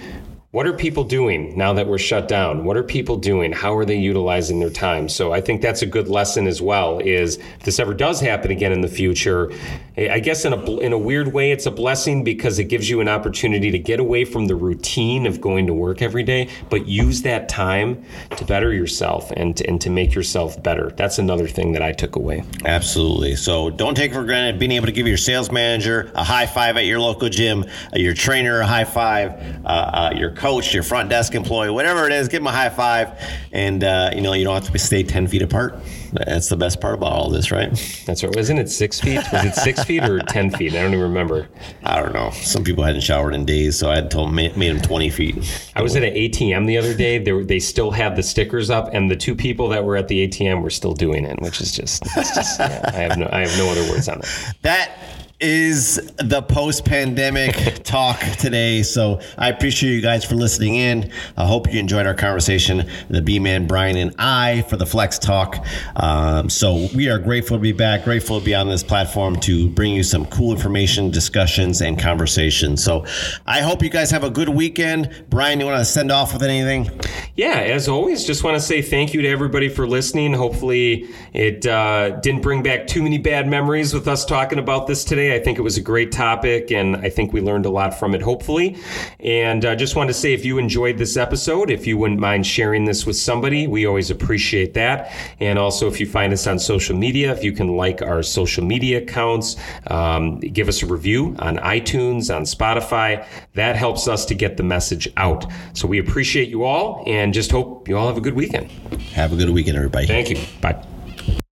what 0.56 0.66
are 0.66 0.72
people 0.72 1.04
doing 1.04 1.54
now 1.54 1.74
that 1.74 1.86
we're 1.86 1.98
shut 1.98 2.28
down? 2.28 2.64
What 2.64 2.78
are 2.78 2.82
people 2.82 3.18
doing? 3.18 3.52
How 3.52 3.76
are 3.76 3.84
they 3.84 3.96
utilizing 3.96 4.58
their 4.58 4.70
time? 4.70 5.06
So 5.06 5.30
i 5.30 5.40
think 5.40 5.60
that's 5.60 5.82
a 5.82 5.86
good 5.86 6.08
lesson 6.08 6.46
as 6.46 6.62
well 6.62 6.98
is 6.98 7.36
if 7.36 7.64
this 7.64 7.78
ever 7.78 7.92
does 7.92 8.20
happen 8.20 8.50
again 8.50 8.72
in 8.72 8.80
the 8.80 8.88
future 8.88 9.52
i 9.98 10.18
guess 10.18 10.44
in 10.46 10.54
a 10.54 10.76
in 10.78 10.92
a 10.94 10.98
weird 10.98 11.32
way 11.34 11.50
it's 11.50 11.66
a 11.66 11.70
blessing 11.70 12.24
because 12.24 12.58
it 12.58 12.64
gives 12.64 12.88
you 12.88 13.00
an 13.00 13.08
opportunity 13.08 13.70
to 13.70 13.78
get 13.78 14.00
away 14.00 14.24
from 14.24 14.46
the 14.46 14.54
routine 14.54 15.26
of 15.26 15.40
going 15.40 15.66
to 15.66 15.74
work 15.74 16.00
every 16.00 16.22
day 16.22 16.48
but 16.70 16.86
use 16.86 17.20
that 17.22 17.48
time 17.48 18.02
to 18.36 18.44
better 18.44 18.72
yourself 18.72 19.30
and 19.32 19.56
to, 19.58 19.66
and 19.68 19.80
to 19.80 19.90
make 19.90 20.14
yourself 20.14 20.62
better. 20.62 20.90
That's 20.96 21.18
another 21.18 21.48
thing 21.48 21.72
that 21.72 21.82
i 21.82 21.92
took 21.92 22.16
away. 22.16 22.44
Absolutely. 22.64 23.36
So 23.36 23.70
don't 23.70 23.94
take 23.94 24.12
for 24.12 24.24
granted 24.24 24.58
being 24.58 24.72
able 24.72 24.86
to 24.86 24.92
give 24.92 25.06
your 25.06 25.16
sales 25.16 25.50
manager 25.50 26.10
a 26.14 26.24
high 26.24 26.46
five 26.46 26.76
at 26.76 26.86
your 26.86 27.00
local 27.00 27.28
gym 27.28 27.64
your 27.94 28.14
trainer 28.14 28.60
a 28.60 28.66
high 28.66 28.84
five 28.84 29.32
uh, 29.64 29.68
uh, 29.68 30.12
your 30.16 30.30
coach 30.30 30.45
coach, 30.46 30.72
your 30.72 30.84
front 30.84 31.10
desk 31.10 31.34
employee, 31.34 31.70
whatever 31.70 32.06
it 32.06 32.12
is, 32.12 32.28
give 32.28 32.40
them 32.40 32.46
a 32.46 32.52
high 32.52 32.68
five. 32.68 33.20
And, 33.50 33.82
uh, 33.82 34.10
you 34.14 34.20
know, 34.20 34.32
you 34.32 34.44
don't 34.44 34.54
have 34.54 34.72
to 34.72 34.78
stay 34.78 35.02
10 35.02 35.26
feet 35.26 35.42
apart. 35.42 35.76
That's 36.12 36.48
the 36.48 36.56
best 36.56 36.80
part 36.80 36.94
about 36.94 37.10
all 37.10 37.30
this, 37.30 37.50
right? 37.50 37.68
That's 38.06 38.22
right. 38.22 38.34
Wasn't 38.34 38.60
it 38.60 38.70
six 38.70 39.00
feet? 39.00 39.20
Was 39.32 39.44
it 39.44 39.54
six 39.56 39.82
feet 39.82 40.04
or 40.04 40.20
10 40.28 40.52
feet? 40.52 40.72
I 40.72 40.82
don't 40.82 40.92
even 40.92 41.02
remember. 41.02 41.48
I 41.82 42.00
don't 42.00 42.14
know. 42.14 42.30
Some 42.30 42.62
people 42.62 42.84
hadn't 42.84 43.00
showered 43.00 43.34
in 43.34 43.44
days, 43.44 43.76
so 43.76 43.90
I 43.90 43.96
had 43.96 44.08
told 44.08 44.32
made, 44.32 44.56
made 44.56 44.70
them 44.70 44.80
20 44.80 45.10
feet. 45.10 45.36
I 45.74 45.82
was 45.82 45.96
at 45.96 46.04
an 46.04 46.14
ATM 46.14 46.68
the 46.68 46.78
other 46.78 46.94
day. 46.94 47.18
They, 47.18 47.32
were, 47.32 47.44
they 47.44 47.58
still 47.58 47.90
had 47.90 48.14
the 48.14 48.22
stickers 48.22 48.70
up, 48.70 48.94
and 48.94 49.10
the 49.10 49.16
two 49.16 49.34
people 49.34 49.68
that 49.70 49.84
were 49.84 49.96
at 49.96 50.06
the 50.06 50.28
ATM 50.28 50.62
were 50.62 50.70
still 50.70 50.94
doing 50.94 51.24
it, 51.24 51.42
which 51.42 51.60
is 51.60 51.72
just, 51.72 52.04
just 52.14 52.60
yeah, 52.60 52.88
I 52.94 52.98
have 52.98 53.18
no, 53.18 53.28
I 53.32 53.40
have 53.40 53.58
no 53.58 53.68
other 53.68 53.82
words 53.90 54.08
on 54.08 54.20
it. 54.20 54.26
That 54.62 55.25
is 55.38 55.96
the 56.16 56.40
post 56.40 56.86
pandemic 56.86 57.54
talk 57.84 58.18
today. 58.38 58.82
So 58.82 59.20
I 59.36 59.50
appreciate 59.50 59.92
you 59.92 60.00
guys 60.00 60.24
for 60.24 60.34
listening 60.34 60.76
in. 60.76 61.12
I 61.36 61.46
hope 61.46 61.70
you 61.72 61.78
enjoyed 61.78 62.06
our 62.06 62.14
conversation, 62.14 62.88
the 63.10 63.20
B 63.20 63.38
Man, 63.38 63.66
Brian, 63.66 63.96
and 63.96 64.14
I 64.18 64.62
for 64.62 64.76
the 64.76 64.86
Flex 64.86 65.18
Talk. 65.18 65.64
Um, 65.96 66.48
so 66.48 66.88
we 66.94 67.08
are 67.08 67.18
grateful 67.18 67.58
to 67.58 67.60
be 67.60 67.72
back, 67.72 68.04
grateful 68.04 68.38
to 68.38 68.44
be 68.44 68.54
on 68.54 68.68
this 68.68 68.82
platform 68.82 69.38
to 69.40 69.68
bring 69.68 69.92
you 69.92 70.02
some 70.02 70.24
cool 70.26 70.52
information, 70.52 71.10
discussions, 71.10 71.82
and 71.82 71.98
conversations. 71.98 72.82
So 72.82 73.04
I 73.46 73.60
hope 73.60 73.82
you 73.82 73.90
guys 73.90 74.10
have 74.10 74.24
a 74.24 74.30
good 74.30 74.48
weekend. 74.48 75.24
Brian, 75.28 75.60
you 75.60 75.66
want 75.66 75.78
to 75.78 75.84
send 75.84 76.10
off 76.10 76.32
with 76.32 76.42
anything? 76.42 76.88
Yeah, 77.34 77.58
as 77.58 77.88
always, 77.88 78.24
just 78.24 78.42
want 78.42 78.56
to 78.56 78.60
say 78.60 78.80
thank 78.80 79.12
you 79.12 79.20
to 79.20 79.28
everybody 79.28 79.68
for 79.68 79.86
listening. 79.86 80.32
Hopefully, 80.32 81.08
it 81.34 81.66
uh, 81.66 82.10
didn't 82.20 82.40
bring 82.40 82.62
back 82.62 82.86
too 82.86 83.02
many 83.02 83.18
bad 83.18 83.46
memories 83.46 83.92
with 83.92 84.08
us 84.08 84.24
talking 84.24 84.58
about 84.58 84.86
this 84.86 85.04
today. 85.26 85.40
I 85.40 85.42
think 85.42 85.58
it 85.58 85.62
was 85.62 85.76
a 85.76 85.80
great 85.80 86.12
topic, 86.12 86.70
and 86.70 86.96
I 86.96 87.10
think 87.10 87.32
we 87.32 87.40
learned 87.40 87.66
a 87.66 87.70
lot 87.70 87.98
from 87.98 88.14
it, 88.14 88.22
hopefully. 88.22 88.76
And 89.20 89.64
I 89.64 89.72
uh, 89.72 89.76
just 89.76 89.96
wanted 89.96 90.08
to 90.08 90.18
say 90.18 90.32
if 90.32 90.44
you 90.44 90.58
enjoyed 90.58 90.98
this 90.98 91.16
episode, 91.16 91.70
if 91.70 91.86
you 91.86 91.98
wouldn't 91.98 92.20
mind 92.20 92.46
sharing 92.46 92.84
this 92.84 93.06
with 93.06 93.16
somebody, 93.16 93.66
we 93.66 93.86
always 93.86 94.10
appreciate 94.10 94.74
that. 94.74 95.12
And 95.40 95.58
also, 95.58 95.88
if 95.88 96.00
you 96.00 96.06
find 96.06 96.32
us 96.32 96.46
on 96.46 96.58
social 96.58 96.96
media, 96.96 97.32
if 97.32 97.44
you 97.44 97.52
can 97.52 97.76
like 97.76 98.02
our 98.02 98.22
social 98.22 98.64
media 98.64 98.98
accounts, 98.98 99.56
um, 99.88 100.38
give 100.40 100.68
us 100.68 100.82
a 100.82 100.86
review 100.86 101.34
on 101.38 101.56
iTunes, 101.58 102.34
on 102.34 102.42
Spotify, 102.42 103.26
that 103.54 103.76
helps 103.76 104.08
us 104.08 104.24
to 104.26 104.34
get 104.34 104.56
the 104.56 104.62
message 104.62 105.08
out. 105.16 105.46
So 105.74 105.86
we 105.88 105.98
appreciate 105.98 106.48
you 106.48 106.64
all 106.64 107.02
and 107.06 107.34
just 107.34 107.50
hope 107.50 107.88
you 107.88 107.96
all 107.96 108.06
have 108.06 108.16
a 108.16 108.20
good 108.20 108.34
weekend. 108.34 108.70
Have 109.14 109.32
a 109.32 109.36
good 109.36 109.50
weekend, 109.50 109.76
everybody. 109.76 110.06
Thank 110.06 110.30
you. 110.30 110.38
Bye. 110.60 110.95